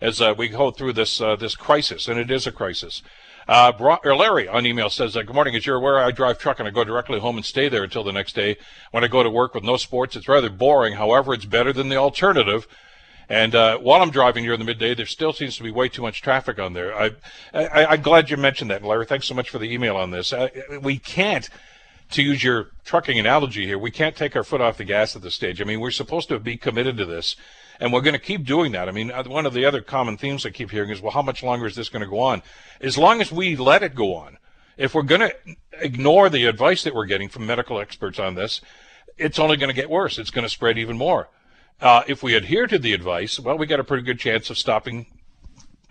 as 0.02 0.22
uh, 0.22 0.34
we 0.38 0.50
go 0.50 0.72
through 0.72 0.94
this 0.94 1.20
uh, 1.22 1.36
this 1.36 1.56
crisis? 1.56 2.08
And 2.08 2.20
it 2.20 2.30
is 2.32 2.48
a 2.48 2.52
crisis. 2.52 3.02
Uh, 3.48 3.98
or 4.06 4.16
Larry 4.16 4.48
on 4.48 4.66
email 4.66 4.90
says, 4.90 5.18
uh, 5.18 5.22
Good 5.22 5.36
morning. 5.36 5.56
As 5.56 5.66
you're 5.66 5.76
aware, 5.76 6.00
I 6.00 6.12
drive 6.12 6.38
truck 6.38 6.60
and 6.60 6.68
I 6.68 6.72
go 6.72 6.86
directly 6.86 7.20
home 7.20 7.36
and 7.36 7.46
stay 7.46 7.68
there 7.68 7.84
until 7.84 8.04
the 8.04 8.14
next 8.14 8.36
day. 8.36 8.56
When 8.92 9.04
I 9.04 9.08
go 9.08 9.22
to 9.22 9.30
work 9.30 9.54
with 9.54 9.64
no 9.66 9.76
sports, 9.76 10.16
it's 10.16 10.30
rather 10.30 10.50
boring. 10.50 10.94
However, 10.94 11.34
it's 11.34 11.44
better 11.46 11.74
than 11.74 11.90
the 11.90 11.98
alternative. 11.98 12.68
And 13.30 13.56
uh, 13.56 13.78
while 13.78 14.02
I'm 14.02 14.12
driving 14.12 14.46
in 14.46 14.60
the 14.60 14.66
midday, 14.66 14.94
there 14.94 15.06
still 15.06 15.34
seems 15.34 15.58
to 15.58 15.64
be 15.64 15.72
way 15.72 15.90
too 15.90 16.02
much 16.02 16.22
traffic 16.22 16.60
on 16.60 16.74
there. 16.74 16.94
I, 16.94 17.12
I, 17.54 17.86
I'm 17.86 18.02
glad 18.02 18.30
you 18.30 18.38
mentioned 18.38 18.72
that, 18.72 18.84
Larry. 18.84 19.06
Thanks 19.06 19.28
so 19.28 19.34
much 19.34 19.50
for 19.50 19.60
the 19.60 19.72
email 19.74 19.96
on 19.96 20.12
this. 20.12 20.34
Uh, 20.34 20.50
we 20.82 20.98
can't 21.00 21.50
to 22.12 22.22
use 22.22 22.44
your 22.44 22.68
trucking 22.84 23.18
analogy 23.18 23.66
here, 23.66 23.80
we 23.80 23.90
can't 23.90 24.16
take 24.16 24.36
our 24.36 24.44
foot 24.44 24.62
off 24.62 24.78
the 24.78 24.84
gas 24.84 25.16
at 25.16 25.24
this 25.24 25.34
stage. 25.34 25.60
I 25.62 25.64
mean, 25.64 25.80
we're 25.80 25.90
supposed 25.90 26.30
to 26.30 26.38
be 26.38 26.58
committed 26.58 26.96
to 26.98 27.06
this, 27.06 27.36
and 27.80 27.92
we're 27.92 28.02
going 28.02 28.14
to 28.14 28.20
keep 28.20 28.46
doing 28.46 28.72
that. 28.74 28.88
I 28.88 28.92
mean, 28.92 29.10
uh, 29.10 29.24
one 29.24 29.48
of 29.48 29.54
the 29.54 29.66
other 29.66 29.82
common 29.82 30.18
themes 30.18 30.46
I 30.46 30.52
keep 30.52 30.70
hearing 30.70 30.92
is, 30.92 31.02
well, 31.02 31.14
how 31.14 31.24
much 31.24 31.42
longer 31.42 31.66
is 31.66 31.76
this 31.76 31.90
going 31.90 32.04
to 32.04 32.10
go 32.10 32.20
on? 32.20 32.44
As 32.82 32.98
long 32.98 33.20
as 33.20 33.32
we 33.32 33.56
let 33.56 33.82
it 33.82 33.96
go 33.96 34.14
on, 34.16 34.38
If 34.78 34.96
we're 34.96 35.04
going 35.04 35.22
to 35.22 35.36
ignore 35.80 36.30
the 36.30 36.46
advice 36.46 36.84
that 36.84 36.96
we're 36.96 37.06
getting 37.06 37.30
from 37.30 37.46
medical 37.46 37.80
experts 37.80 38.20
on 38.20 38.36
this, 38.36 38.62
it's 39.18 39.38
only 39.38 39.58
going 39.58 39.70
to 39.70 39.76
get 39.76 39.90
worse. 39.90 40.18
It's 40.18 40.32
going 40.32 40.44
to 40.44 40.50
spread 40.50 40.78
even 40.78 40.98
more. 40.98 41.30
Uh, 41.82 42.04
if 42.08 42.24
we 42.24 42.36
adhere 42.36 42.68
to 42.68 42.80
the 42.80 42.94
advice, 42.94 43.40
well, 43.40 43.58
we 43.58 43.66
got 43.66 43.80
a 43.80 43.84
pretty 43.84 44.04
good 44.04 44.20
chance 44.20 44.50
of 44.50 44.58
stopping, 44.58 45.06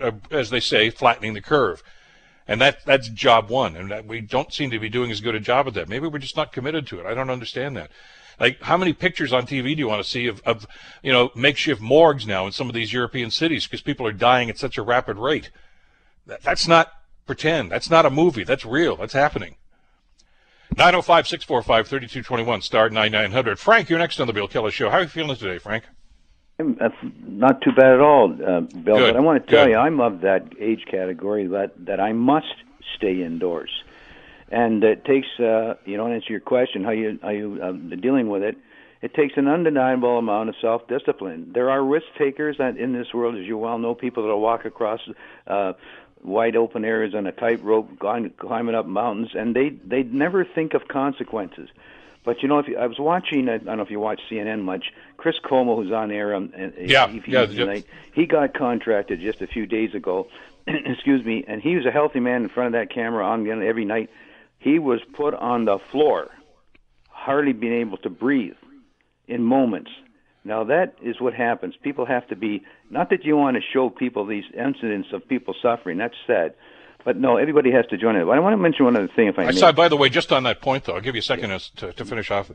uh, 0.00 0.12
as 0.30 0.50
they 0.50 0.60
say, 0.60 0.90
flattening 0.90 1.34
the 1.34 1.40
curve. 1.40 1.82
And 2.48 2.60
that 2.60 2.84
that's 2.84 3.08
job 3.08 3.50
one, 3.50 3.76
and 3.76 3.90
that 3.90 4.06
we 4.06 4.20
don't 4.20 4.52
seem 4.52 4.70
to 4.70 4.78
be 4.78 4.88
doing 4.88 5.10
as 5.10 5.20
good 5.20 5.34
a 5.34 5.40
job 5.40 5.68
at 5.68 5.74
that. 5.74 5.88
Maybe 5.88 6.08
we're 6.08 6.18
just 6.18 6.36
not 6.36 6.52
committed 6.52 6.86
to 6.88 6.98
it. 6.98 7.06
I 7.06 7.14
don't 7.14 7.30
understand 7.30 7.76
that. 7.76 7.90
Like, 8.40 8.60
how 8.62 8.76
many 8.76 8.92
pictures 8.92 9.32
on 9.32 9.46
TV 9.46 9.74
do 9.74 9.80
you 9.80 9.88
want 9.88 10.02
to 10.02 10.08
see 10.08 10.26
of, 10.26 10.42
of 10.44 10.66
you 11.02 11.12
know, 11.12 11.30
makeshift 11.36 11.80
morgues 11.80 12.26
now 12.26 12.46
in 12.46 12.52
some 12.52 12.68
of 12.68 12.74
these 12.74 12.92
European 12.92 13.30
cities 13.30 13.66
because 13.66 13.82
people 13.82 14.06
are 14.06 14.12
dying 14.12 14.50
at 14.50 14.58
such 14.58 14.78
a 14.78 14.82
rapid 14.82 15.18
rate? 15.18 15.50
That, 16.26 16.42
that's 16.42 16.66
not 16.66 16.92
pretend. 17.26 17.70
That's 17.70 17.90
not 17.90 18.06
a 18.06 18.10
movie. 18.10 18.44
That's 18.44 18.64
real. 18.64 18.96
That's 18.96 19.12
happening. 19.12 19.56
905 20.76 21.28
645 21.28 21.88
3221, 21.88 22.62
star 22.62 22.88
9900. 22.90 23.58
Frank, 23.58 23.90
you're 23.90 23.98
next 23.98 24.20
on 24.20 24.26
the 24.26 24.32
Bill 24.32 24.48
Kelly 24.48 24.70
Show. 24.70 24.90
How 24.90 24.98
are 24.98 25.02
you 25.02 25.08
feeling 25.08 25.36
today, 25.36 25.58
Frank? 25.58 25.84
That's 26.58 26.94
not 27.02 27.60
too 27.60 27.72
bad 27.72 27.92
at 27.94 28.00
all, 28.00 28.32
uh, 28.32 28.60
Bill. 28.60 28.96
Good, 28.96 29.14
But 29.14 29.16
I 29.16 29.20
want 29.20 29.44
to 29.44 29.50
tell 29.50 29.64
good. 29.66 29.72
you, 29.72 29.76
I'm 29.78 30.00
of 30.00 30.20
that 30.20 30.46
age 30.60 30.84
category 30.90 31.46
that 31.48 31.72
that 31.86 31.98
I 32.00 32.12
must 32.12 32.54
stay 32.96 33.22
indoors, 33.22 33.70
and 34.50 34.82
it 34.84 35.04
takes, 35.04 35.26
uh, 35.40 35.74
you 35.84 35.96
know, 35.96 36.06
to 36.06 36.14
answer 36.14 36.30
your 36.30 36.40
question, 36.40 36.84
how 36.84 36.90
you 36.90 37.18
how 37.22 37.30
you 37.30 37.58
uh, 37.62 37.96
dealing 37.96 38.28
with 38.28 38.42
it. 38.42 38.56
It 39.00 39.14
takes 39.14 39.36
an 39.36 39.48
undeniable 39.48 40.16
amount 40.18 40.48
of 40.50 40.54
self-discipline. 40.60 41.50
There 41.52 41.70
are 41.70 41.82
risk 41.82 42.06
takers 42.16 42.58
in 42.60 42.92
this 42.92 43.12
world, 43.12 43.34
as 43.34 43.44
you 43.44 43.58
well 43.58 43.76
know, 43.76 43.96
people 43.96 44.22
that 44.22 44.28
will 44.28 44.40
walk 44.40 44.64
across 44.64 45.00
uh, 45.48 45.72
wide 46.22 46.56
open 46.56 46.84
areas 46.84 47.14
on 47.14 47.26
a 47.26 47.32
tightrope, 47.32 47.98
climbing 47.98 48.74
up 48.74 48.86
mountains, 48.86 49.30
and 49.34 49.54
they 49.54 49.70
they 49.70 50.02
never 50.04 50.44
think 50.44 50.74
of 50.74 50.88
consequences. 50.88 51.68
But 52.24 52.42
you 52.42 52.48
know, 52.48 52.58
if 52.58 52.68
you, 52.68 52.78
I 52.78 52.86
was 52.86 52.98
watching, 52.98 53.48
I 53.48 53.58
don't 53.58 53.76
know 53.78 53.82
if 53.82 53.90
you 53.90 53.98
watch 53.98 54.20
CNN 54.30 54.62
much. 54.62 54.92
Chris 55.16 55.36
Cuomo, 55.44 55.76
who's 55.76 55.92
on 55.92 56.12
air 56.12 56.34
on 56.34 56.52
uh, 56.54 56.70
Yeah, 56.78 57.08
TV 57.08 57.26
yeah, 57.26 57.46
tonight, 57.46 57.86
he 58.14 58.26
got 58.26 58.54
contracted 58.54 59.20
just 59.20 59.40
a 59.42 59.46
few 59.46 59.66
days 59.66 59.94
ago. 59.94 60.28
excuse 60.66 61.24
me, 61.24 61.44
and 61.48 61.60
he 61.60 61.74
was 61.74 61.84
a 61.84 61.90
healthy 61.90 62.20
man 62.20 62.44
in 62.44 62.48
front 62.48 62.74
of 62.74 62.80
that 62.80 62.94
camera 62.94 63.26
on 63.26 63.46
every 63.62 63.84
night. 63.84 64.10
He 64.58 64.78
was 64.78 65.00
put 65.14 65.34
on 65.34 65.64
the 65.64 65.78
floor, 65.90 66.30
hardly 67.08 67.52
being 67.52 67.80
able 67.80 67.98
to 67.98 68.10
breathe 68.10 68.54
in 69.26 69.42
moments. 69.42 69.90
Now 70.44 70.64
that 70.64 70.94
is 71.02 71.20
what 71.20 71.34
happens. 71.34 71.74
People 71.82 72.04
have 72.06 72.26
to 72.28 72.36
be 72.36 72.64
not 72.90 73.10
that 73.10 73.24
you 73.24 73.36
want 73.36 73.56
to 73.56 73.62
show 73.72 73.90
people 73.90 74.26
these 74.26 74.44
incidents 74.56 75.08
of 75.12 75.26
people 75.28 75.54
suffering. 75.62 75.98
That's 75.98 76.16
sad, 76.26 76.54
but 77.04 77.16
no, 77.16 77.36
everybody 77.36 77.70
has 77.70 77.86
to 77.86 77.96
join 77.96 78.16
it. 78.16 78.24
But 78.24 78.32
I 78.32 78.40
want 78.40 78.54
to 78.54 78.56
mention 78.56 78.84
one 78.84 78.96
other 78.96 79.08
thing, 79.14 79.28
if 79.28 79.38
I, 79.38 79.44
I 79.44 79.46
may. 79.46 79.52
saw, 79.52 79.72
by 79.72 79.88
the 79.88 79.96
way, 79.96 80.08
just 80.08 80.32
on 80.32 80.42
that 80.42 80.60
point, 80.60 80.84
though, 80.84 80.94
I'll 80.94 81.00
give 81.00 81.14
you 81.14 81.20
a 81.20 81.22
second 81.22 81.52
as- 81.52 81.70
to, 81.76 81.92
to 81.92 82.04
finish 82.04 82.30
off. 82.30 82.50
Uh, 82.50 82.54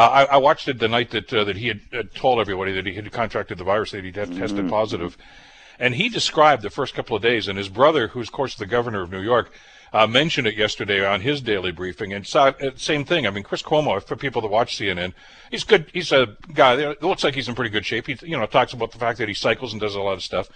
I, 0.00 0.24
I 0.24 0.36
watched 0.38 0.68
it 0.68 0.78
the 0.78 0.88
night 0.88 1.10
that 1.10 1.32
uh, 1.32 1.44
that 1.44 1.56
he 1.56 1.68
had 1.68 1.80
uh, 1.92 2.02
told 2.14 2.40
everybody 2.40 2.72
that 2.72 2.86
he 2.86 2.94
had 2.94 3.10
contracted 3.12 3.58
the 3.58 3.64
virus, 3.64 3.92
that 3.92 4.04
he 4.04 4.10
had 4.10 4.34
tested 4.36 4.68
positive. 4.68 5.16
And 5.80 5.94
he 5.94 6.08
described 6.08 6.62
the 6.62 6.70
first 6.70 6.92
couple 6.94 7.14
of 7.16 7.22
days, 7.22 7.46
and 7.46 7.56
his 7.56 7.68
brother, 7.68 8.08
who's, 8.08 8.26
of 8.28 8.32
course, 8.32 8.56
the 8.56 8.66
governor 8.66 9.00
of 9.00 9.12
New 9.12 9.20
York, 9.22 9.52
uh, 9.92 10.06
mentioned 10.06 10.46
it 10.46 10.54
yesterday 10.56 11.04
on 11.04 11.20
his 11.20 11.40
daily 11.40 11.72
briefing. 11.72 12.12
And 12.12 12.26
saw, 12.26 12.48
uh, 12.48 12.70
same 12.76 13.04
thing. 13.04 13.26
I 13.26 13.30
mean, 13.30 13.44
Chris 13.44 13.62
Cuomo, 13.62 14.02
for 14.02 14.16
people 14.16 14.42
that 14.42 14.48
watch 14.48 14.76
CNN, 14.76 15.12
he's 15.50 15.64
good. 15.64 15.90
He's 15.92 16.12
a 16.12 16.36
guy 16.54 16.76
that 16.76 17.02
looks 17.02 17.24
like 17.24 17.34
he's 17.34 17.48
in 17.48 17.54
pretty 17.54 17.70
good 17.70 17.86
shape. 17.86 18.06
He, 18.06 18.16
you 18.22 18.36
know, 18.36 18.46
talks 18.46 18.72
about 18.72 18.92
the 18.92 18.98
fact 18.98 19.18
that 19.18 19.28
he 19.28 19.34
cycles 19.34 19.72
and 19.72 19.80
does 19.80 19.94
a 19.94 20.00
lot 20.00 20.14
of 20.14 20.22
stuff. 20.22 20.48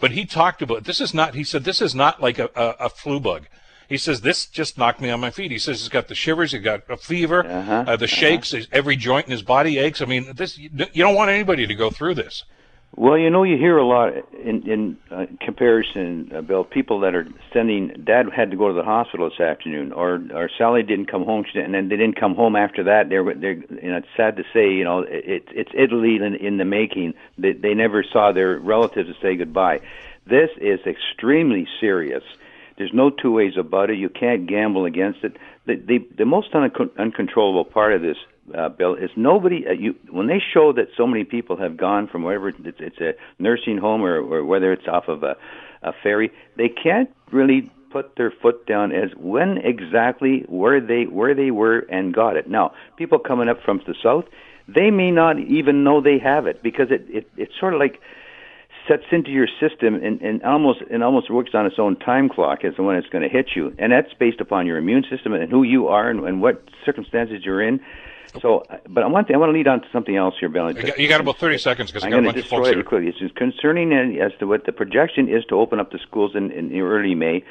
But 0.00 0.12
he 0.12 0.24
talked 0.24 0.62
about 0.62 0.84
this 0.84 1.00
is 1.00 1.12
not. 1.12 1.34
He 1.34 1.44
said 1.44 1.64
this 1.64 1.82
is 1.82 1.94
not 1.94 2.22
like 2.22 2.38
a, 2.38 2.50
a, 2.54 2.86
a 2.86 2.88
flu 2.88 3.18
bug. 3.20 3.46
He 3.88 3.96
says 3.96 4.20
this 4.20 4.44
just 4.46 4.76
knocked 4.76 5.00
me 5.00 5.08
on 5.10 5.18
my 5.18 5.30
feet. 5.30 5.50
He 5.50 5.58
says 5.58 5.80
he's 5.80 5.88
got 5.88 6.08
the 6.08 6.14
shivers, 6.14 6.52
he's 6.52 6.60
got 6.62 6.82
a 6.90 6.96
fever, 6.98 7.44
Uh-huh, 7.46 7.84
uh, 7.86 7.96
the 7.96 8.06
shakes, 8.06 8.54
every 8.70 8.96
joint 8.96 9.26
in 9.26 9.32
his 9.32 9.42
body 9.42 9.78
aches. 9.78 10.02
I 10.02 10.04
mean, 10.04 10.34
this 10.34 10.58
you 10.58 10.68
don't 10.94 11.14
want 11.14 11.30
anybody 11.30 11.66
to 11.66 11.74
go 11.74 11.88
through 11.90 12.14
this. 12.14 12.44
Well, 12.96 13.16
you 13.16 13.30
know, 13.30 13.44
you 13.44 13.56
hear 13.56 13.76
a 13.76 13.86
lot 13.86 14.12
in 14.32 14.68
in 14.68 14.96
uh, 15.10 15.26
comparison, 15.40 16.32
uh, 16.34 16.40
Bill. 16.40 16.64
People 16.64 17.00
that 17.00 17.14
are 17.14 17.28
sending. 17.52 17.88
Dad 18.04 18.26
had 18.34 18.50
to 18.50 18.56
go 18.56 18.68
to 18.68 18.74
the 18.74 18.82
hospital 18.82 19.30
this 19.30 19.38
afternoon, 19.40 19.92
or 19.92 20.20
or 20.34 20.50
Sally 20.58 20.82
didn't 20.82 21.06
come 21.06 21.24
home, 21.24 21.44
she, 21.50 21.60
and 21.60 21.72
then 21.74 21.88
they 21.88 21.96
didn't 21.96 22.18
come 22.18 22.34
home 22.34 22.56
after 22.56 22.84
that. 22.84 23.08
They're 23.08 23.22
they're, 23.34 23.52
you 23.54 23.90
know, 23.90 23.98
it's 23.98 24.08
sad 24.16 24.36
to 24.36 24.42
say, 24.52 24.72
you 24.72 24.84
know, 24.84 25.00
it, 25.00 25.44
it's 25.52 25.70
Italy 25.74 26.16
in, 26.16 26.34
in 26.34 26.56
the 26.56 26.64
making. 26.64 27.14
They 27.36 27.52
they 27.52 27.74
never 27.74 28.02
saw 28.02 28.32
their 28.32 28.58
relatives 28.58 29.08
to 29.08 29.14
say 29.20 29.36
goodbye. 29.36 29.80
This 30.26 30.50
is 30.60 30.80
extremely 30.84 31.68
serious. 31.80 32.24
There's 32.78 32.92
no 32.92 33.10
two 33.10 33.32
ways 33.32 33.56
about 33.56 33.90
it. 33.90 33.98
You 33.98 34.08
can't 34.08 34.46
gamble 34.46 34.86
against 34.86 35.22
it. 35.22 35.36
The 35.66 35.76
the, 35.76 35.98
the 36.16 36.24
most 36.24 36.52
uncon- 36.52 36.96
uncontrollable 36.98 37.64
part 37.64 37.92
of 37.92 38.02
this, 38.02 38.16
uh, 38.56 38.68
Bill, 38.68 38.94
is 38.94 39.10
nobody. 39.16 39.66
Uh, 39.66 39.72
you 39.72 39.94
when 40.10 40.26
they 40.26 40.40
show 40.52 40.72
that 40.72 40.88
so 40.96 41.06
many 41.06 41.24
people 41.24 41.56
have 41.56 41.76
gone 41.76 42.08
from 42.08 42.22
wherever 42.22 42.48
it's, 42.48 42.58
it's 42.78 43.00
a 43.00 43.12
nursing 43.38 43.78
home 43.78 44.02
or, 44.02 44.18
or 44.18 44.44
whether 44.44 44.72
it's 44.72 44.86
off 44.86 45.08
of 45.08 45.22
a, 45.22 45.36
a 45.82 45.92
ferry, 46.02 46.30
they 46.56 46.68
can't 46.68 47.10
really 47.32 47.70
put 47.90 48.16
their 48.16 48.30
foot 48.30 48.66
down 48.66 48.92
as 48.92 49.10
when 49.16 49.58
exactly 49.58 50.44
where 50.48 50.80
they 50.80 51.04
where 51.04 51.34
they 51.34 51.50
were 51.50 51.78
and 51.90 52.14
got 52.14 52.36
it. 52.36 52.48
Now, 52.48 52.72
people 52.96 53.18
coming 53.18 53.48
up 53.48 53.58
from 53.64 53.80
the 53.86 53.94
south, 54.02 54.24
they 54.66 54.90
may 54.90 55.10
not 55.10 55.38
even 55.38 55.84
know 55.84 56.00
they 56.00 56.18
have 56.18 56.46
it 56.46 56.62
because 56.62 56.88
it, 56.90 57.04
it 57.08 57.30
it's 57.36 57.52
sort 57.58 57.74
of 57.74 57.80
like 57.80 58.00
sets 58.88 59.04
into 59.12 59.30
your 59.30 59.46
system 59.60 59.94
and, 59.94 60.20
and 60.22 60.42
almost 60.42 60.80
and 60.90 61.02
almost 61.04 61.30
works 61.30 61.50
on 61.54 61.66
its 61.66 61.76
own 61.78 61.96
time 61.96 62.28
clock 62.28 62.64
as 62.64 62.74
the 62.76 62.82
one 62.82 62.96
that's 62.96 63.08
going 63.08 63.22
to 63.22 63.28
hit 63.28 63.50
you, 63.54 63.74
and 63.78 63.92
that's 63.92 64.12
based 64.18 64.40
upon 64.40 64.66
your 64.66 64.78
immune 64.78 65.04
system 65.10 65.32
and 65.34 65.50
who 65.50 65.62
you 65.62 65.88
are 65.88 66.08
and, 66.08 66.20
and 66.24 66.40
what 66.40 66.62
circumstances 66.84 67.42
you're 67.44 67.62
in. 67.62 67.80
So, 68.40 68.64
but 68.88 69.02
I 69.02 69.06
want 69.06 69.28
to, 69.28 69.34
I 69.34 69.36
want 69.36 69.50
to 69.50 69.54
lead 69.54 69.68
on 69.68 69.80
to 69.80 69.86
something 69.92 70.14
else 70.16 70.34
here, 70.38 70.48
Bill. 70.48 70.70
You 70.70 70.82
got, 70.82 70.98
you 70.98 71.08
got 71.08 71.20
about 71.20 71.38
30 71.38 71.58
seconds 71.58 71.90
because 71.90 72.04
I 72.04 72.06
I'm 72.06 72.10
got 72.12 72.18
a 72.18 72.22
going 72.22 72.34
bunch 72.34 72.34
to 72.34 72.40
of 72.40 72.44
destroy 72.44 72.58
folks 72.58 72.68
it 72.70 72.74
here. 72.74 72.84
quickly. 72.84 73.14
It's 73.26 73.34
concerning 73.36 73.92
uh, 73.92 74.24
as 74.24 74.32
to 74.38 74.46
what 74.46 74.64
the 74.66 74.72
projection 74.72 75.28
is 75.28 75.44
to 75.46 75.56
open 75.56 75.80
up 75.80 75.90
the 75.90 75.98
schools 75.98 76.32
in, 76.34 76.50
in 76.50 76.74
early 76.80 77.14
May. 77.14 77.44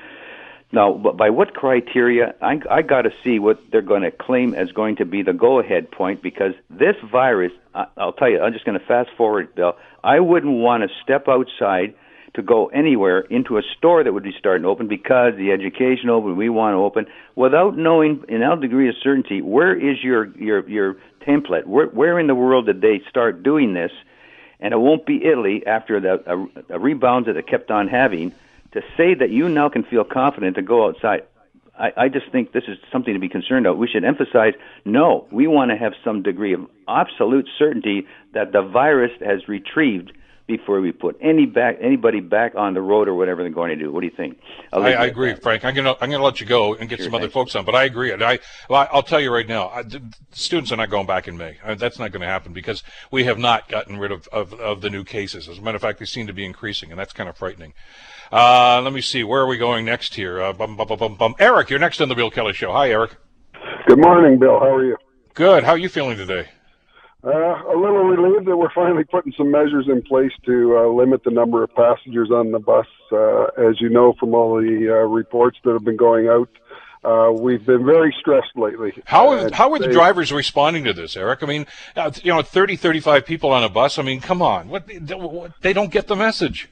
Now, 0.71 0.93
by 0.93 1.29
what 1.29 1.53
criteria? 1.53 2.35
I, 2.41 2.59
I 2.69 2.81
got 2.81 3.03
to 3.03 3.11
see 3.23 3.39
what 3.39 3.59
they're 3.71 3.81
going 3.81 4.01
to 4.01 4.11
claim 4.11 4.53
as 4.53 4.71
going 4.73 4.97
to 4.97 5.05
be 5.05 5.23
the 5.23 5.31
go-ahead 5.31 5.91
point 5.91 6.21
because 6.21 6.53
this 6.69 6.95
virus. 7.09 7.53
I, 7.73 7.87
I'll 7.95 8.11
tell 8.11 8.29
you. 8.29 8.41
I'm 8.41 8.51
just 8.51 8.65
going 8.65 8.77
to 8.77 8.85
fast 8.85 9.09
forward, 9.17 9.55
Bill. 9.55 9.77
I 10.03 10.19
wouldn't 10.19 10.53
want 10.53 10.83
to 10.83 10.89
step 11.03 11.27
outside 11.29 11.95
to 12.37 12.43
go 12.43 12.67
anywhere 12.67 13.21
into 13.21 13.57
a 13.57 13.61
store 13.77 14.03
that 14.03 14.13
would 14.13 14.23
be 14.23 14.33
starting 14.37 14.61
to 14.61 14.69
open 14.69 14.87
because 14.87 15.33
the 15.35 15.51
education 15.51 16.09
open, 16.09 16.37
we 16.37 16.49
want 16.49 16.73
to 16.75 16.77
open 16.77 17.07
without 17.35 17.75
knowing 17.75 18.23
in 18.29 18.43
a 18.43 18.55
degree 18.55 18.87
of 18.87 18.95
certainty 19.03 19.41
where 19.41 19.75
is 19.75 20.01
your 20.03 20.27
your 20.37 20.67
your 20.69 20.97
template? 21.27 21.65
Where 21.65 21.87
where 21.87 22.19
in 22.19 22.27
the 22.27 22.35
world 22.35 22.67
did 22.67 22.79
they 22.79 23.01
start 23.09 23.43
doing 23.43 23.73
this? 23.73 23.91
And 24.59 24.73
it 24.73 24.77
won't 24.77 25.05
be 25.05 25.25
Italy 25.25 25.65
after 25.65 25.99
the 25.99 26.21
a, 26.31 26.75
a 26.75 26.79
rebound 26.79 27.25
that 27.25 27.37
it 27.37 27.47
kept 27.47 27.71
on 27.71 27.87
having 27.87 28.31
to 28.73 28.81
say 28.95 29.15
that 29.15 29.31
you 29.31 29.49
now 29.49 29.69
can 29.69 29.83
feel 29.83 30.03
confident 30.03 30.55
to 30.55 30.61
go 30.61 30.87
outside. 30.87 31.23
I, 31.77 31.93
I 31.97 32.09
just 32.09 32.31
think 32.31 32.51
this 32.51 32.65
is 32.67 32.77
something 32.91 33.13
to 33.13 33.19
be 33.19 33.29
concerned 33.29 33.65
about. 33.65 33.79
We 33.79 33.87
should 33.87 34.03
emphasize 34.03 34.53
no, 34.85 35.27
we 35.31 35.47
want 35.47 35.71
to 35.71 35.77
have 35.77 35.93
some 36.03 36.21
degree 36.21 36.53
of 36.53 36.67
absolute 36.87 37.49
certainty 37.57 38.07
that 38.33 38.51
the 38.51 38.61
virus 38.61 39.11
has 39.25 39.47
retrieved 39.47 40.11
before 40.47 40.79
we 40.79 40.91
put 40.93 41.17
any 41.21 41.45
back 41.45 41.77
anybody 41.81 42.21
back 42.21 42.55
on 42.55 42.73
the 42.73 42.81
road 42.81 43.07
or 43.07 43.13
whatever 43.15 43.43
they're 43.43 43.51
going 43.51 43.69
to 43.69 43.75
do. 43.75 43.91
What 43.91 43.99
do 43.99 44.07
you 44.07 44.13
think? 44.15 44.39
I'll 44.71 44.81
I, 44.81 44.85
leave 44.85 44.93
it 44.93 44.99
I 44.99 45.03
at 45.03 45.09
agree, 45.09 45.33
that. 45.33 45.43
Frank. 45.43 45.65
I'm 45.65 45.75
gonna 45.75 45.95
I'm 46.01 46.09
gonna 46.09 46.23
let 46.23 46.39
you 46.39 46.45
go 46.47 46.73
and 46.75 46.89
get 46.89 46.97
Sure, 46.99 47.05
some 47.05 47.13
other 47.15 47.23
thanks. 47.25 47.33
folks 47.33 47.55
on, 47.55 47.65
but 47.65 47.75
I 47.75 47.83
agree. 47.83 48.11
And 48.11 48.23
I 48.23 48.39
well, 48.69 48.87
I'll 48.91 49.03
tell 49.03 49.19
you 49.19 49.31
right 49.31 49.47
now, 49.47 49.69
I, 49.69 49.83
the 49.83 50.01
students 50.31 50.71
are 50.71 50.77
not 50.77 50.89
going 50.89 51.05
back 51.05 51.27
in 51.27 51.37
May. 51.37 51.57
Uh, 51.63 51.75
that's 51.75 51.99
not 51.99 52.11
going 52.11 52.21
to 52.21 52.27
happen 52.27 52.53
because 52.53 52.81
we 53.11 53.25
have 53.25 53.37
not 53.37 53.67
gotten 53.69 53.97
rid 53.97 54.11
of, 54.11 54.27
of 54.29 54.53
of 54.53 54.81
the 54.81 54.89
new 54.89 55.03
cases. 55.03 55.47
As 55.49 55.57
a 55.57 55.61
matter 55.61 55.75
of 55.75 55.81
fact, 55.81 55.99
they 55.99 56.05
seem 56.05 56.27
to 56.27 56.33
be 56.33 56.45
increasing, 56.45 56.91
and 56.91 56.99
that's 56.99 57.13
kind 57.13 57.29
of 57.29 57.37
frightening. 57.37 57.73
Uh, 58.31 58.81
let 58.81 58.93
me 58.93 59.01
see. 59.01 59.23
Where 59.23 59.41
are 59.41 59.47
we 59.47 59.57
going 59.57 59.85
next 59.85 60.15
here? 60.15 60.41
Uh, 60.41 60.53
bum, 60.53 60.75
bum, 60.77 60.87
bum, 60.87 60.97
bum, 60.99 61.15
bum. 61.15 61.35
Eric, 61.39 61.69
you're 61.69 61.79
next 61.79 62.01
on 62.01 62.09
the 62.09 62.15
Bill 62.15 62.31
Kelly 62.31 62.53
Show. 62.53 62.71
Hi, 62.71 62.89
Eric. 62.89 63.15
Good 63.87 63.99
morning, 63.99 64.37
Bill. 64.39 64.59
How 64.59 64.75
are 64.75 64.85
you? 64.85 64.97
Good. 65.33 65.63
How 65.63 65.71
are 65.71 65.77
you 65.77 65.87
feeling 65.89 66.17
today? 66.17 66.47
Uh, 67.23 67.29
a 67.29 67.75
little 67.75 68.03
relieved 68.03 68.45
that 68.45 68.55
we're 68.55 68.71
finally 68.73 69.03
putting 69.03 69.33
some 69.35 69.49
measures 69.49 69.87
in 69.89 70.01
place 70.03 70.31
to 70.45 70.77
uh, 70.77 70.87
limit 70.87 71.23
the 71.23 71.31
number 71.31 71.63
of 71.63 71.73
passengers 71.73 72.29
on 72.31 72.51
the 72.51 72.59
bus. 72.59 72.85
Uh, 73.11 73.45
as 73.57 73.81
you 73.81 73.89
know 73.89 74.13
from 74.19 74.35
all 74.35 74.55
the 74.55 74.87
uh, 74.87 75.07
reports 75.07 75.57
that 75.63 75.73
have 75.73 75.83
been 75.83 75.97
going 75.97 76.27
out, 76.27 76.49
uh, 77.03 77.31
we've 77.31 77.65
been 77.65 77.85
very 77.85 78.15
stressed 78.19 78.55
lately. 78.55 78.93
How 79.05 79.29
are, 79.29 79.49
how 79.51 79.73
are 79.73 79.79
the 79.79 79.87
drivers 79.87 80.31
responding 80.31 80.83
to 80.83 80.93
this, 80.93 81.17
Eric? 81.17 81.41
I 81.41 81.47
mean, 81.47 81.65
uh, 81.95 82.11
you 82.23 82.31
know, 82.31 82.41
30, 82.43 82.75
35 82.75 83.25
people 83.25 83.51
on 83.51 83.63
a 83.63 83.69
bus. 83.69 83.97
I 83.97 84.03
mean, 84.03 84.21
come 84.21 84.41
on. 84.41 84.69
What 84.69 84.87
they 85.61 85.73
don't 85.73 85.91
get 85.91 86.07
the 86.07 86.15
message. 86.15 86.69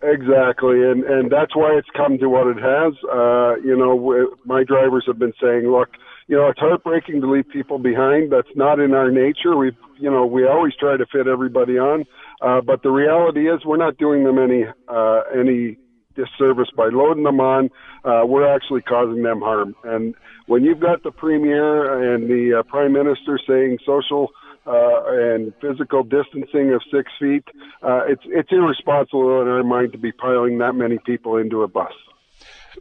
Exactly, 0.00 0.84
and 0.84 1.02
and 1.02 1.30
that's 1.30 1.56
why 1.56 1.76
it's 1.76 1.88
come 1.96 2.18
to 2.18 2.28
what 2.28 2.46
it 2.46 2.58
has. 2.58 2.94
Uh, 3.10 3.56
you 3.64 3.76
know, 3.76 4.30
my 4.44 4.62
drivers 4.62 5.04
have 5.08 5.18
been 5.18 5.34
saying, 5.42 5.68
look, 5.68 5.88
you 6.28 6.36
know, 6.36 6.48
it's 6.48 6.60
heartbreaking 6.60 7.22
to 7.22 7.30
leave 7.30 7.48
people 7.48 7.78
behind. 7.78 8.30
That's 8.30 8.54
not 8.54 8.78
in 8.78 8.92
our 8.92 9.10
nature. 9.10 9.56
We, 9.56 9.72
you 9.98 10.10
know, 10.10 10.26
we 10.26 10.46
always 10.46 10.74
try 10.76 10.96
to 10.96 11.06
fit 11.06 11.26
everybody 11.26 11.78
on, 11.78 12.04
uh, 12.42 12.60
but 12.60 12.82
the 12.82 12.90
reality 12.90 13.50
is 13.50 13.64
we're 13.64 13.78
not 13.78 13.96
doing 13.96 14.24
them 14.24 14.38
any 14.38 14.64
uh, 14.88 15.20
any 15.34 15.78
disservice 16.14 16.68
by 16.76 16.88
loading 16.92 17.24
them 17.24 17.40
on. 17.40 17.70
Uh, 18.04 18.26
we're 18.26 18.46
actually 18.46 18.82
causing 18.82 19.22
them 19.22 19.40
harm. 19.40 19.74
And 19.84 20.14
when 20.46 20.64
you've 20.64 20.80
got 20.80 21.02
the 21.02 21.12
premier 21.12 22.14
and 22.14 22.28
the 22.28 22.58
uh, 22.58 22.62
prime 22.64 22.92
minister 22.92 23.38
saying 23.46 23.78
social 23.86 24.28
uh, 24.66 25.04
and 25.06 25.54
physical 25.62 26.02
distancing 26.02 26.74
of 26.74 26.82
six 26.92 27.10
feet, 27.18 27.44
uh, 27.82 28.02
it's 28.06 28.22
it's 28.26 28.52
irresponsible 28.52 29.40
in 29.40 29.48
our 29.48 29.64
mind 29.64 29.92
to 29.92 29.98
be 29.98 30.12
piling 30.12 30.58
that 30.58 30.74
many 30.74 30.98
people 31.06 31.38
into 31.38 31.62
a 31.62 31.68
bus. 31.68 31.92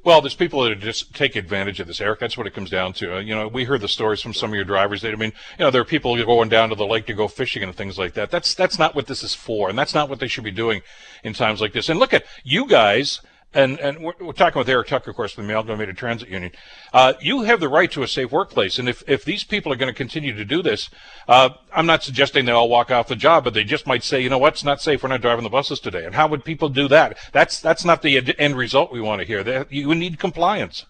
Well, 0.03 0.21
there's 0.21 0.35
people 0.35 0.63
that 0.63 0.79
just 0.79 1.13
take 1.13 1.35
advantage 1.35 1.79
of 1.79 1.87
this, 1.87 1.99
Eric. 1.99 2.19
That's 2.19 2.37
what 2.37 2.47
it 2.47 2.53
comes 2.53 2.69
down 2.69 2.93
to. 2.93 3.17
Uh, 3.17 3.19
you 3.19 3.35
know, 3.35 3.47
we 3.47 3.63
heard 3.63 3.81
the 3.81 3.87
stories 3.87 4.21
from 4.21 4.33
some 4.33 4.51
of 4.51 4.55
your 4.55 4.65
drivers. 4.65 5.01
That, 5.01 5.11
I 5.11 5.15
mean, 5.15 5.33
you 5.57 5.65
know, 5.65 5.71
there 5.71 5.81
are 5.81 5.85
people 5.85 6.15
going 6.23 6.49
down 6.49 6.69
to 6.69 6.75
the 6.75 6.85
lake 6.85 7.05
to 7.07 7.13
go 7.13 7.27
fishing 7.27 7.63
and 7.63 7.75
things 7.75 7.97
like 7.97 8.13
that. 8.13 8.31
That's 8.31 8.53
that's 8.53 8.79
not 8.79 8.95
what 8.95 9.07
this 9.07 9.23
is 9.23 9.33
for, 9.33 9.69
and 9.69 9.77
that's 9.77 9.93
not 9.93 10.09
what 10.09 10.19
they 10.19 10.27
should 10.27 10.43
be 10.43 10.51
doing 10.51 10.81
in 11.23 11.33
times 11.33 11.61
like 11.61 11.73
this. 11.73 11.89
And 11.89 11.99
look 11.99 12.13
at 12.13 12.25
you 12.43 12.67
guys 12.67 13.21
and 13.53 13.79
and 13.79 13.99
we're, 13.99 14.13
we're, 14.19 14.33
talking 14.33 14.59
with 14.59 14.69
Eric 14.69 14.87
Tucker, 14.87 15.09
of 15.09 15.15
course, 15.15 15.33
from 15.33 15.47
the 15.47 15.53
Amalgamated 15.53 15.97
Transit 15.97 16.29
Union. 16.29 16.51
Uh, 16.93 17.13
you 17.21 17.43
have 17.43 17.59
the 17.59 17.69
right 17.69 17.91
to 17.91 18.03
a 18.03 18.07
safe 18.07 18.31
workplace, 18.31 18.77
and 18.77 18.89
if 18.89 19.03
if 19.07 19.23
these 19.23 19.43
people 19.43 19.71
are 19.71 19.75
going 19.75 19.91
to 19.91 19.97
continue 19.97 20.33
to 20.33 20.45
do 20.45 20.61
this, 20.61 20.89
uh, 21.27 21.49
I'm 21.73 21.85
not 21.85 22.03
suggesting 22.03 22.45
they 22.45 22.51
all 22.51 22.69
walk 22.69 22.91
off 22.91 23.07
the 23.07 23.15
job, 23.15 23.43
but 23.43 23.53
they 23.53 23.63
just 23.63 23.87
might 23.87 24.03
say, 24.03 24.21
you 24.21 24.29
know 24.29 24.37
what, 24.37 24.53
it's 24.53 24.63
not 24.63 24.81
safe. 24.81 25.01
We're 25.01 25.09
not 25.09 25.21
driving 25.21 25.43
the 25.43 25.49
buses 25.49 25.79
today. 25.79 26.05
And 26.05 26.15
how 26.15 26.27
would 26.27 26.43
people 26.43 26.69
do 26.69 26.87
that? 26.89 27.17
That's 27.31 27.59
that's 27.59 27.85
not 27.85 28.01
the 28.01 28.35
end 28.37 28.57
result 28.57 28.91
we 28.91 29.01
want 29.01 29.21
to 29.21 29.27
hear. 29.27 29.43
That 29.43 29.71
you 29.71 29.95
need 29.95 30.19
compliance. 30.19 30.85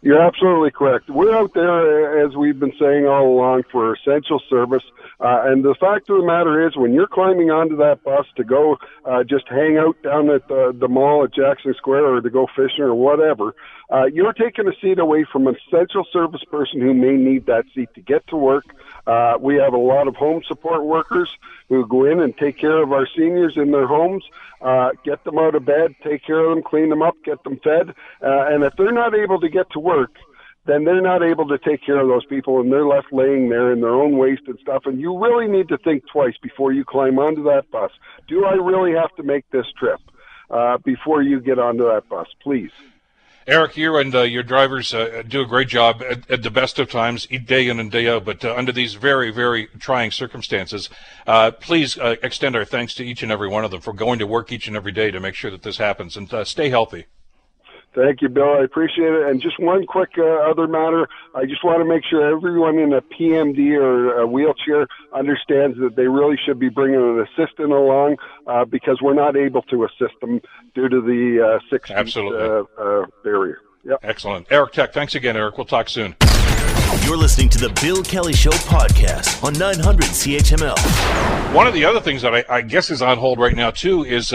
You're 0.00 0.22
absolutely 0.22 0.70
correct. 0.70 1.10
We're 1.10 1.34
out 1.34 1.54
there, 1.54 2.24
as 2.24 2.36
we've 2.36 2.58
been 2.58 2.72
saying 2.78 3.06
all 3.06 3.26
along, 3.26 3.64
for 3.72 3.94
essential 3.94 4.40
service. 4.48 4.84
Uh, 5.18 5.42
and 5.46 5.64
the 5.64 5.74
fact 5.74 6.08
of 6.08 6.18
the 6.18 6.24
matter 6.24 6.64
is, 6.68 6.76
when 6.76 6.92
you're 6.92 7.08
climbing 7.08 7.50
onto 7.50 7.76
that 7.78 8.04
bus 8.04 8.24
to 8.36 8.44
go 8.44 8.76
uh, 9.04 9.24
just 9.24 9.48
hang 9.48 9.76
out 9.76 10.00
down 10.04 10.30
at 10.30 10.46
the, 10.46 10.72
the 10.78 10.86
mall 10.86 11.24
at 11.24 11.34
Jackson 11.34 11.74
Square 11.76 12.06
or 12.06 12.20
to 12.20 12.30
go 12.30 12.46
fishing 12.54 12.84
or 12.84 12.94
whatever, 12.94 13.56
uh, 13.90 14.04
you're 14.06 14.32
taking 14.32 14.68
a 14.68 14.72
seat 14.80 14.98
away 14.98 15.24
from 15.30 15.46
an 15.46 15.56
essential 15.66 16.04
service 16.12 16.44
person 16.50 16.80
who 16.80 16.92
may 16.92 17.12
need 17.12 17.46
that 17.46 17.64
seat 17.74 17.88
to 17.94 18.00
get 18.00 18.26
to 18.26 18.36
work. 18.36 18.64
Uh, 19.06 19.34
we 19.40 19.56
have 19.56 19.72
a 19.72 19.78
lot 19.78 20.06
of 20.06 20.14
home 20.14 20.42
support 20.46 20.84
workers 20.84 21.30
who 21.68 21.86
go 21.86 22.04
in 22.04 22.20
and 22.20 22.36
take 22.36 22.58
care 22.58 22.82
of 22.82 22.92
our 22.92 23.06
seniors 23.16 23.56
in 23.56 23.70
their 23.70 23.86
homes, 23.86 24.24
uh, 24.60 24.90
get 25.04 25.24
them 25.24 25.38
out 25.38 25.54
of 25.54 25.64
bed, 25.64 25.94
take 26.02 26.22
care 26.24 26.44
of 26.44 26.54
them, 26.54 26.62
clean 26.62 26.90
them 26.90 27.02
up, 27.02 27.14
get 27.24 27.42
them 27.44 27.58
fed. 27.64 27.90
Uh, 28.22 28.46
and 28.48 28.62
if 28.62 28.74
they're 28.76 28.92
not 28.92 29.14
able 29.14 29.40
to 29.40 29.48
get 29.48 29.70
to 29.70 29.80
work, 29.80 30.16
then 30.66 30.84
they're 30.84 31.00
not 31.00 31.22
able 31.22 31.48
to 31.48 31.56
take 31.56 31.82
care 31.82 31.98
of 31.98 32.08
those 32.08 32.26
people 32.26 32.60
and 32.60 32.70
they're 32.70 32.86
left 32.86 33.10
laying 33.10 33.48
there 33.48 33.72
in 33.72 33.80
their 33.80 33.94
own 33.94 34.18
waste 34.18 34.42
and 34.46 34.58
stuff. 34.60 34.82
And 34.84 35.00
you 35.00 35.18
really 35.18 35.48
need 35.48 35.68
to 35.68 35.78
think 35.78 36.04
twice 36.12 36.34
before 36.42 36.72
you 36.72 36.84
climb 36.84 37.18
onto 37.18 37.42
that 37.44 37.70
bus. 37.70 37.90
Do 38.28 38.44
I 38.44 38.52
really 38.52 38.92
have 38.92 39.14
to 39.16 39.22
make 39.22 39.48
this 39.50 39.66
trip 39.78 40.00
uh, 40.50 40.76
before 40.76 41.22
you 41.22 41.40
get 41.40 41.58
onto 41.58 41.84
that 41.84 42.06
bus? 42.10 42.26
Please. 42.42 42.72
Eric, 43.48 43.78
you 43.78 43.96
and 43.96 44.14
uh, 44.14 44.22
your 44.24 44.42
drivers 44.42 44.92
uh, 44.92 45.22
do 45.26 45.40
a 45.40 45.46
great 45.46 45.68
job 45.68 46.02
at, 46.02 46.30
at, 46.30 46.42
the 46.42 46.50
best 46.50 46.78
of 46.78 46.90
times, 46.90 47.26
day 47.26 47.66
in 47.66 47.80
and 47.80 47.90
day 47.90 48.06
out. 48.06 48.26
But 48.26 48.44
uh, 48.44 48.54
under 48.54 48.72
these 48.72 48.92
very, 48.92 49.30
very 49.30 49.68
trying 49.78 50.10
circumstances, 50.10 50.90
uh, 51.26 51.52
please 51.52 51.96
uh, 51.96 52.16
extend 52.22 52.56
our 52.56 52.66
thanks 52.66 52.92
to 52.96 53.06
each 53.06 53.22
and 53.22 53.32
every 53.32 53.48
one 53.48 53.64
of 53.64 53.70
them 53.70 53.80
for 53.80 53.94
going 53.94 54.18
to 54.18 54.26
work 54.26 54.52
each 54.52 54.68
and 54.68 54.76
every 54.76 54.92
day 54.92 55.10
to 55.10 55.18
make 55.18 55.34
sure 55.34 55.50
that 55.50 55.62
this 55.62 55.78
happens. 55.78 56.14
And 56.14 56.32
uh, 56.34 56.44
stay 56.44 56.68
healthy. 56.68 57.06
Thank 57.94 58.22
you, 58.22 58.28
Bill. 58.28 58.58
I 58.60 58.64
appreciate 58.64 59.12
it. 59.12 59.26
And 59.28 59.40
just 59.40 59.58
one 59.58 59.86
quick 59.86 60.10
uh, 60.18 60.22
other 60.22 60.68
matter. 60.68 61.08
I 61.34 61.46
just 61.46 61.64
want 61.64 61.80
to 61.80 61.84
make 61.84 62.04
sure 62.04 62.22
everyone 62.22 62.78
in 62.78 62.92
a 62.92 63.00
PMD 63.00 63.76
or 63.76 64.20
a 64.20 64.26
wheelchair 64.26 64.86
understands 65.14 65.78
that 65.78 65.96
they 65.96 66.06
really 66.06 66.36
should 66.46 66.58
be 66.58 66.68
bringing 66.68 67.00
an 67.00 67.26
assistant 67.26 67.72
along 67.72 68.16
uh, 68.46 68.64
because 68.64 69.00
we're 69.02 69.14
not 69.14 69.36
able 69.36 69.62
to 69.62 69.84
assist 69.84 70.20
them 70.20 70.40
due 70.74 70.88
to 70.88 71.00
the 71.00 71.56
uh, 71.56 71.58
six 71.70 71.90
Absolutely. 71.90 72.38
feet 72.38 72.68
uh, 72.78 72.82
uh, 72.82 73.06
barrier. 73.24 73.58
Yep. 73.84 74.00
Excellent. 74.02 74.46
Eric 74.50 74.72
Tucker, 74.72 74.92
thanks 74.92 75.14
again, 75.14 75.36
Eric. 75.36 75.56
We'll 75.56 75.64
talk 75.64 75.88
soon. 75.88 76.14
You're 77.04 77.16
listening 77.16 77.48
to 77.50 77.58
the 77.58 77.70
Bill 77.80 78.02
Kelly 78.02 78.32
Show 78.34 78.50
podcast 78.50 79.42
on 79.42 79.54
900 79.54 80.04
CHML. 80.04 81.54
One 81.54 81.66
of 81.66 81.74
the 81.74 81.84
other 81.84 82.00
things 82.00 82.22
that 82.22 82.34
I, 82.34 82.44
I 82.48 82.60
guess 82.62 82.90
is 82.90 83.00
on 83.00 83.18
hold 83.18 83.38
right 83.38 83.54
now, 83.56 83.70
too, 83.70 84.04
is 84.04 84.32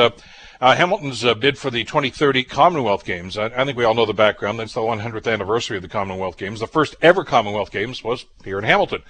uh, 0.62 0.66
uh, 0.74 0.76
Hamilton's 0.76 1.24
uh, 1.24 1.34
bid 1.34 1.58
for 1.58 1.70
the 1.70 1.84
2030 1.84 2.44
Commonwealth 2.44 3.06
Games. 3.06 3.38
I, 3.38 3.46
I, 3.46 3.66
think 3.66 3.78
we 3.78 3.84
all 3.84 3.94
know 3.94 4.06
the 4.06 4.14
background. 4.14 4.60
That's 4.60 4.74
the 4.74 4.82
100th 4.82 5.32
anniversary 5.32 5.78
of 5.78 5.84
the 5.84 5.90
Commonwealth 5.90 6.38
Games. 6.38 6.60
The 6.60 6.68
first 6.68 6.96
ever 7.02 7.24
Commonwealth 7.24 7.72
Games 7.72 8.04
was 8.04 8.26
here 8.44 8.58
in 8.58 8.64
Hamilton. 8.64 9.04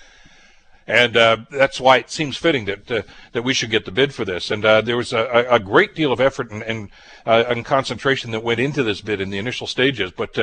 And 0.86 1.16
uh, 1.16 1.38
that's 1.50 1.80
why 1.80 2.00
it 2.00 2.12
seems 2.12 2.36
fitting 2.36 2.66
that 2.66 2.92
uh, 2.92 3.04
that 3.32 3.44
we 3.44 3.54
should 3.54 3.72
get 3.72 3.86
the 3.86 3.92
bid 3.92 4.14
for 4.14 4.26
this. 4.26 4.52
And 4.52 4.66
uh, 4.66 4.82
there 4.82 4.98
was 4.98 5.14
a, 5.14 5.48
a, 5.50 5.58
great 5.58 5.96
deal 5.96 6.12
of 6.12 6.20
effort 6.20 6.52
and, 6.52 6.62
and, 6.62 6.90
uh, 7.26 7.46
and, 7.48 7.64
concentration 7.64 8.32
that 8.32 8.44
went 8.44 8.60
into 8.60 8.84
this 8.84 9.00
bid 9.00 9.22
in 9.22 9.30
the 9.30 9.38
initial 9.38 9.66
stages. 9.66 10.12
But 10.12 10.38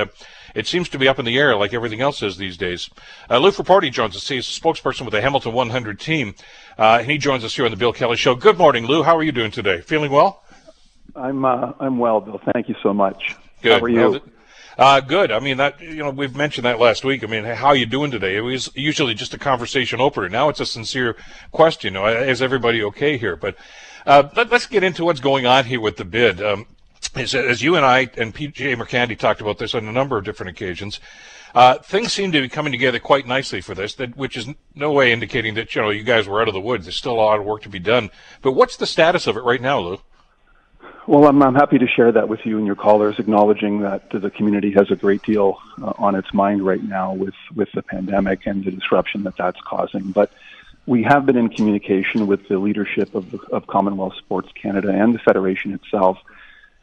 it 0.55 0.67
seems 0.67 0.89
to 0.89 0.99
be 0.99 1.09
up 1.09 1.19
in 1.19 1.27
the 1.27 1.37
air 1.37 1.55
like 1.57 1.75
everything 1.75 2.01
else 2.01 2.23
is 2.23 2.39
these 2.39 2.57
days. 2.57 2.89
Lou 3.29 3.51
Frapporti 3.51 3.93
joins 3.93 4.17
us. 4.17 4.27
He's 4.27 4.49
a 4.49 4.61
spokesperson 4.61 5.03
with 5.03 5.13
the 5.13 5.21
Hamilton 5.21 5.53
100 5.53 6.01
team. 6.01 6.35
and 6.79 7.11
he 7.11 7.19
joins 7.19 7.45
us 7.45 7.55
here 7.55 7.67
on 7.67 7.71
the 7.71 7.77
Bill 7.77 7.93
Kelly 7.93 8.17
Show. 8.17 8.35
Good 8.35 8.57
morning, 8.57 8.87
Lou. 8.87 9.03
How 9.03 9.19
are 9.19 9.23
you 9.23 9.33
doing 9.33 9.51
today? 9.51 9.83
Feeling 9.83 10.11
well? 10.11 10.43
I'm 11.17 11.45
uh, 11.45 11.73
I'm 11.81 11.99
well, 11.99 12.21
Bill. 12.21 12.41
Thank 12.53 12.69
you 12.69 12.75
so 12.83 12.93
much. 12.93 13.37
Good. 13.63 13.79
How 13.79 13.85
are 13.85 13.89
you? 13.89 14.21
Uh, 14.79 15.01
good. 15.01 15.31
I 15.31 15.41
mean, 15.41 15.59
that 15.59 15.81
you 15.81 15.97
know, 15.97 16.11
we've 16.11 16.35
mentioned 16.35 16.65
that 16.65 16.79
last 16.79 17.05
week. 17.05 17.23
I 17.23 17.27
mean, 17.27 17.45
how 17.45 17.69
are 17.69 17.77
you 17.77 17.87
doing 17.87 18.11
today? 18.11 18.37
It 18.37 18.41
was 18.41 18.71
usually 18.75 19.15
just 19.15 19.35
a 19.35 19.39
conversation 19.39 20.01
opener. 20.01 20.29
Now 20.29 20.49
it's 20.49 20.61
a 20.61 20.67
sincere 20.67 21.17
question. 21.53 21.95
You 21.95 22.01
know, 22.01 22.07
is 22.07 22.41
everybody 22.41 22.83
okay 22.85 23.19
here? 23.19 23.37
But 23.37 23.57
uh, 24.07 24.29
let, 24.37 24.53
us 24.53 24.67
get 24.67 24.83
into 24.83 25.05
what's 25.05 25.21
going 25.21 25.45
on 25.45 25.67
here 25.67 25.81
with 25.81 25.97
the 25.97 26.05
bid. 26.05 26.43
Um, 26.43 26.67
as, 27.15 27.35
as, 27.35 27.63
you 27.63 27.77
and 27.77 27.85
I 27.85 28.09
and 28.17 28.35
PJ 28.35 28.77
Mercanti 28.77 29.19
talked 29.19 29.41
about 29.41 29.59
this 29.59 29.75
on 29.75 29.87
a 29.87 29.93
number 29.93 30.17
of 30.17 30.25
different 30.25 30.51
occasions, 30.51 31.01
uh, 31.55 31.79
things 31.79 32.13
seem 32.13 32.33
to 32.33 32.41
be 32.41 32.49
coming 32.49 32.73
together 32.73 32.99
quite 32.99 33.27
nicely 33.27 33.61
for 33.61 33.75
this. 33.75 33.95
That 33.97 34.17
which 34.17 34.37
is 34.37 34.49
no 34.75 34.93
way 34.93 35.13
indicating 35.13 35.55
that 35.55 35.75
you 35.75 35.83
know 35.83 35.91
you 35.91 36.05
guys 36.05 36.29
were 36.29 36.41
out 36.41 36.49
of 36.49 36.55
the 36.55 36.61
woods. 36.61 36.87
There's 36.87 36.97
still 36.97 37.15
a 37.15 37.17
lot 37.17 37.39
of 37.39 37.45
work 37.45 37.63
to 37.63 37.69
be 37.69 37.81
done. 37.81 38.11
But 38.41 38.53
what's 38.53 38.77
the 38.77 38.87
status 38.87 39.27
of 39.27 39.37
it 39.37 39.45
right 39.45 39.61
now, 39.61 39.81
Lou? 39.81 40.01
Well, 41.07 41.27
I'm, 41.27 41.43
I'm 41.43 41.55
happy 41.55 41.79
to 41.79 41.87
share 41.89 42.13
that 42.13 42.29
with 42.29 42.41
you 42.45 42.59
and 42.59 42.67
your 42.67 42.77
callers, 42.77 43.19
acknowledging 43.19 43.81
that 43.81 44.11
the 44.11 44.31
community 44.31 44.73
has 44.73 44.91
a 44.91 44.97
great 44.97 45.23
deal 45.23 45.59
uh, 45.83 45.93
on 45.99 46.15
its 46.15 46.33
mind 46.35 46.65
right 46.65 46.83
now 46.83 47.15
with, 47.15 47.35
with 47.55 47.69
the 47.75 47.83
pandemic 47.83 48.47
and 48.47 48.65
the 48.65 48.71
disruption 48.71 49.25
that 49.25 49.37
that's 49.37 49.61
causing. 49.67 50.13
But 50.13 50.31
we 50.87 51.03
have 51.03 51.25
been 51.25 51.37
in 51.37 51.49
communication 51.49 52.27
with 52.27 52.47
the 52.49 52.59
leadership 52.59 53.15
of, 53.15 53.35
of 53.51 53.67
Commonwealth 53.67 54.15
Sports 54.19 54.51
Canada 54.61 54.91
and 54.91 55.15
the 55.15 55.19
Federation 55.19 55.73
itself. 55.73 56.19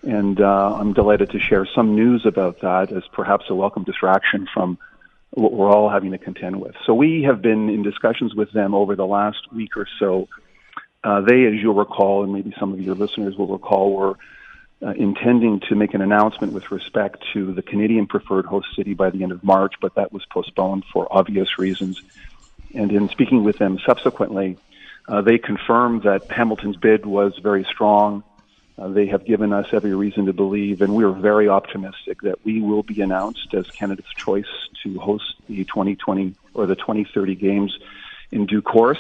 And 0.02 0.42
uh, 0.42 0.76
I'm 0.76 0.94
delighted 0.94 1.32
to 1.32 1.40
share 1.40 1.68
some 1.76 1.96
news 1.96 2.26
about 2.26 2.62
that 2.62 2.92
as 2.92 3.04
perhaps 3.12 3.46
a 3.50 3.56
welcome 3.56 3.84
distraction 3.84 4.48
from 4.52 4.78
what 5.32 5.54
we're 5.54 5.70
all 5.70 5.90
having 5.90 6.12
to 6.12 6.18
contend 6.18 6.60
with. 6.60 6.76
So 6.86 6.94
we 6.94 7.24
have 7.24 7.42
been 7.42 7.70
in 7.70 7.84
discussions 7.84 8.34
with 8.34 8.52
them 8.52 8.74
over 8.74 8.96
the 8.96 9.06
last 9.06 9.52
week 9.54 9.78
or 9.78 9.88
so 10.00 10.28
uh, 11.08 11.22
they, 11.22 11.46
as 11.46 11.54
you'll 11.54 11.74
recall, 11.74 12.26
and 12.26 12.34
maybe 12.34 12.54
some 12.60 12.74
of 12.74 12.82
your 12.82 12.94
listeners 12.94 13.38
will 13.38 13.48
recall, 13.48 13.94
were 13.94 14.18
uh, 14.82 14.90
intending 14.90 15.62
to 15.62 15.74
make 15.74 15.94
an 15.94 16.02
announcement 16.02 16.52
with 16.52 16.70
respect 16.70 17.24
to 17.32 17.54
the 17.54 17.62
Canadian 17.62 18.08
preferred 18.08 18.46
host 18.46 18.68
city 18.76 18.94
by 18.94 19.10
the 19.10 19.24
end 19.24 19.32
of 19.32 19.42
March, 19.42 19.76
but 19.80 19.96
that 19.96 20.12
was 20.12 20.26
postponed 20.26 20.84
for 20.92 21.08
obvious 21.10 21.58
reasons. 21.58 22.02
And 22.76 22.92
in 22.92 23.08
speaking 23.08 23.46
with 23.46 23.58
them 23.58 23.80
subsequently, 23.86 24.58
uh, 25.08 25.22
they 25.22 25.38
confirmed 25.38 26.04
that 26.04 26.30
Hamilton's 26.30 26.76
bid 26.76 27.06
was 27.06 27.38
very 27.42 27.64
strong. 27.64 28.26
Uh, 28.78 28.90
they 28.90 29.06
have 29.06 29.24
given 29.24 29.54
us 29.54 29.68
every 29.72 29.96
reason 29.96 30.26
to 30.26 30.34
believe, 30.34 30.82
and 30.82 30.94
we 30.94 31.06
are 31.06 31.14
very 31.14 31.48
optimistic 31.48 32.20
that 32.24 32.44
we 32.44 32.60
will 32.60 32.84
be 32.84 33.02
announced 33.02 33.54
as 33.54 33.66
Canada's 33.72 34.14
choice 34.18 34.44
to 34.84 35.00
host 35.00 35.36
the 35.48 35.64
2020 35.64 36.36
or 36.54 36.66
the 36.66 36.76
2030 36.76 37.36
games 37.36 37.80
in 38.30 38.46
due 38.46 38.62
course 38.62 39.00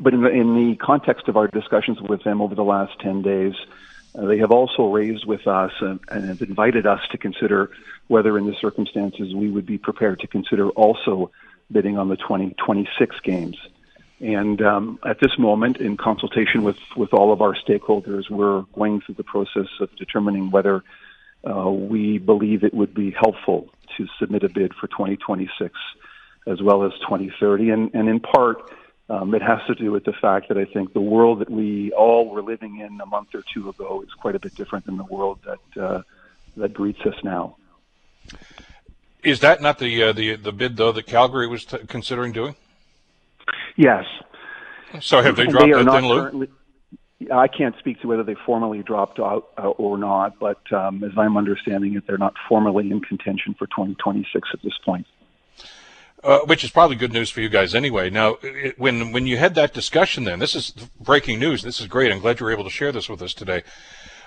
but 0.00 0.14
in 0.14 0.22
the, 0.22 0.30
in 0.30 0.54
the 0.54 0.76
context 0.76 1.28
of 1.28 1.36
our 1.36 1.48
discussions 1.48 2.00
with 2.00 2.22
them 2.24 2.40
over 2.40 2.54
the 2.54 2.64
last 2.64 2.98
10 3.00 3.22
days, 3.22 3.54
uh, 4.14 4.26
they 4.26 4.38
have 4.38 4.50
also 4.50 4.90
raised 4.90 5.24
with 5.26 5.46
us 5.46 5.72
and, 5.80 6.00
and 6.08 6.24
have 6.26 6.42
invited 6.42 6.86
us 6.86 7.00
to 7.10 7.18
consider 7.18 7.70
whether, 8.08 8.36
in 8.36 8.46
the 8.46 8.54
circumstances, 8.54 9.34
we 9.34 9.48
would 9.48 9.66
be 9.66 9.78
prepared 9.78 10.20
to 10.20 10.26
consider 10.26 10.68
also 10.70 11.30
bidding 11.70 11.98
on 11.98 12.08
the 12.08 12.16
2026 12.16 13.20
games. 13.20 13.56
And 14.20 14.62
um, 14.62 14.98
at 15.04 15.18
this 15.20 15.38
moment, 15.38 15.78
in 15.78 15.96
consultation 15.96 16.62
with, 16.62 16.76
with 16.96 17.12
all 17.12 17.32
of 17.32 17.42
our 17.42 17.54
stakeholders, 17.54 18.30
we're 18.30 18.62
going 18.74 19.00
through 19.00 19.16
the 19.16 19.24
process 19.24 19.66
of 19.80 19.94
determining 19.96 20.50
whether 20.50 20.84
uh, 21.44 21.70
we 21.70 22.18
believe 22.18 22.62
it 22.62 22.72
would 22.72 22.94
be 22.94 23.10
helpful 23.10 23.68
to 23.96 24.06
submit 24.18 24.44
a 24.44 24.48
bid 24.48 24.74
for 24.74 24.86
2026 24.86 25.74
as 26.46 26.62
well 26.62 26.84
as 26.84 26.92
2030. 27.00 27.70
And, 27.70 27.94
and 27.94 28.08
in 28.08 28.20
part, 28.20 28.70
um, 29.08 29.34
it 29.34 29.42
has 29.42 29.58
to 29.66 29.74
do 29.74 29.90
with 29.90 30.04
the 30.04 30.12
fact 30.12 30.48
that 30.48 30.56
I 30.56 30.64
think 30.64 30.92
the 30.92 31.00
world 31.00 31.40
that 31.40 31.50
we 31.50 31.92
all 31.92 32.28
were 32.28 32.42
living 32.42 32.78
in 32.78 33.00
a 33.00 33.06
month 33.06 33.34
or 33.34 33.42
two 33.52 33.68
ago 33.68 34.02
is 34.02 34.12
quite 34.14 34.34
a 34.34 34.38
bit 34.38 34.54
different 34.54 34.86
than 34.86 34.96
the 34.96 35.04
world 35.04 35.40
that 35.44 35.82
uh, 35.82 36.02
that 36.56 36.72
greets 36.72 37.00
us 37.00 37.14
now. 37.22 37.56
Is 39.22 39.40
that 39.40 39.60
not 39.60 39.78
the 39.78 40.02
uh, 40.02 40.12
the 40.12 40.36
the 40.36 40.52
bid 40.52 40.76
though 40.76 40.92
that 40.92 41.06
Calgary 41.06 41.46
was 41.46 41.64
t- 41.64 41.78
considering 41.88 42.32
doing? 42.32 42.56
Yes. 43.76 44.04
So 45.00 45.22
have 45.22 45.36
they 45.36 45.46
dropped 45.46 45.66
they 45.66 45.72
that 45.72 45.90
then, 45.90 46.06
Lou? 46.06 46.48
I 47.32 47.48
can't 47.48 47.74
speak 47.78 48.00
to 48.00 48.08
whether 48.08 48.24
they 48.24 48.34
formally 48.46 48.82
dropped 48.82 49.20
out 49.20 49.48
uh, 49.56 49.68
or 49.68 49.96
not, 49.96 50.38
but 50.40 50.60
um, 50.72 51.04
as 51.04 51.12
I'm 51.16 51.36
understanding 51.36 51.94
it, 51.94 52.04
they're 52.06 52.18
not 52.18 52.34
formally 52.48 52.90
in 52.90 53.00
contention 53.00 53.54
for 53.54 53.66
2026 53.66 54.48
at 54.52 54.62
this 54.62 54.76
point. 54.84 55.06
Uh, 56.24 56.38
which 56.44 56.62
is 56.62 56.70
probably 56.70 56.94
good 56.94 57.12
news 57.12 57.30
for 57.30 57.40
you 57.40 57.48
guys 57.48 57.74
anyway. 57.74 58.08
Now, 58.08 58.36
it, 58.42 58.78
when 58.78 59.10
when 59.10 59.26
you 59.26 59.38
had 59.38 59.56
that 59.56 59.74
discussion, 59.74 60.22
then 60.22 60.38
this 60.38 60.54
is 60.54 60.70
breaking 61.00 61.40
news. 61.40 61.62
This 61.62 61.80
is 61.80 61.88
great. 61.88 62.12
I'm 62.12 62.20
glad 62.20 62.38
you 62.38 62.46
were 62.46 62.52
able 62.52 62.62
to 62.62 62.70
share 62.70 62.92
this 62.92 63.08
with 63.08 63.20
us 63.22 63.34
today. 63.34 63.64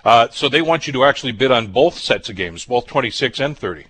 Uh, 0.03 0.27
so 0.29 0.49
they 0.49 0.61
want 0.61 0.87
you 0.87 0.93
to 0.93 1.05
actually 1.05 1.31
bid 1.31 1.51
on 1.51 1.67
both 1.67 1.97
sets 1.97 2.29
of 2.29 2.35
games, 2.35 2.65
both 2.65 2.85
26 2.85 3.39
and 3.39 3.57
30. 3.57 3.85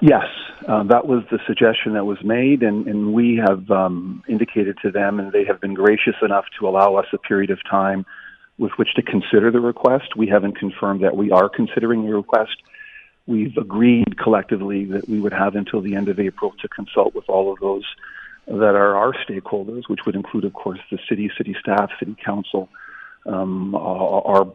Yes, 0.00 0.24
uh, 0.66 0.84
that 0.84 1.06
was 1.06 1.24
the 1.30 1.38
suggestion 1.46 1.94
that 1.94 2.06
was 2.06 2.18
made, 2.24 2.62
and, 2.62 2.86
and 2.86 3.12
we 3.12 3.36
have 3.44 3.70
um, 3.70 4.22
indicated 4.28 4.78
to 4.82 4.90
them, 4.90 5.20
and 5.20 5.30
they 5.30 5.44
have 5.44 5.60
been 5.60 5.74
gracious 5.74 6.14
enough 6.22 6.44
to 6.58 6.68
allow 6.68 6.94
us 6.94 7.06
a 7.12 7.18
period 7.18 7.50
of 7.50 7.58
time 7.68 8.06
with 8.58 8.72
which 8.76 8.94
to 8.94 9.02
consider 9.02 9.50
the 9.50 9.60
request. 9.60 10.16
We 10.16 10.28
haven't 10.28 10.58
confirmed 10.58 11.02
that 11.04 11.16
we 11.16 11.30
are 11.30 11.48
considering 11.48 12.06
the 12.06 12.14
request. 12.14 12.56
We've 13.26 13.56
agreed 13.56 14.18
collectively 14.18 14.84
that 14.86 15.08
we 15.08 15.20
would 15.20 15.32
have 15.32 15.54
until 15.54 15.80
the 15.80 15.94
end 15.94 16.08
of 16.08 16.18
April 16.18 16.52
to 16.60 16.68
consult 16.68 17.14
with 17.14 17.28
all 17.28 17.52
of 17.52 17.60
those 17.60 17.84
that 18.46 18.74
are 18.74 18.96
our 18.96 19.12
stakeholders, 19.12 19.88
which 19.88 20.00
would 20.04 20.16
include, 20.16 20.44
of 20.44 20.52
course, 20.52 20.80
the 20.90 20.98
city, 21.08 21.30
city 21.38 21.54
staff, 21.60 21.90
city 21.98 22.16
council, 22.24 22.68
um, 23.26 23.74
our 23.76 24.52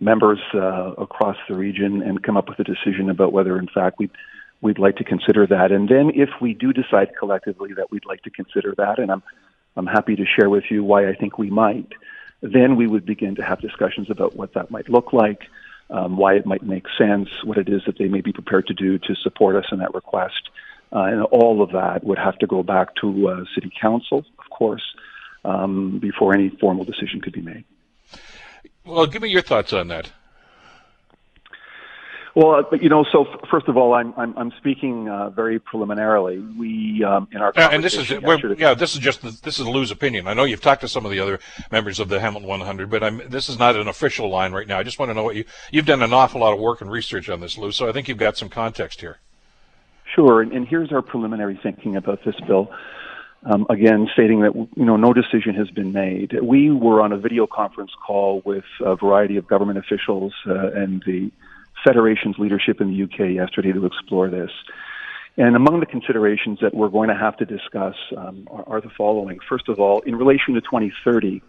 members 0.00 0.40
uh, 0.54 0.92
across 0.98 1.36
the 1.48 1.54
region, 1.54 2.02
and 2.02 2.22
come 2.22 2.36
up 2.36 2.48
with 2.48 2.58
a 2.58 2.64
decision 2.64 3.08
about 3.08 3.32
whether, 3.32 3.58
in 3.58 3.68
fact, 3.68 3.98
we 3.98 4.10
we'd 4.60 4.78
like 4.78 4.96
to 4.96 5.04
consider 5.04 5.46
that. 5.46 5.72
And 5.72 5.88
then, 5.88 6.10
if 6.14 6.30
we 6.40 6.54
do 6.54 6.72
decide 6.72 7.10
collectively 7.18 7.72
that 7.74 7.90
we'd 7.90 8.06
like 8.06 8.22
to 8.22 8.30
consider 8.30 8.74
that, 8.76 8.98
and 8.98 9.10
I'm 9.10 9.22
I'm 9.76 9.86
happy 9.86 10.16
to 10.16 10.24
share 10.26 10.50
with 10.50 10.64
you 10.70 10.84
why 10.84 11.08
I 11.08 11.14
think 11.14 11.38
we 11.38 11.50
might, 11.50 11.92
then 12.42 12.76
we 12.76 12.86
would 12.86 13.06
begin 13.06 13.34
to 13.36 13.42
have 13.42 13.60
discussions 13.60 14.10
about 14.10 14.36
what 14.36 14.54
that 14.54 14.70
might 14.70 14.88
look 14.88 15.12
like, 15.12 15.48
um, 15.90 16.16
why 16.16 16.34
it 16.34 16.46
might 16.46 16.62
make 16.62 16.86
sense, 16.96 17.28
what 17.44 17.58
it 17.58 17.68
is 17.68 17.82
that 17.86 17.98
they 17.98 18.08
may 18.08 18.20
be 18.20 18.32
prepared 18.32 18.66
to 18.68 18.74
do 18.74 18.98
to 18.98 19.14
support 19.22 19.56
us 19.56 19.66
in 19.70 19.78
that 19.78 19.94
request. 19.94 20.50
Uh, 20.92 21.04
and 21.04 21.22
all 21.24 21.62
of 21.62 21.72
that 21.72 22.04
would 22.04 22.18
have 22.18 22.38
to 22.38 22.46
go 22.46 22.62
back 22.62 22.94
to 22.96 23.28
uh, 23.28 23.44
City 23.54 23.72
Council, 23.80 24.24
of 24.38 24.50
course, 24.50 24.82
um, 25.44 25.98
before 25.98 26.32
any 26.32 26.50
formal 26.60 26.84
decision 26.84 27.20
could 27.20 27.32
be 27.32 27.42
made. 27.42 27.64
Well, 28.84 29.06
give 29.06 29.22
me 29.22 29.28
your 29.28 29.42
thoughts 29.42 29.72
on 29.72 29.88
that. 29.88 30.12
Well, 32.34 32.64
but 32.68 32.82
you 32.82 32.88
know, 32.88 33.04
so 33.12 33.24
f- 33.24 33.48
first 33.48 33.68
of 33.68 33.76
all, 33.76 33.94
I'm 33.94 34.12
I'm, 34.16 34.36
I'm 34.36 34.52
speaking 34.58 35.08
uh, 35.08 35.30
very 35.30 35.60
preliminarily. 35.60 36.38
We 36.38 37.04
um, 37.04 37.28
in 37.30 37.40
our 37.40 37.52
uh, 37.56 37.68
and 37.70 37.82
this 37.82 37.94
is 37.94 38.10
yeah, 38.58 38.74
this 38.74 38.94
is 38.94 39.00
just 39.00 39.22
the, 39.22 39.38
this 39.42 39.60
is 39.60 39.66
Lou's 39.66 39.92
opinion. 39.92 40.26
I 40.26 40.34
know 40.34 40.42
you've 40.42 40.60
talked 40.60 40.80
to 40.80 40.88
some 40.88 41.04
of 41.04 41.12
the 41.12 41.20
other 41.20 41.38
members 41.70 42.00
of 42.00 42.08
the 42.08 42.18
Hamilton 42.18 42.48
100, 42.48 42.90
but 42.90 43.04
I'm 43.04 43.22
this 43.28 43.48
is 43.48 43.56
not 43.56 43.76
an 43.76 43.86
official 43.86 44.28
line 44.28 44.52
right 44.52 44.66
now. 44.66 44.80
I 44.80 44.82
just 44.82 44.98
want 44.98 45.10
to 45.10 45.14
know 45.14 45.22
what 45.22 45.36
you 45.36 45.44
you've 45.70 45.86
done 45.86 46.02
an 46.02 46.12
awful 46.12 46.40
lot 46.40 46.52
of 46.52 46.58
work 46.58 46.80
and 46.80 46.90
research 46.90 47.28
on 47.28 47.38
this, 47.38 47.56
Lou. 47.56 47.70
So 47.70 47.88
I 47.88 47.92
think 47.92 48.08
you've 48.08 48.18
got 48.18 48.36
some 48.36 48.48
context 48.48 49.00
here. 49.00 49.18
Sure, 50.16 50.42
and, 50.42 50.52
and 50.52 50.66
here's 50.66 50.92
our 50.92 51.02
preliminary 51.02 51.58
thinking 51.62 51.94
about 51.94 52.24
this 52.24 52.34
bill. 52.48 52.68
Um, 53.44 53.66
again, 53.70 54.08
stating 54.12 54.40
that 54.40 54.54
you 54.54 54.84
know 54.84 54.96
no 54.96 55.12
decision 55.12 55.54
has 55.54 55.70
been 55.70 55.92
made. 55.92 56.36
We 56.42 56.72
were 56.72 57.00
on 57.00 57.12
a 57.12 57.16
video 57.16 57.46
conference 57.46 57.92
call 58.04 58.42
with 58.44 58.64
a 58.80 58.96
variety 58.96 59.36
of 59.36 59.46
government 59.46 59.78
officials 59.78 60.32
uh, 60.48 60.72
and 60.72 61.00
the 61.06 61.30
Federation's 61.84 62.38
leadership 62.38 62.80
in 62.80 62.88
the 62.90 63.02
UK 63.04 63.34
yesterday 63.34 63.72
to 63.72 63.86
explore 63.86 64.30
this. 64.30 64.50
And 65.36 65.56
among 65.56 65.80
the 65.80 65.86
considerations 65.86 66.60
that 66.62 66.74
we're 66.74 66.88
going 66.88 67.08
to 67.08 67.14
have 67.16 67.36
to 67.38 67.44
discuss 67.44 67.96
um, 68.16 68.46
are, 68.50 68.64
are, 68.68 68.80
the 68.80 68.90
following. 68.96 69.38
First 69.48 69.68
of 69.68 69.80
all, 69.80 70.00
in 70.02 70.14
relation 70.14 70.54
to 70.54 70.60
2030, 70.60 71.42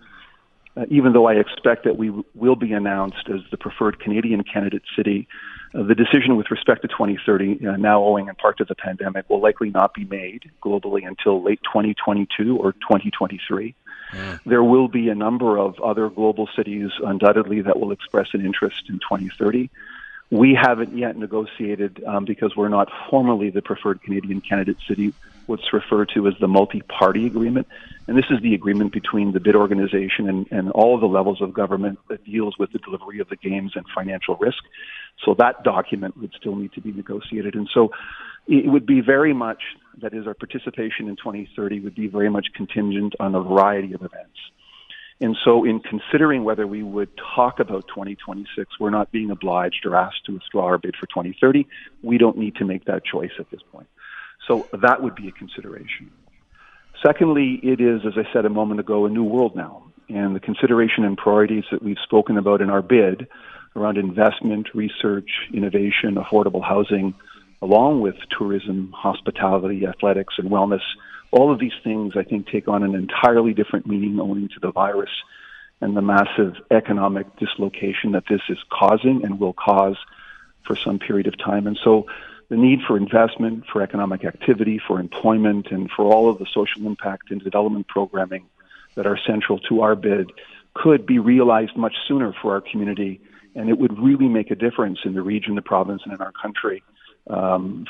uh, 0.75 0.85
even 0.89 1.13
though 1.13 1.27
I 1.27 1.33
expect 1.33 1.85
that 1.85 1.95
we 1.95 2.07
w- 2.07 2.25
will 2.33 2.55
be 2.55 2.73
announced 2.73 3.29
as 3.29 3.41
the 3.51 3.57
preferred 3.57 3.99
Canadian 3.99 4.43
candidate 4.43 4.81
city, 4.95 5.27
uh, 5.75 5.83
the 5.83 5.93
decision 5.93 6.35
with 6.35 6.49
respect 6.49 6.81
to 6.81 6.87
2030, 6.87 7.67
uh, 7.67 7.77
now 7.77 8.03
owing 8.03 8.27
in 8.27 8.35
part 8.35 8.57
to 8.57 8.65
the 8.65 8.75
pandemic, 8.75 9.29
will 9.29 9.39
likely 9.39 9.69
not 9.69 9.93
be 9.93 10.03
made 10.03 10.51
globally 10.63 11.07
until 11.07 11.43
late 11.43 11.61
2022 11.63 12.57
or 12.57 12.73
2023. 12.73 13.75
Mm. 14.11 14.39
There 14.45 14.63
will 14.63 14.87
be 14.87 15.09
a 15.09 15.15
number 15.15 15.57
of 15.57 15.79
other 15.79 16.09
global 16.09 16.49
cities 16.55 16.89
undoubtedly 17.03 17.61
that 17.61 17.79
will 17.79 17.91
express 17.91 18.29
an 18.33 18.43
interest 18.43 18.85
in 18.89 18.95
2030. 18.95 19.69
We 20.31 20.57
haven't 20.59 20.97
yet 20.97 21.17
negotiated 21.17 22.03
um, 22.05 22.25
because 22.25 22.55
we're 22.55 22.69
not 22.69 22.89
formally 23.09 23.51
the 23.51 23.61
preferred 23.61 24.01
Canadian 24.01 24.41
candidate 24.41 24.77
city, 24.87 25.13
what's 25.45 25.71
referred 25.71 26.09
to 26.15 26.27
as 26.27 26.33
the 26.39 26.47
multi 26.47 26.81
party 26.81 27.27
agreement. 27.27 27.67
And 28.07 28.17
this 28.17 28.25
is 28.31 28.41
the 28.41 28.55
agreement 28.55 28.91
between 28.91 29.33
the 29.33 29.39
bid 29.39 29.55
organization 29.55 30.27
and, 30.27 30.47
and 30.51 30.71
all 30.71 30.99
the 30.99 31.05
levels 31.05 31.41
of 31.41 31.53
government 31.53 31.99
that 32.09 32.23
deals 32.25 32.57
with 32.57 32.71
the 32.71 32.79
delivery 32.79 33.19
of 33.19 33.29
the 33.29 33.35
games 33.35 33.73
and 33.75 33.85
financial 33.93 34.35
risk. 34.35 34.63
So 35.23 35.35
that 35.35 35.63
document 35.63 36.17
would 36.17 36.33
still 36.37 36.55
need 36.55 36.73
to 36.73 36.81
be 36.81 36.91
negotiated. 36.91 37.55
And 37.55 37.69
so 37.73 37.91
it 38.47 38.67
would 38.67 38.85
be 38.85 39.01
very 39.01 39.33
much, 39.33 39.61
that 40.01 40.13
is, 40.13 40.27
our 40.27 40.33
participation 40.33 41.07
in 41.07 41.15
2030 41.15 41.81
would 41.81 41.95
be 41.95 42.07
very 42.07 42.29
much 42.29 42.47
contingent 42.55 43.13
on 43.19 43.35
a 43.35 43.41
variety 43.41 43.93
of 43.93 44.01
events. 44.01 44.37
And 45.21 45.37
so, 45.45 45.63
in 45.63 45.79
considering 45.79 46.43
whether 46.43 46.67
we 46.67 46.83
would 46.83 47.09
talk 47.35 47.59
about 47.59 47.87
2026, 47.87 48.79
we're 48.79 48.89
not 48.89 49.11
being 49.11 49.31
obliged 49.31 49.85
or 49.85 49.95
asked 49.95 50.25
to 50.25 50.33
withdraw 50.33 50.65
our 50.65 50.77
bid 50.77 50.95
for 50.99 51.07
2030. 51.07 51.67
We 52.03 52.17
don't 52.17 52.37
need 52.37 52.55
to 52.57 52.65
make 52.65 52.85
that 52.85 53.05
choice 53.05 53.31
at 53.39 53.49
this 53.49 53.61
point. 53.71 53.87
So, 54.45 54.67
that 54.73 55.01
would 55.01 55.15
be 55.15 55.29
a 55.29 55.31
consideration. 55.31 56.11
Secondly, 57.05 57.59
it 57.63 57.79
is, 57.79 58.01
as 58.05 58.13
I 58.17 58.31
said 58.33 58.45
a 58.45 58.49
moment 58.49 58.81
ago, 58.81 59.05
a 59.05 59.09
new 59.09 59.23
world 59.23 59.55
now. 59.55 59.83
And 60.09 60.35
the 60.35 60.39
consideration 60.39 61.05
and 61.05 61.17
priorities 61.17 61.63
that 61.71 61.81
we've 61.81 61.97
spoken 62.03 62.37
about 62.37 62.61
in 62.61 62.69
our 62.69 62.81
bid 62.81 63.27
around 63.75 63.97
investment, 63.97 64.67
research, 64.73 65.29
innovation, 65.53 66.15
affordable 66.15 66.63
housing, 66.63 67.13
along 67.61 68.01
with 68.01 68.15
tourism, 68.37 68.93
hospitality, 68.95 69.85
athletics, 69.85 70.35
and 70.37 70.49
wellness 70.49 70.83
all 71.35 71.51
of 71.51 71.59
these 71.59 71.73
things, 71.83 72.13
I 72.15 72.23
think, 72.23 72.47
take 72.47 72.69
on 72.69 72.81
an 72.81 72.95
entirely 72.95 73.53
different 73.53 73.85
meaning 73.85 74.19
owing 74.21 74.47
to 74.49 74.59
the 74.61 74.71
virus 74.71 75.09
and 75.81 75.95
the 75.95 76.01
massive 76.01 76.55
economic 76.71 77.27
dislocation 77.37 78.13
that 78.13 78.23
this 78.29 78.39
is 78.47 78.57
causing 78.71 79.25
and 79.25 79.37
will 79.37 79.51
cause 79.51 79.97
for 80.65 80.77
some 80.77 80.97
period 80.97 81.27
of 81.27 81.37
time. 81.37 81.67
And 81.67 81.77
so 81.83 82.05
the 82.47 82.55
need 82.55 82.79
for 82.87 82.95
investment, 82.95 83.65
for 83.71 83.81
economic 83.81 84.23
activity, 84.23 84.79
for 84.87 84.97
employment, 84.97 85.67
and 85.71 85.91
for 85.91 86.05
all 86.05 86.29
of 86.29 86.39
the 86.39 86.45
social 86.53 86.87
impact 86.87 87.31
and 87.31 87.43
development 87.43 87.89
programming 87.89 88.45
that 88.95 89.05
are 89.05 89.17
central 89.27 89.59
to 89.59 89.81
our 89.81 89.95
bid 89.95 90.31
could 90.73 91.05
be 91.05 91.19
realized 91.19 91.75
much 91.75 91.95
sooner 92.07 92.33
for 92.41 92.53
our 92.53 92.61
community. 92.61 93.19
And 93.55 93.69
it 93.69 93.77
would 93.77 93.99
really 93.99 94.29
make 94.29 94.51
a 94.51 94.55
difference 94.55 94.99
in 95.03 95.13
the 95.13 95.21
region, 95.21 95.55
the 95.55 95.61
province, 95.61 96.01
and 96.05 96.13
in 96.13 96.21
our 96.21 96.31
country 96.31 96.81
um, 97.29 97.85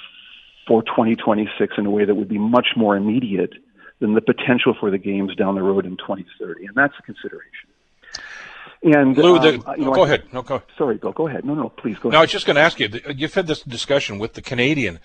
for 0.67 0.81
2026 0.83 1.73
in 1.77 1.85
a 1.85 1.89
way 1.89 2.05
that 2.05 2.15
would 2.15 2.29
be 2.29 2.37
much 2.37 2.69
more 2.75 2.95
immediate 2.95 3.53
than 3.99 4.13
the 4.13 4.21
potential 4.21 4.75
for 4.79 4.91
the 4.91 4.97
games 4.97 5.35
down 5.35 5.55
the 5.55 5.63
road 5.63 5.85
in 5.85 5.97
2030, 5.97 6.65
and 6.65 6.75
that's 6.75 6.93
a 6.99 7.01
consideration. 7.01 7.69
And 8.83 9.17
Lou, 9.17 9.39
the, 9.39 9.63
um, 9.67 9.79
you 9.79 9.85
know, 9.85 9.93
go 9.93 10.03
I, 10.03 10.05
ahead. 10.05 10.33
No, 10.33 10.43
go. 10.43 10.61
Sorry, 10.77 10.97
Bill. 10.97 11.11
Go 11.11 11.27
ahead. 11.27 11.43
No, 11.43 11.55
no, 11.55 11.69
please 11.69 11.97
go. 11.97 12.09
No, 12.09 12.17
ahead. 12.17 12.19
I 12.19 12.21
was 12.21 12.31
just 12.31 12.45
going 12.45 12.55
to 12.55 12.61
ask 12.61 12.79
you. 12.79 12.89
You've 13.15 13.33
had 13.33 13.47
this 13.47 13.61
discussion 13.61 14.19
with 14.19 14.33
the 14.33 14.43
Canadian 14.43 14.99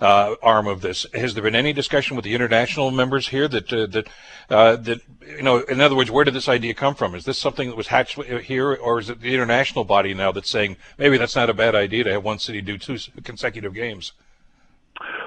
uh, 0.00 0.36
arm 0.40 0.68
of 0.68 0.82
this. 0.82 1.06
Has 1.14 1.34
there 1.34 1.42
been 1.42 1.56
any 1.56 1.72
discussion 1.72 2.14
with 2.14 2.24
the 2.24 2.34
international 2.34 2.92
members 2.92 3.28
here 3.28 3.48
that 3.48 3.72
uh, 3.72 3.86
that 3.86 4.08
uh, 4.50 4.76
that 4.76 5.00
you 5.26 5.42
know? 5.42 5.58
In 5.60 5.80
other 5.80 5.96
words, 5.96 6.12
where 6.12 6.24
did 6.24 6.34
this 6.34 6.48
idea 6.48 6.74
come 6.74 6.94
from? 6.94 7.14
Is 7.16 7.24
this 7.24 7.38
something 7.38 7.68
that 7.68 7.76
was 7.76 7.88
hatched 7.88 8.22
here, 8.22 8.72
or 8.72 9.00
is 9.00 9.10
it 9.10 9.20
the 9.20 9.34
international 9.34 9.84
body 9.84 10.14
now 10.14 10.30
that's 10.30 10.50
saying 10.50 10.76
maybe 10.96 11.16
that's 11.16 11.34
not 11.34 11.50
a 11.50 11.54
bad 11.54 11.74
idea 11.74 12.04
to 12.04 12.12
have 12.12 12.24
one 12.24 12.38
city 12.38 12.60
do 12.60 12.78
two 12.78 12.98
consecutive 13.24 13.74
games? 13.74 14.12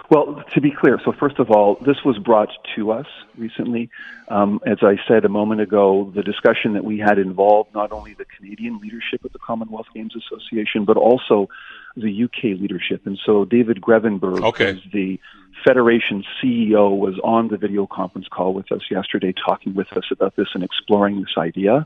Well, 0.10 0.42
to 0.54 0.62
be 0.62 0.72
clear, 0.72 1.00
so 1.04 1.12
first 1.12 1.38
of 1.38 1.52
all, 1.52 1.78
this 1.86 1.98
was 2.06 2.18
brought 2.18 2.50
to 2.78 2.92
us 2.92 3.08
recently. 3.38 3.90
Um, 4.30 4.62
as 4.66 4.78
I 4.82 4.96
said 5.06 5.26
a 5.26 5.30
moment 5.30 5.60
ago, 5.60 6.12
the 6.16 6.24
discussion 6.24 6.74
that 6.74 6.86
we 6.86 6.98
had 6.98 7.20
involved 7.20 7.74
not 7.74 7.92
only 7.92 8.14
the 8.14 8.24
Canadian 8.24 8.80
leadership 8.80 9.26
of 9.26 9.34
the 9.34 9.40
Commonwealth 9.40 9.88
Games 9.94 10.14
Association, 10.16 10.86
but 10.86 10.96
also 10.96 11.50
the 11.98 12.24
UK 12.24 12.58
leadership. 12.58 13.06
And 13.06 13.20
so 13.26 13.44
David 13.44 13.82
Grevemberg, 13.82 14.44
okay. 14.44 14.82
the 14.94 15.20
Federation 15.66 16.24
CEO, 16.42 16.98
was 16.98 17.20
on 17.22 17.50
the 17.50 17.58
video 17.58 17.86
conference 17.86 18.28
call 18.30 18.54
with 18.54 18.72
us 18.72 18.84
yesterday 18.90 19.34
talking 19.34 19.76
with 19.76 19.92
us 19.92 20.06
about 20.10 20.38
this 20.38 20.48
and 20.54 20.64
exploring 20.64 21.20
this 21.20 21.36
idea. 21.38 21.86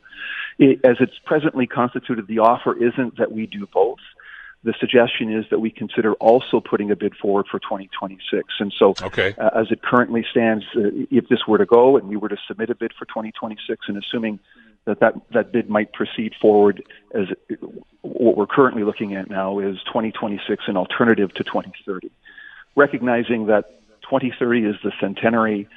It, 0.60 0.82
as 0.84 0.98
it's 1.00 1.18
presently 1.26 1.66
constituted, 1.66 2.28
the 2.28 2.40
offer 2.40 2.76
isn't 2.76 3.18
that 3.18 3.32
we 3.32 3.48
do 3.48 3.68
both 3.74 4.00
the 4.64 4.74
suggestion 4.80 5.34
is 5.36 5.46
that 5.50 5.60
we 5.60 5.72
consider 5.72 6.14
also 6.14 6.60
putting 6.60 6.92
a 6.92 6.96
bid 6.96 7.16
forward 7.16 7.48
for 7.50 7.60
2026. 7.60 8.54
And 8.60 8.72
so, 8.78 8.94
okay. 9.02 9.34
uh, 9.38 9.50
as 9.56 9.72
it 9.72 9.82
currently 9.82 10.24
stands, 10.30 10.64
uh, 10.76 10.90
if 11.10 11.28
this 11.30 11.48
were 11.48 11.58
to 11.58 11.66
go 11.66 11.98
and 11.98 12.08
we 12.08 12.16
were 12.16 12.30
to 12.30 12.38
submit 12.48 12.70
a 12.70 12.76
bid 12.76 12.94
for 12.98 13.06
2026, 13.06 13.86
and 13.88 13.98
assuming 13.98 14.40
that 14.86 15.00
that, 15.00 15.16
that 15.34 15.52
bid 15.52 15.70
might 15.70 15.94
proceed 15.94 16.34
forward, 16.40 16.84
as 17.16 17.28
what 18.02 18.38
we're 18.38 18.48
currently 18.48 18.84
looking 18.84 19.16
at 19.16 19.30
now 19.30 19.60
is 19.60 19.78
2026 19.86 20.64
an 20.68 20.78
alternative 20.78 21.34
to 21.34 21.44
2030, 21.44 22.12
recognizing 22.76 23.48
that 23.48 23.82
2030 24.04 24.66
is 24.66 24.76
the 24.84 24.92
centenary 25.00 25.68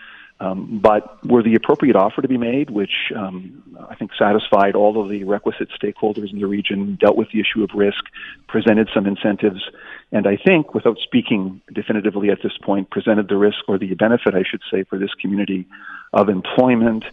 Um, 0.41 0.80
but 0.82 1.24
were 1.24 1.45
the 1.45 1.55
appropriate 1.55 1.95
offer 1.95 2.20
to 2.20 2.28
be 2.28 2.37
made, 2.37 2.68
which 2.68 3.12
um, 3.14 3.62
I 3.89 3.95
think 3.95 4.11
satisfied 4.18 4.74
all 4.74 5.01
of 5.01 5.09
the 5.09 5.22
requisite 5.22 5.68
stakeholders 5.80 6.32
in 6.32 6.41
the 6.41 6.47
region, 6.47 6.99
dealt 7.01 7.16
with 7.16 7.28
the 7.32 7.41
issue 7.41 7.62
of 7.62 7.70
risk, 7.72 8.05
presented 8.49 8.91
some 8.93 9.07
incentives, 9.07 9.62
and 10.11 10.26
I 10.26 10.37
think, 10.37 10.74
without 10.74 10.99
speaking 10.99 11.61
definitively 11.72 12.30
at 12.30 12.39
this 12.43 12.57
point, 12.62 12.91
presented 12.91 13.28
the 13.28 13.37
risk 13.37 13.59
or 13.68 13.78
the 13.78 13.95
benefit, 13.95 14.35
I 14.35 14.43
should 14.43 14.62
say, 14.70 14.82
for 14.82 14.99
this 14.99 15.14
community 15.14 15.66
of 16.12 16.28
employment 16.28 17.05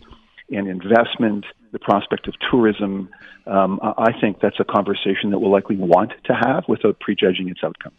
and 0.52 0.68
investment, 0.68 1.46
the 1.72 1.80
prospect 1.80 2.28
of 2.28 2.34
tourism. 2.50 3.10
Um, 3.48 3.80
I 3.82 4.12
think 4.20 4.40
that's 4.40 4.60
a 4.60 4.66
conversation 4.66 5.32
that 5.32 5.40
we'll 5.40 5.52
likely 5.52 5.78
want 5.78 6.12
to 6.26 6.34
have 6.34 6.66
without 6.68 7.00
prejudging 7.00 7.50
its 7.50 7.64
outcome. 7.64 7.94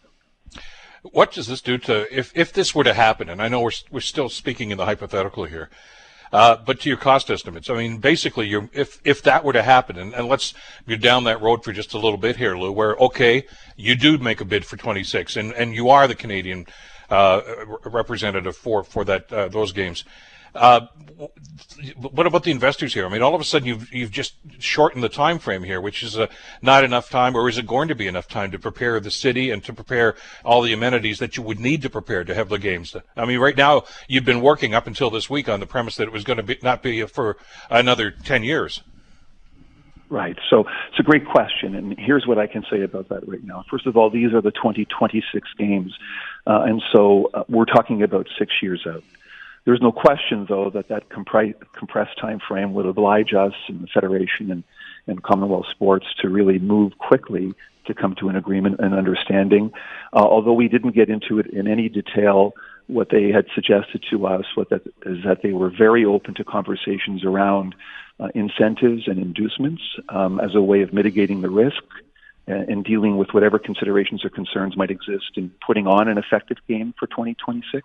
What 1.03 1.33
does 1.33 1.49
this 1.49 1.61
do 1.61 1.79
to 1.79 2.07
if 2.17 2.33
if 2.37 2.53
this 2.53 2.75
were 2.75 2.85
to 2.85 2.95
happen? 2.95 3.29
And 3.29 3.43
I 3.43 3.49
know 3.49 3.61
we're 3.61 3.73
we're 3.91 4.01
still 4.01 4.29
speaking 4.29 4.71
in 4.71 4.79
the 4.79 4.85
hypothetical 4.85 5.45
here, 5.45 5.69
uh, 6.33 6.57
but 6.57 6.81
to 6.81 6.89
your 6.89 6.97
cost 6.97 7.29
estimates, 7.29 7.69
I 7.69 7.75
mean, 7.75 7.99
basically, 7.99 8.53
if 8.73 9.01
if 9.05 9.21
that 9.23 9.45
were 9.45 9.53
to 9.53 9.63
happen, 9.63 9.99
and, 9.99 10.15
and 10.15 10.29
let's 10.29 10.55
go 10.89 10.95
down 10.97 11.25
that 11.25 11.43
road 11.43 11.65
for 11.65 11.73
just 11.73 11.93
a 11.93 11.99
little 11.99 12.17
bit 12.19 12.37
here, 12.37 12.57
Lou, 12.57 12.71
where 12.71 12.95
okay, 12.97 13.45
you 13.77 13.97
do 13.97 14.17
make 14.17 14.41
a 14.41 14.45
bid 14.45 14.65
for 14.65 14.77
26, 14.77 15.37
and 15.37 15.53
and 15.53 15.75
you 15.75 15.91
are 15.91 16.07
the 16.07 16.15
Canadian 16.15 16.67
uh, 17.11 17.43
representative 17.85 18.57
for 18.57 18.85
for 18.85 19.05
that 19.05 19.33
uh, 19.33 19.49
those 19.49 19.73
games. 19.73 20.05
Uh, 20.55 20.87
what 21.97 22.27
about 22.27 22.43
the 22.43 22.51
investors 22.51 22.93
here? 22.95 23.07
I 23.07 23.09
mean, 23.09 23.23
all 23.23 23.35
of 23.35 23.41
a 23.41 23.45
sudden 23.45 23.67
you've 23.67 23.93
you've 23.93 24.11
just 24.11 24.35
shortened 24.59 25.03
the 25.03 25.09
time 25.09 25.39
frame 25.39 25.63
here, 25.63 25.81
which 25.81 26.03
is 26.03 26.19
uh, 26.19 26.27
not 26.61 26.85
enough 26.85 27.11
time, 27.11 27.35
or 27.35 27.49
is 27.49 27.59
it 27.59 27.67
going 27.67 27.89
to 27.89 27.95
be 27.95 28.07
enough 28.07 28.29
time 28.29 28.51
to 28.51 28.59
prepare 28.59 29.01
the 29.01 29.11
city 29.11 29.51
and 29.51 29.65
to 29.65 29.73
prepare 29.73 30.15
all 30.45 30.63
the 30.63 30.73
amenities 30.73 31.19
that 31.19 31.37
you 31.37 31.43
would 31.43 31.61
need 31.61 31.83
to 31.83 31.91
prepare 31.91 32.25
to 32.25 32.35
have 32.35 32.49
the 32.49 32.59
games? 32.59 32.95
I 33.17 33.25
mean, 33.25 33.39
right 33.39 33.57
now 33.57 33.85
you've 34.09 34.25
been 34.25 34.41
working 34.41 34.75
up 34.75 34.87
until 34.87 35.11
this 35.11 35.31
week 35.31 35.49
on 35.49 35.61
the 35.61 35.67
premise 35.67 35.97
that 35.97 36.05
it 36.05 36.13
was 36.13 36.25
going 36.25 36.39
to 36.39 36.43
be 36.43 36.59
not 36.63 36.83
be 36.83 37.05
for 37.07 37.37
another 37.71 38.11
ten 38.11 38.45
years. 38.45 38.83
Right. 40.11 40.37
So 40.51 40.67
it's 40.91 41.01
a 41.01 41.03
great 41.03 41.27
question, 41.27 41.75
and 41.75 41.99
here's 41.99 42.27
what 42.27 42.39
I 42.39 42.47
can 42.47 42.63
say 42.71 42.83
about 42.83 43.09
that 43.09 43.27
right 43.27 43.43
now. 43.43 43.65
First 43.71 43.87
of 43.87 43.97
all, 43.97 44.11
these 44.11 44.35
are 44.35 44.43
the 44.43 44.51
2026 44.51 45.49
games, 45.57 45.97
uh, 46.47 46.65
and 46.67 46.83
so 46.93 47.31
uh, 47.33 47.45
we're 47.49 47.65
talking 47.65 48.03
about 48.03 48.29
six 48.39 48.53
years 48.61 48.87
out. 48.87 49.03
There's 49.65 49.81
no 49.81 49.93
question, 49.93 50.47
though, 50.49 50.71
that 50.71 50.89
that 50.89 51.09
compri- 51.09 51.55
compressed 51.73 52.19
time 52.19 52.41
frame 52.47 52.75
would 52.75 52.87
oblige 52.87 53.33
us 53.33 53.55
and 53.69 53.83
the 53.83 53.87
Federation 53.87 54.51
and, 54.51 54.65
and 55.07 55.23
Commonwealth 55.23 55.67
Sports 55.71 56.07
to 56.21 56.29
really 56.29 56.59
move 56.59 56.99
quickly 56.99 57.55
to 57.87 57.95
come 57.95 58.15
to 58.17 58.29
an 58.29 58.37
agreement 58.37 58.81
and 58.81 58.95
understanding. 58.95 59.73
Uh, 60.13 60.19
although 60.19 60.53
we 60.53 60.69
didn't 60.69 60.95
get 60.95 61.09
into 61.09 61.39
it 61.39 61.47
in 61.47 61.69
any 61.69 61.89
detail, 61.89 62.55
what 62.87 63.11
they 63.11 63.31
had 63.31 63.47
suggested 63.55 64.05
to 64.11 64.27
us 64.27 64.45
was 64.57 64.67
that, 64.71 64.83
is 65.07 65.25
that 65.25 65.43
they 65.43 65.53
were 65.53 65.71
very 65.71 66.05
open 66.05 66.35
to 66.35 66.45
conversations 66.45 67.25
around 67.25 67.75
uh, 68.21 68.29
incentives 68.35 69.07
and 69.07 69.19
inducements 69.19 69.83
um, 70.09 70.41
as 70.41 70.55
a 70.55 70.63
way 70.63 70.83
of 70.83 70.93
mitigating 70.93 71.41
the 71.41 71.51
risk 71.51 71.83
and 72.47 72.85
dealing 72.85 73.17
with 73.17 73.29
whatever 73.33 73.59
considerations 73.59 74.25
or 74.25 74.29
concerns 74.29 74.77
might 74.77 74.91
exist 74.91 75.31
in 75.37 75.51
putting 75.65 75.87
on 75.87 76.09
an 76.09 76.19
effective 76.19 76.57
game 76.69 76.93
for 76.99 77.07
2026. 77.07 77.83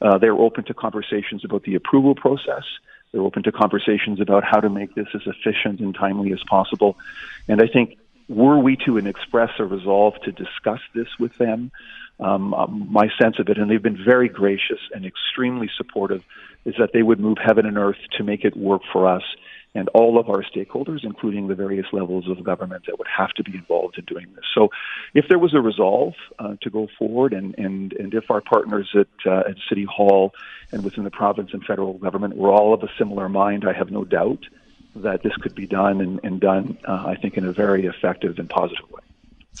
Uh, 0.00 0.18
they're 0.18 0.32
open 0.32 0.64
to 0.64 0.74
conversations 0.74 1.44
about 1.44 1.62
the 1.64 1.74
approval 1.74 2.14
process. 2.14 2.64
They're 3.12 3.22
open 3.22 3.42
to 3.44 3.52
conversations 3.52 4.20
about 4.20 4.44
how 4.44 4.60
to 4.60 4.68
make 4.68 4.94
this 4.94 5.08
as 5.14 5.22
efficient 5.26 5.80
and 5.80 5.94
timely 5.94 6.32
as 6.32 6.42
possible. 6.48 6.96
And 7.48 7.62
I 7.62 7.66
think 7.66 7.96
were 8.28 8.58
we 8.58 8.76
to 8.86 8.96
express 8.98 9.50
a 9.58 9.64
resolve 9.64 10.14
to 10.24 10.32
discuss 10.32 10.80
this 10.94 11.08
with 11.18 11.36
them, 11.36 11.70
um, 12.20 12.54
um, 12.54 12.88
my 12.90 13.08
sense 13.20 13.38
of 13.38 13.48
it, 13.48 13.58
and 13.58 13.70
they've 13.70 13.82
been 13.82 14.02
very 14.02 14.28
gracious 14.28 14.80
and 14.94 15.04
extremely 15.04 15.70
supportive, 15.76 16.24
is 16.64 16.74
that 16.78 16.90
they 16.92 17.02
would 17.02 17.20
move 17.20 17.38
heaven 17.44 17.66
and 17.66 17.76
earth 17.76 17.98
to 18.16 18.24
make 18.24 18.44
it 18.44 18.56
work 18.56 18.82
for 18.92 19.06
us 19.06 19.22
and 19.74 19.88
all 19.88 20.18
of 20.18 20.28
our 20.28 20.42
stakeholders, 20.42 21.02
including 21.02 21.48
the 21.48 21.54
various 21.54 21.86
levels 21.92 22.28
of 22.28 22.42
government 22.44 22.84
that 22.86 22.98
would 22.98 23.08
have 23.08 23.32
to 23.32 23.42
be 23.42 23.54
involved 23.54 23.98
in 23.98 24.04
doing 24.04 24.26
this. 24.34 24.44
So, 24.54 24.70
if 25.14 25.26
there 25.28 25.38
was 25.38 25.54
a 25.54 25.60
resolve 25.60 26.14
uh, 26.38 26.54
to 26.62 26.70
go 26.70 26.88
forward, 26.98 27.32
and, 27.32 27.54
and, 27.58 27.92
and 27.94 28.14
if 28.14 28.30
our 28.30 28.40
partners 28.40 28.88
at, 28.94 29.08
uh, 29.26 29.50
at 29.50 29.56
City 29.68 29.84
Hall 29.84 30.32
and 30.72 30.84
within 30.84 31.04
the 31.04 31.10
province 31.10 31.50
and 31.52 31.64
federal 31.64 31.94
government 31.94 32.36
were 32.36 32.50
all 32.50 32.72
of 32.72 32.82
a 32.82 32.88
similar 32.98 33.28
mind, 33.28 33.64
I 33.66 33.72
have 33.72 33.90
no 33.90 34.04
doubt 34.04 34.44
that 34.96 35.22
this 35.22 35.34
could 35.36 35.54
be 35.54 35.66
done 35.66 36.00
and, 36.00 36.20
and 36.22 36.40
done, 36.40 36.78
uh, 36.84 37.04
I 37.06 37.16
think, 37.16 37.36
in 37.36 37.44
a 37.44 37.52
very 37.52 37.86
effective 37.86 38.38
and 38.38 38.48
positive 38.48 38.90
way. 38.90 39.03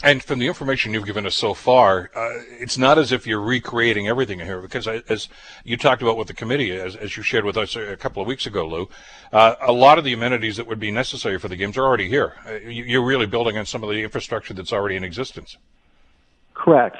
And 0.02 0.22
from 0.22 0.40
the 0.40 0.48
information 0.48 0.92
you've 0.92 1.06
given 1.06 1.24
us 1.24 1.36
so 1.36 1.54
far, 1.54 2.10
uh, 2.16 2.30
it's 2.58 2.76
not 2.76 2.98
as 2.98 3.12
if 3.12 3.26
you're 3.26 3.40
recreating 3.40 4.08
everything 4.08 4.40
here, 4.40 4.60
because 4.60 4.88
as 4.88 5.28
you 5.62 5.76
talked 5.76 6.02
about 6.02 6.16
with 6.16 6.26
the 6.26 6.34
committee, 6.34 6.72
as, 6.72 6.96
as 6.96 7.16
you 7.16 7.22
shared 7.22 7.44
with 7.44 7.56
us 7.56 7.76
a 7.76 7.96
couple 7.96 8.20
of 8.20 8.26
weeks 8.26 8.44
ago, 8.44 8.66
Lou, 8.66 8.88
uh, 9.32 9.54
a 9.60 9.72
lot 9.72 9.98
of 9.98 10.04
the 10.04 10.12
amenities 10.12 10.56
that 10.56 10.66
would 10.66 10.80
be 10.80 10.90
necessary 10.90 11.38
for 11.38 11.46
the 11.46 11.56
games 11.56 11.78
are 11.78 11.84
already 11.84 12.08
here. 12.08 12.34
Uh, 12.44 12.54
you're 12.54 13.04
really 13.04 13.26
building 13.26 13.56
on 13.56 13.66
some 13.66 13.84
of 13.84 13.90
the 13.90 14.02
infrastructure 14.02 14.52
that's 14.52 14.72
already 14.72 14.96
in 14.96 15.04
existence. 15.04 15.56
Correct. 16.54 16.96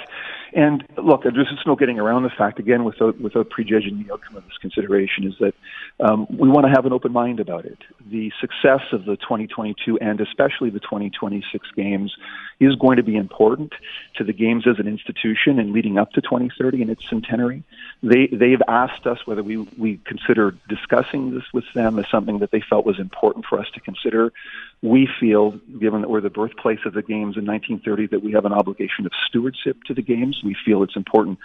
And 0.54 0.84
look, 0.96 1.24
there's 1.24 1.34
just 1.34 1.66
no 1.66 1.74
getting 1.74 1.98
around 1.98 2.22
the 2.22 2.30
fact, 2.30 2.60
again, 2.60 2.84
without, 2.84 3.20
without 3.20 3.50
prejudging 3.50 4.04
the 4.04 4.12
outcome 4.12 4.36
of 4.36 4.44
this 4.44 4.56
consideration, 4.60 5.26
is 5.26 5.34
that 5.40 5.54
um, 5.98 6.28
we 6.30 6.48
want 6.48 6.64
to 6.64 6.70
have 6.70 6.86
an 6.86 6.92
open 6.92 7.12
mind 7.12 7.40
about 7.40 7.64
it. 7.64 7.78
The 8.08 8.30
success 8.40 8.82
of 8.92 9.04
the 9.04 9.16
2022 9.16 9.98
and 9.98 10.20
especially 10.20 10.70
the 10.70 10.78
2026 10.78 11.66
games 11.74 12.14
is 12.64 12.74
going 12.76 12.96
to 12.96 13.02
be 13.02 13.16
important 13.16 13.72
to 14.16 14.24
the 14.24 14.32
games 14.32 14.66
as 14.66 14.78
an 14.78 14.88
institution 14.88 15.58
and 15.58 15.72
leading 15.72 15.98
up 15.98 16.12
to 16.12 16.20
2030 16.20 16.82
and 16.82 16.90
its 16.90 17.08
centenary. 17.08 17.62
They, 18.02 18.26
they've 18.26 18.62
asked 18.68 19.06
us 19.06 19.26
whether 19.26 19.42
we, 19.42 19.58
we 19.78 20.00
consider 20.04 20.54
discussing 20.68 21.34
this 21.34 21.44
with 21.52 21.64
them 21.74 21.98
as 21.98 22.08
something 22.10 22.38
that 22.38 22.50
they 22.50 22.60
felt 22.60 22.86
was 22.86 22.98
important 22.98 23.46
for 23.46 23.58
us 23.58 23.66
to 23.74 23.80
consider 23.80 24.32
we 24.84 25.08
feel, 25.18 25.52
given 25.80 26.02
that 26.02 26.10
we're 26.10 26.20
the 26.20 26.28
birthplace 26.28 26.80
of 26.84 26.92
the 26.92 27.00
games 27.00 27.38
in 27.38 27.46
1930, 27.46 28.08
that 28.08 28.22
we 28.22 28.32
have 28.32 28.44
an 28.44 28.52
obligation 28.52 29.06
of 29.06 29.12
stewardship 29.26 29.82
to 29.84 29.94
the 29.94 30.02
games. 30.02 30.42
We 30.44 30.54
feel 30.62 30.82
it's 30.82 30.94
important 30.94 31.38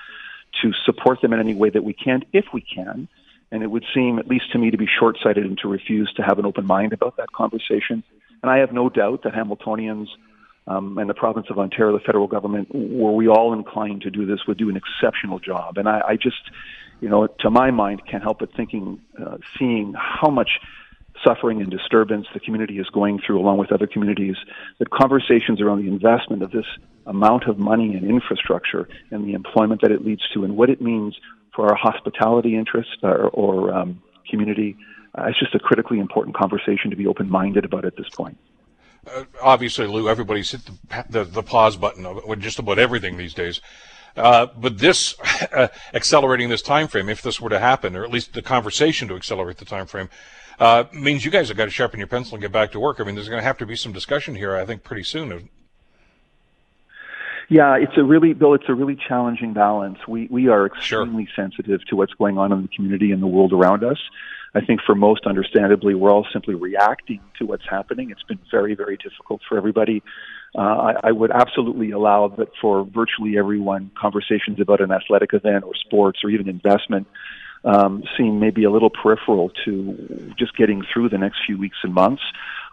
to 0.62 0.74
support 0.86 1.22
them 1.22 1.32
in 1.32 1.40
any 1.40 1.56
way 1.56 1.70
that 1.70 1.86
we 1.86 1.94
can, 1.94 2.24
if 2.34 2.46
we 2.54 2.60
can. 2.60 3.08
And 3.50 3.64
it 3.64 3.72
would 3.72 3.86
seem, 3.94 4.20
at 4.20 4.28
least 4.28 4.52
to 4.52 4.58
me, 4.58 4.72
to 4.72 4.78
be 4.78 4.88
short 4.88 5.18
sighted 5.24 5.46
and 5.46 5.58
to 5.60 5.70
refuse 5.70 6.12
to 6.18 6.22
have 6.22 6.38
an 6.38 6.46
open 6.46 6.66
mind 6.66 6.92
about 6.92 7.16
that 7.16 7.32
conversation. 7.32 8.04
And 8.44 8.52
I 8.52 8.58
have 8.58 8.74
no 8.74 8.90
doubt 8.90 9.24
that 9.24 9.34
Hamiltonians 9.34 10.10
um, 10.70 10.98
and 11.00 11.10
the 11.10 11.16
province 11.16 11.48
of 11.50 11.58
Ontario, 11.58 11.98
the 11.98 12.04
federal 12.04 12.28
government, 12.28 12.70
were 12.74 13.12
we 13.12 13.28
all 13.28 13.54
inclined 13.54 14.04
to 14.04 14.12
do 14.12 14.26
this, 14.26 14.40
would 14.48 14.58
do 14.58 14.70
an 14.70 14.78
exceptional 14.78 15.40
job. 15.40 15.78
And 15.80 15.90
I, 15.90 16.02
I 16.10 16.16
just, 16.16 16.44
you 17.02 17.10
know, 17.10 17.28
to 17.28 17.50
my 17.50 17.72
mind, 17.72 18.02
can't 18.10 18.24
help 18.24 18.40
but 18.40 18.54
thinking, 18.56 19.02
uh, 19.20 19.38
seeing 19.58 19.94
how 19.98 20.30
much 20.30 20.52
suffering 21.26 21.62
and 21.62 21.70
disturbance 21.70 22.28
the 22.34 22.40
community 22.40 22.78
is 22.78 22.88
going 22.92 23.20
through, 23.26 23.40
along 23.40 23.58
with 23.58 23.72
other 23.72 23.88
communities, 23.88 24.36
that 24.78 24.90
conversations 24.90 25.60
around 25.60 25.84
the 25.84 25.88
investment 25.88 26.44
of 26.44 26.52
this 26.52 26.66
amount 27.06 27.48
of 27.48 27.58
money 27.58 27.96
and 27.96 28.08
infrastructure 28.08 28.88
and 29.12 29.28
the 29.28 29.34
employment 29.34 29.82
that 29.82 29.92
it 29.92 30.06
leads 30.06 30.22
to 30.34 30.44
and 30.44 30.56
what 30.56 30.70
it 30.70 30.82
means 30.82 31.18
for 31.56 31.68
our 31.68 31.76
hospitality 31.76 32.56
interests 32.56 32.98
or, 33.02 33.28
or 33.30 33.74
um, 33.74 34.02
community, 34.30 34.78
uh, 35.18 35.24
it's 35.24 35.40
just 35.40 35.56
a 35.56 35.60
critically 35.60 36.00
important 36.00 36.36
conversation 36.36 36.92
to 36.92 36.96
be 36.96 37.08
open-minded 37.08 37.66
about 37.66 37.86
at 37.86 37.98
this 37.98 38.08
point. 38.16 38.38
Uh, 39.08 39.24
obviously, 39.42 39.88
Lou, 39.88 40.10
everybody's 40.10 40.52
hit 40.52 40.62
the, 40.66 41.06
the, 41.10 41.24
the 41.24 41.44
pause 41.44 41.78
button 41.78 42.06
with 42.28 42.40
just 42.40 42.60
about 42.60 42.80
everything 42.80 43.18
these 43.18 43.34
days. 43.34 43.62
Uh, 44.16 44.48
but 44.58 44.78
this 44.78 45.16
uh, 45.54 45.68
accelerating 45.94 46.50
this 46.50 46.62
time 46.62 46.88
frame, 46.88 47.10
if 47.10 47.22
this 47.22 47.40
were 47.40 47.50
to 47.50 47.60
happen, 47.60 47.96
or 47.96 48.04
at 48.04 48.12
least 48.12 48.34
the 48.34 48.42
conversation 48.42 49.08
to 49.08 49.16
accelerate 49.16 49.58
the 49.58 49.66
time 49.66 49.86
frame, 49.86 50.10
uh, 50.60 50.84
means 50.92 51.24
you 51.24 51.32
guys 51.32 51.48
have 51.48 51.58
got 51.58 51.66
to 51.66 51.72
sharpen 51.72 52.00
your 52.00 52.08
pencil 52.08 52.36
and 52.36 52.42
get 52.42 52.52
back 52.52 52.72
to 52.72 52.80
work. 52.80 53.00
I 53.00 53.04
mean, 53.04 53.16
there's 53.16 53.30
going 53.30 53.40
to 53.40 53.46
have 53.46 53.58
to 53.60 53.66
be 53.66 53.76
some 53.76 53.94
discussion 53.94 54.36
here, 54.36 54.56
I 54.56 54.66
think, 54.66 54.84
pretty 54.84 55.04
soon. 55.04 55.50
Yeah, 57.48 57.78
it's 57.78 57.98
a 57.98 58.04
really, 58.04 58.34
Bill. 58.34 58.54
It's 58.54 58.68
a 58.68 58.76
really 58.76 58.98
challenging 59.08 59.54
balance. 59.54 59.98
We 60.08 60.28
we 60.30 60.50
are 60.50 60.68
extremely 60.68 61.26
sure. 61.26 61.46
sensitive 61.46 61.84
to 61.88 61.96
what's 61.96 62.14
going 62.14 62.38
on 62.38 62.52
in 62.52 62.62
the 62.62 62.68
community 62.68 63.12
and 63.12 63.24
the 63.24 63.28
world 63.28 63.54
around 63.54 63.84
us. 63.84 63.98
I 64.56 64.62
think 64.66 64.82
for 64.86 64.96
most, 64.96 65.26
understandably, 65.26 65.94
we're 65.94 66.12
all 66.12 66.26
simply 66.34 66.56
reacting 66.56 67.22
to 67.38 67.46
what's 67.46 67.68
happening. 67.70 68.10
It's 68.10 68.24
been 68.24 68.40
very, 68.50 68.74
very 68.76 68.98
difficult 68.98 69.42
for 69.48 69.58
everybody. 69.58 70.02
Uh, 70.56 70.62
I, 70.62 70.94
I 71.04 71.12
would 71.12 71.32
absolutely 71.32 71.92
allow 71.92 72.28
that 72.30 72.50
for 72.60 72.84
virtually 72.84 73.38
everyone, 73.38 73.92
conversations 74.00 74.60
about 74.60 74.82
an 74.82 74.92
athletic 74.92 75.34
event 75.34 75.64
or 75.66 75.76
sports 75.76 76.22
or 76.24 76.32
even 76.32 76.50
investment 76.50 77.08
um, 77.64 78.04
seem 78.18 78.40
maybe 78.40 78.64
a 78.64 78.72
little 78.72 78.90
peripheral 78.90 79.52
to 79.66 80.34
just 80.38 80.56
getting 80.56 80.84
through 80.94 81.10
the 81.10 81.18
next 81.18 81.40
few 81.46 81.58
weeks 81.58 81.78
and 81.84 81.94
months. 81.94 82.24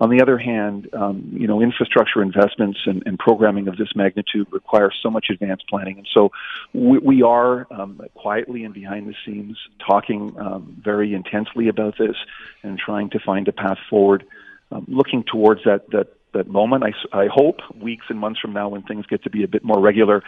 On 0.00 0.10
the 0.10 0.20
other 0.20 0.36
hand, 0.36 0.88
um, 0.92 1.30
you 1.32 1.46
know, 1.46 1.62
infrastructure 1.62 2.22
investments 2.22 2.80
and, 2.86 3.02
and, 3.06 3.18
programming 3.18 3.66
of 3.66 3.76
this 3.78 3.88
magnitude 3.96 4.46
require 4.50 4.90
so 5.02 5.10
much 5.10 5.26
advanced 5.30 5.66
planning, 5.68 5.96
and 5.98 6.08
so 6.12 6.30
we, 6.74 6.98
we 6.98 7.22
are 7.22 7.66
um, 7.70 8.00
quietly 8.14 8.64
and 8.64 8.74
behind 8.74 9.08
the 9.08 9.14
scenes 9.24 9.58
talking 9.86 10.34
um, 10.38 10.76
very 10.84 11.14
intensely 11.14 11.68
about 11.68 11.96
this 11.98 12.16
and 12.62 12.78
trying 12.78 13.08
to 13.10 13.18
find 13.18 13.48
a 13.48 13.52
path 13.52 13.78
forward, 13.88 14.26
um, 14.70 14.84
looking 14.86 15.24
towards 15.24 15.64
that 15.64 15.88
that 15.90 16.08
that 16.32 16.46
moment. 16.46 16.84
I, 16.84 17.18
I 17.18 17.26
hope 17.32 17.60
weeks 17.74 18.06
and 18.10 18.18
months 18.18 18.40
from 18.40 18.52
now, 18.52 18.68
when 18.68 18.82
things 18.82 19.06
get 19.06 19.22
to 19.24 19.30
be 19.30 19.44
a 19.44 19.48
bit 19.48 19.64
more 19.64 19.80
regular, 19.80 20.22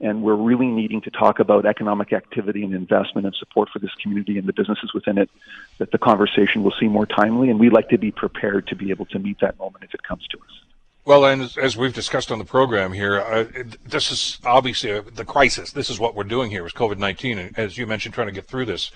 and 0.00 0.22
we're 0.22 0.34
really 0.34 0.66
needing 0.66 1.00
to 1.02 1.10
talk 1.10 1.38
about 1.38 1.64
economic 1.64 2.12
activity 2.12 2.62
and 2.62 2.74
investment 2.74 3.26
and 3.26 3.34
support 3.34 3.68
for 3.70 3.78
this 3.78 3.92
community 4.02 4.38
and 4.38 4.46
the 4.46 4.52
businesses 4.52 4.92
within 4.92 5.16
it, 5.18 5.30
that 5.78 5.90
the 5.90 5.98
conversation 5.98 6.62
will 6.62 6.74
seem 6.78 6.92
more 6.92 7.06
timely, 7.06 7.48
and 7.48 7.58
we'd 7.58 7.72
like 7.72 7.88
to 7.88 7.98
be 7.98 8.10
prepared 8.10 8.66
to 8.66 8.76
be 8.76 8.90
able 8.90 9.06
to 9.06 9.18
meet 9.18 9.40
that 9.40 9.58
moment 9.58 9.84
if 9.84 9.94
it 9.94 10.02
comes 10.02 10.26
to 10.28 10.38
us. 10.38 10.60
Well, 11.06 11.24
and 11.24 11.56
as 11.56 11.76
we've 11.76 11.94
discussed 11.94 12.32
on 12.32 12.38
the 12.38 12.44
program 12.44 12.92
here, 12.92 13.20
uh, 13.20 13.44
this 13.84 14.10
is 14.10 14.38
obviously 14.44 14.98
the 15.00 15.24
crisis. 15.24 15.70
This 15.70 15.88
is 15.88 16.00
what 16.00 16.16
we're 16.16 16.24
doing 16.24 16.50
here 16.50 16.64
with 16.64 16.74
COVID 16.74 16.98
19, 16.98 17.38
and 17.38 17.58
as 17.58 17.78
you 17.78 17.86
mentioned, 17.86 18.12
trying 18.12 18.26
to 18.26 18.32
get 18.32 18.46
through 18.46 18.64
this. 18.64 18.90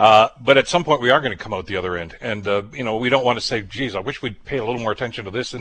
Uh, 0.00 0.30
but 0.40 0.56
at 0.56 0.66
some 0.66 0.82
point, 0.82 1.02
we 1.02 1.10
are 1.10 1.20
going 1.20 1.30
to 1.30 1.36
come 1.36 1.52
out 1.52 1.66
the 1.66 1.76
other 1.76 1.94
end, 1.94 2.16
and 2.22 2.48
uh, 2.48 2.62
you 2.72 2.82
know 2.82 2.96
we 2.96 3.10
don't 3.10 3.22
want 3.22 3.38
to 3.38 3.44
say, 3.44 3.60
"Geez, 3.60 3.94
I 3.94 4.00
wish 4.00 4.22
we'd 4.22 4.42
pay 4.46 4.56
a 4.56 4.64
little 4.64 4.80
more 4.80 4.92
attention 4.92 5.26
to 5.26 5.30
this," 5.30 5.54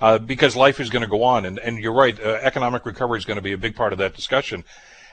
uh, 0.00 0.16
because 0.16 0.56
life 0.56 0.80
is 0.80 0.88
going 0.88 1.02
to 1.02 1.06
go 1.06 1.22
on, 1.22 1.44
and, 1.44 1.58
and 1.58 1.76
you're 1.78 1.92
right, 1.92 2.18
uh, 2.18 2.38
economic 2.40 2.86
recovery 2.86 3.18
is 3.18 3.26
going 3.26 3.36
to 3.36 3.42
be 3.42 3.52
a 3.52 3.58
big 3.58 3.76
part 3.76 3.92
of 3.92 3.98
that 3.98 4.14
discussion, 4.14 4.64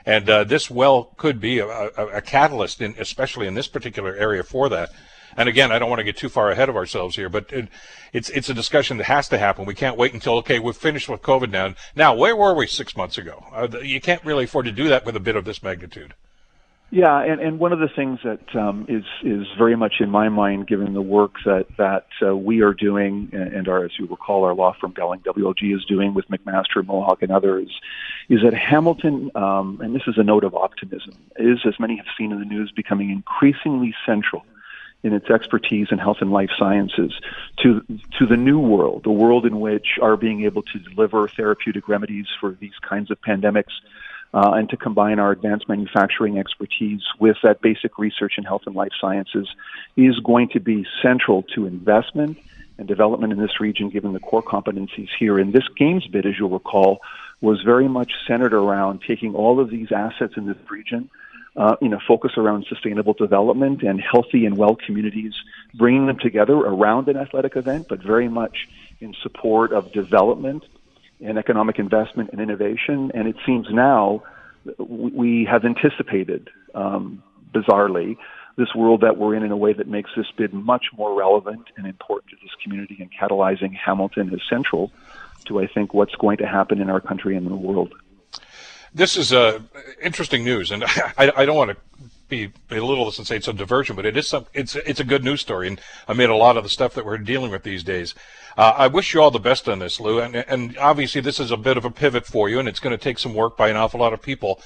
and 0.06 0.30
uh, 0.30 0.44
this 0.44 0.70
well 0.70 1.12
could 1.18 1.38
be 1.38 1.58
a, 1.58 1.66
a, 1.66 2.06
a 2.16 2.20
catalyst, 2.22 2.80
in, 2.80 2.94
especially 2.98 3.46
in 3.46 3.52
this 3.52 3.68
particular 3.68 4.16
area 4.16 4.42
for 4.42 4.70
that. 4.70 4.88
And 5.36 5.50
again, 5.50 5.70
I 5.70 5.78
don't 5.78 5.90
want 5.90 6.00
to 6.00 6.04
get 6.04 6.16
too 6.16 6.30
far 6.30 6.50
ahead 6.50 6.70
of 6.70 6.76
ourselves 6.76 7.14
here, 7.14 7.28
but 7.28 7.52
it, 7.52 7.68
it's 8.14 8.30
it's 8.30 8.48
a 8.48 8.54
discussion 8.54 8.96
that 8.96 9.04
has 9.04 9.28
to 9.28 9.36
happen. 9.36 9.66
We 9.66 9.74
can't 9.74 9.98
wait 9.98 10.14
until 10.14 10.38
okay, 10.38 10.58
we've 10.58 10.74
finished 10.74 11.10
with 11.10 11.20
COVID 11.20 11.50
now. 11.50 11.74
Now, 11.94 12.14
where 12.14 12.34
were 12.34 12.54
we 12.54 12.66
six 12.66 12.96
months 12.96 13.18
ago? 13.18 13.44
Uh, 13.52 13.68
you 13.82 14.00
can't 14.00 14.24
really 14.24 14.44
afford 14.44 14.64
to 14.64 14.72
do 14.72 14.88
that 14.88 15.04
with 15.04 15.14
a 15.14 15.20
bit 15.20 15.36
of 15.36 15.44
this 15.44 15.62
magnitude. 15.62 16.14
Yeah, 16.94 17.22
and, 17.22 17.40
and 17.40 17.58
one 17.58 17.72
of 17.72 17.78
the 17.78 17.88
things 17.88 18.18
that 18.22 18.54
um, 18.54 18.84
is 18.86 19.04
is 19.22 19.46
very 19.56 19.76
much 19.76 19.94
in 20.00 20.10
my 20.10 20.28
mind, 20.28 20.66
given 20.66 20.92
the 20.92 21.00
work 21.00 21.36
that 21.46 21.64
that 21.78 22.04
uh, 22.20 22.36
we 22.36 22.60
are 22.60 22.74
doing, 22.74 23.30
and 23.32 23.66
our, 23.66 23.86
as 23.86 23.92
you 23.98 24.06
recall, 24.06 24.44
our 24.44 24.54
law 24.54 24.76
firm 24.78 24.92
Gowling 24.92 25.20
WLG 25.20 25.74
is 25.74 25.86
doing 25.86 26.12
with 26.12 26.28
McMaster, 26.28 26.86
Mohawk, 26.86 27.22
and 27.22 27.32
others, 27.32 27.70
is 28.28 28.40
that 28.44 28.52
Hamilton, 28.52 29.30
um, 29.34 29.80
and 29.82 29.94
this 29.94 30.02
is 30.06 30.18
a 30.18 30.22
note 30.22 30.44
of 30.44 30.54
optimism, 30.54 31.14
is 31.36 31.60
as 31.66 31.80
many 31.80 31.96
have 31.96 32.04
seen 32.18 32.30
in 32.30 32.38
the 32.38 32.44
news, 32.44 32.70
becoming 32.76 33.08
increasingly 33.08 33.94
central 34.04 34.44
in 35.02 35.14
its 35.14 35.30
expertise 35.30 35.88
in 35.90 35.96
health 35.96 36.18
and 36.20 36.30
life 36.30 36.50
sciences 36.58 37.14
to 37.62 37.80
to 38.18 38.26
the 38.26 38.36
new 38.36 38.58
world, 38.58 39.04
the 39.04 39.10
world 39.10 39.46
in 39.46 39.60
which 39.60 39.98
are 40.02 40.18
being 40.18 40.44
able 40.44 40.60
to 40.60 40.78
deliver 40.78 41.26
therapeutic 41.28 41.88
remedies 41.88 42.26
for 42.38 42.50
these 42.60 42.78
kinds 42.86 43.10
of 43.10 43.18
pandemics 43.22 43.72
uh, 44.34 44.52
and 44.54 44.68
to 44.70 44.76
combine 44.76 45.18
our 45.18 45.30
advanced 45.30 45.68
manufacturing 45.68 46.38
expertise 46.38 47.02
with 47.18 47.36
that 47.42 47.60
basic 47.60 47.98
research 47.98 48.34
in 48.38 48.44
health 48.44 48.62
and 48.66 48.74
life 48.74 48.92
sciences 49.00 49.48
is 49.96 50.18
going 50.20 50.48
to 50.48 50.60
be 50.60 50.86
central 51.02 51.42
to 51.54 51.66
investment 51.66 52.38
and 52.78 52.88
development 52.88 53.32
in 53.32 53.38
this 53.38 53.60
region, 53.60 53.90
given 53.90 54.12
the 54.12 54.20
core 54.20 54.42
competencies 54.42 55.08
here. 55.18 55.38
And 55.38 55.52
this 55.52 55.68
games 55.76 56.06
bid, 56.06 56.24
as 56.26 56.38
you'll 56.38 56.48
recall, 56.50 57.00
was 57.40 57.60
very 57.62 57.88
much 57.88 58.12
centered 58.26 58.54
around 58.54 59.02
taking 59.06 59.34
all 59.34 59.60
of 59.60 59.68
these 59.68 59.92
assets 59.92 60.34
in 60.36 60.46
this 60.46 60.56
region, 60.70 61.10
uh, 61.54 61.76
you 61.82 61.88
know, 61.88 61.98
focus 62.08 62.32
around 62.38 62.64
sustainable 62.68 63.12
development 63.12 63.82
and 63.82 64.00
healthy 64.00 64.46
and 64.46 64.56
well 64.56 64.76
communities, 64.76 65.34
bringing 65.74 66.06
them 66.06 66.18
together 66.18 66.54
around 66.54 67.08
an 67.08 67.16
athletic 67.16 67.56
event, 67.56 67.86
but 67.88 68.02
very 68.02 68.28
much 68.28 68.68
in 69.00 69.14
support 69.22 69.72
of 69.72 69.92
development 69.92 70.64
and 71.24 71.38
economic 71.38 71.78
investment 71.78 72.30
and 72.32 72.40
innovation. 72.40 73.10
And 73.14 73.28
it 73.28 73.36
seems 73.46 73.66
now 73.70 74.22
we 74.78 75.46
have 75.50 75.64
anticipated, 75.64 76.48
um, 76.74 77.22
bizarrely, 77.52 78.16
this 78.56 78.74
world 78.74 79.00
that 79.00 79.16
we're 79.16 79.34
in 79.34 79.42
in 79.42 79.50
a 79.50 79.56
way 79.56 79.72
that 79.72 79.88
makes 79.88 80.10
this 80.16 80.26
bid 80.36 80.52
much 80.52 80.86
more 80.96 81.18
relevant 81.18 81.64
and 81.76 81.86
important 81.86 82.30
to 82.30 82.36
this 82.42 82.52
community 82.62 82.98
and 83.00 83.10
catalyzing 83.10 83.74
Hamilton 83.74 84.32
is 84.34 84.40
central 84.48 84.92
to, 85.46 85.60
I 85.60 85.66
think, 85.66 85.94
what's 85.94 86.14
going 86.16 86.36
to 86.38 86.46
happen 86.46 86.80
in 86.80 86.90
our 86.90 87.00
country 87.00 87.36
and 87.36 87.46
in 87.46 87.52
the 87.52 87.58
world. 87.58 87.94
This 88.94 89.16
is 89.16 89.32
uh, 89.32 89.60
interesting 90.02 90.44
news, 90.44 90.70
and 90.70 90.84
I, 90.86 91.32
I 91.34 91.46
don't 91.46 91.56
want 91.56 91.70
to 91.70 91.76
be 92.32 92.52
belittle 92.68 93.04
this 93.04 93.18
and 93.18 93.26
say 93.26 93.36
it's 93.36 93.48
a 93.48 93.52
diversion, 93.52 93.94
but 93.94 94.06
it 94.06 94.16
is 94.16 94.26
some. 94.26 94.46
It's 94.54 94.74
it's 94.74 95.00
a 95.00 95.04
good 95.04 95.22
news 95.22 95.40
story, 95.40 95.68
and 95.68 95.80
I 96.08 96.14
made 96.14 96.30
a 96.30 96.34
lot 96.34 96.56
of 96.56 96.64
the 96.64 96.70
stuff 96.70 96.94
that 96.94 97.04
we're 97.04 97.18
dealing 97.18 97.50
with 97.50 97.62
these 97.62 97.84
days. 97.84 98.14
Uh, 98.56 98.74
I 98.76 98.86
wish 98.86 99.14
you 99.14 99.22
all 99.22 99.30
the 99.30 99.38
best 99.38 99.68
on 99.68 99.78
this, 99.78 100.00
Lou. 100.00 100.20
And, 100.20 100.36
and 100.36 100.76
obviously, 100.78 101.20
this 101.20 101.38
is 101.40 101.50
a 101.50 101.56
bit 101.56 101.76
of 101.76 101.84
a 101.84 101.90
pivot 101.90 102.26
for 102.26 102.48
you, 102.48 102.58
and 102.58 102.68
it's 102.68 102.80
going 102.80 102.96
to 102.98 103.02
take 103.02 103.18
some 103.18 103.34
work 103.34 103.56
by 103.56 103.68
an 103.68 103.76
awful 103.76 104.00
lot 104.00 104.12
of 104.12 104.20
people. 104.20 104.60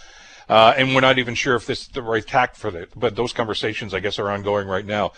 Uh, 0.49 0.75
and 0.77 0.95
we're 0.95 1.01
not 1.01 1.19
even 1.19 1.35
sure 1.35 1.57
if 1.57 1.67
this 1.67 1.83
is 1.83 1.89
the 1.89 2.03
right 2.03 2.27
tack 2.27 2.55
for 2.55 2.69
it. 2.77 2.91
But 2.95 3.17
those 3.17 3.33
conversations, 3.33 3.93
I 3.93 4.01
guess, 4.01 4.19
are 4.19 4.31
ongoing 4.31 4.69
right 4.69 4.87
now. 4.87 5.13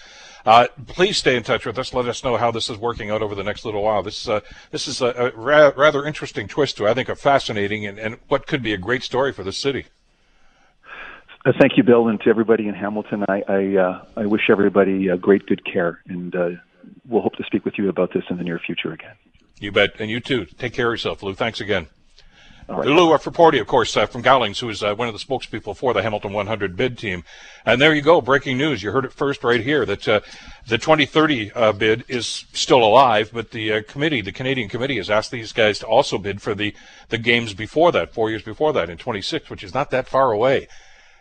Uh, 0.46 0.68
please 0.86 1.18
stay 1.18 1.36
in 1.36 1.42
touch 1.42 1.66
with 1.66 1.78
us. 1.78 1.92
Let 1.92 2.08
us 2.08 2.24
know 2.24 2.38
how 2.38 2.50
this 2.50 2.70
is 2.70 2.78
working 2.78 3.10
out 3.10 3.20
over 3.20 3.34
the 3.34 3.44
next 3.44 3.64
little 3.66 3.82
while. 3.82 4.02
This 4.02 4.22
is 4.22 4.28
a, 4.28 4.42
this 4.70 4.88
is 4.88 5.02
a, 5.02 5.08
a 5.08 5.30
ra- 5.36 5.72
rather 5.76 6.06
interesting 6.06 6.48
twist 6.48 6.78
to, 6.78 6.88
I 6.88 6.94
think, 6.94 7.10
a 7.10 7.16
fascinating 7.16 7.86
and, 7.86 7.98
and 7.98 8.18
what 8.28 8.46
could 8.46 8.62
be 8.62 8.72
a 8.72 8.78
great 8.78 9.02
story 9.02 9.32
for 9.32 9.44
the 9.44 9.52
city. 9.52 9.86
Uh, 11.44 11.52
thank 11.58 11.76
you, 11.76 11.82
Bill, 11.82 12.08
and 12.08 12.20
to 12.20 12.30
everybody 12.30 12.68
in 12.68 12.74
Hamilton. 12.74 13.24
I 13.28 13.42
I, 13.48 13.76
uh, 13.76 14.04
I 14.16 14.26
wish 14.26 14.50
everybody 14.50 15.10
uh, 15.10 15.16
great 15.16 15.46
good 15.46 15.64
care, 15.64 16.00
and 16.08 16.34
uh, 16.34 16.50
we'll 17.08 17.22
hope 17.22 17.36
to 17.36 17.44
speak 17.44 17.64
with 17.64 17.78
you 17.78 17.88
about 17.88 18.12
this 18.12 18.24
in 18.28 18.36
the 18.36 18.44
near 18.44 18.58
future 18.58 18.92
again. 18.92 19.14
You 19.60 19.72
bet. 19.72 19.96
And 19.98 20.10
you 20.10 20.20
too. 20.20 20.44
Take 20.44 20.72
care 20.72 20.88
of 20.88 20.92
yourself, 20.92 21.22
Lou. 21.22 21.34
Thanks 21.34 21.60
again. 21.60 21.88
Right. 22.68 22.86
Lou 22.86 23.16
Frapporti, 23.16 23.62
of 23.62 23.66
course, 23.66 23.96
uh, 23.96 24.04
from 24.04 24.20
Gowlings, 24.20 24.60
who 24.60 24.68
is 24.68 24.82
uh, 24.82 24.94
one 24.94 25.08
of 25.08 25.14
the 25.14 25.18
spokespeople 25.18 25.74
for 25.74 25.94
the 25.94 26.02
Hamilton 26.02 26.34
100 26.34 26.76
bid 26.76 26.98
team. 26.98 27.24
And 27.64 27.80
there 27.80 27.94
you 27.94 28.02
go, 28.02 28.20
breaking 28.20 28.58
news. 28.58 28.82
You 28.82 28.92
heard 28.92 29.06
it 29.06 29.12
first 29.12 29.42
right 29.42 29.62
here 29.62 29.86
that 29.86 30.06
uh, 30.06 30.20
the 30.66 30.76
2030 30.76 31.50
uh, 31.52 31.72
bid 31.72 32.04
is 32.08 32.44
still 32.52 32.84
alive, 32.84 33.30
but 33.32 33.52
the 33.52 33.72
uh, 33.72 33.82
committee, 33.88 34.20
the 34.20 34.32
Canadian 34.32 34.68
committee, 34.68 34.98
has 34.98 35.08
asked 35.08 35.30
these 35.30 35.54
guys 35.54 35.78
to 35.78 35.86
also 35.86 36.18
bid 36.18 36.42
for 36.42 36.54
the, 36.54 36.74
the 37.08 37.16
games 37.16 37.54
before 37.54 37.90
that, 37.92 38.12
four 38.12 38.28
years 38.28 38.42
before 38.42 38.74
that, 38.74 38.90
in 38.90 38.98
26, 38.98 39.48
which 39.48 39.64
is 39.64 39.72
not 39.72 39.90
that 39.90 40.06
far 40.06 40.30
away. 40.30 40.68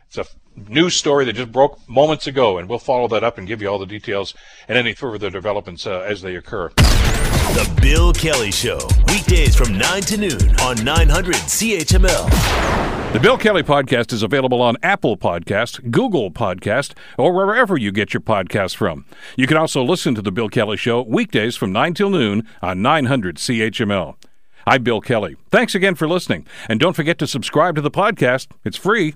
It's 0.07 0.17
a 0.17 0.25
news 0.69 0.95
story 0.95 1.25
that 1.25 1.33
just 1.33 1.51
broke 1.51 1.79
moments 1.89 2.27
ago, 2.27 2.57
and 2.57 2.69
we'll 2.69 2.79
follow 2.79 3.09
that 3.09 3.25
up 3.25 3.37
and 3.37 3.45
give 3.45 3.61
you 3.61 3.67
all 3.67 3.77
the 3.77 3.85
details 3.85 4.33
and 4.69 4.77
any 4.77 4.93
further 4.93 5.29
developments 5.29 5.85
uh, 5.85 5.99
as 5.99 6.21
they 6.21 6.35
occur. 6.35 6.69
The 6.77 7.79
Bill 7.81 8.13
Kelly 8.13 8.51
Show, 8.51 8.79
weekdays 9.09 9.55
from 9.55 9.77
9 9.77 10.01
to 10.03 10.17
noon 10.17 10.59
on 10.61 10.81
900 10.83 11.35
CHML. 11.35 13.13
The 13.13 13.19
Bill 13.19 13.37
Kelly 13.37 13.63
Podcast 13.63 14.13
is 14.13 14.23
available 14.23 14.61
on 14.61 14.77
Apple 14.81 15.17
Podcast, 15.17 15.91
Google 15.91 16.31
Podcast, 16.31 16.93
or 17.17 17.33
wherever 17.33 17.77
you 17.77 17.91
get 17.91 18.13
your 18.13 18.21
podcasts 18.21 18.75
from. 18.75 19.05
You 19.35 19.45
can 19.45 19.57
also 19.57 19.83
listen 19.83 20.15
to 20.15 20.21
The 20.21 20.31
Bill 20.31 20.49
Kelly 20.49 20.77
Show 20.77 21.01
weekdays 21.01 21.57
from 21.57 21.73
9 21.73 21.93
till 21.93 22.09
noon 22.09 22.47
on 22.61 22.81
900 22.81 23.35
CHML. 23.35 24.15
I'm 24.65 24.83
Bill 24.83 24.99
Kelly. 24.99 25.37
Thanks 25.49 25.75
again 25.75 25.95
for 25.95 26.09
listening. 26.09 26.45
And 26.67 26.77
don't 26.77 26.95
forget 26.95 27.17
to 27.19 27.27
subscribe 27.27 27.75
to 27.75 27.81
the 27.81 27.91
podcast. 27.91 28.47
It's 28.65 28.75
free 28.75 29.15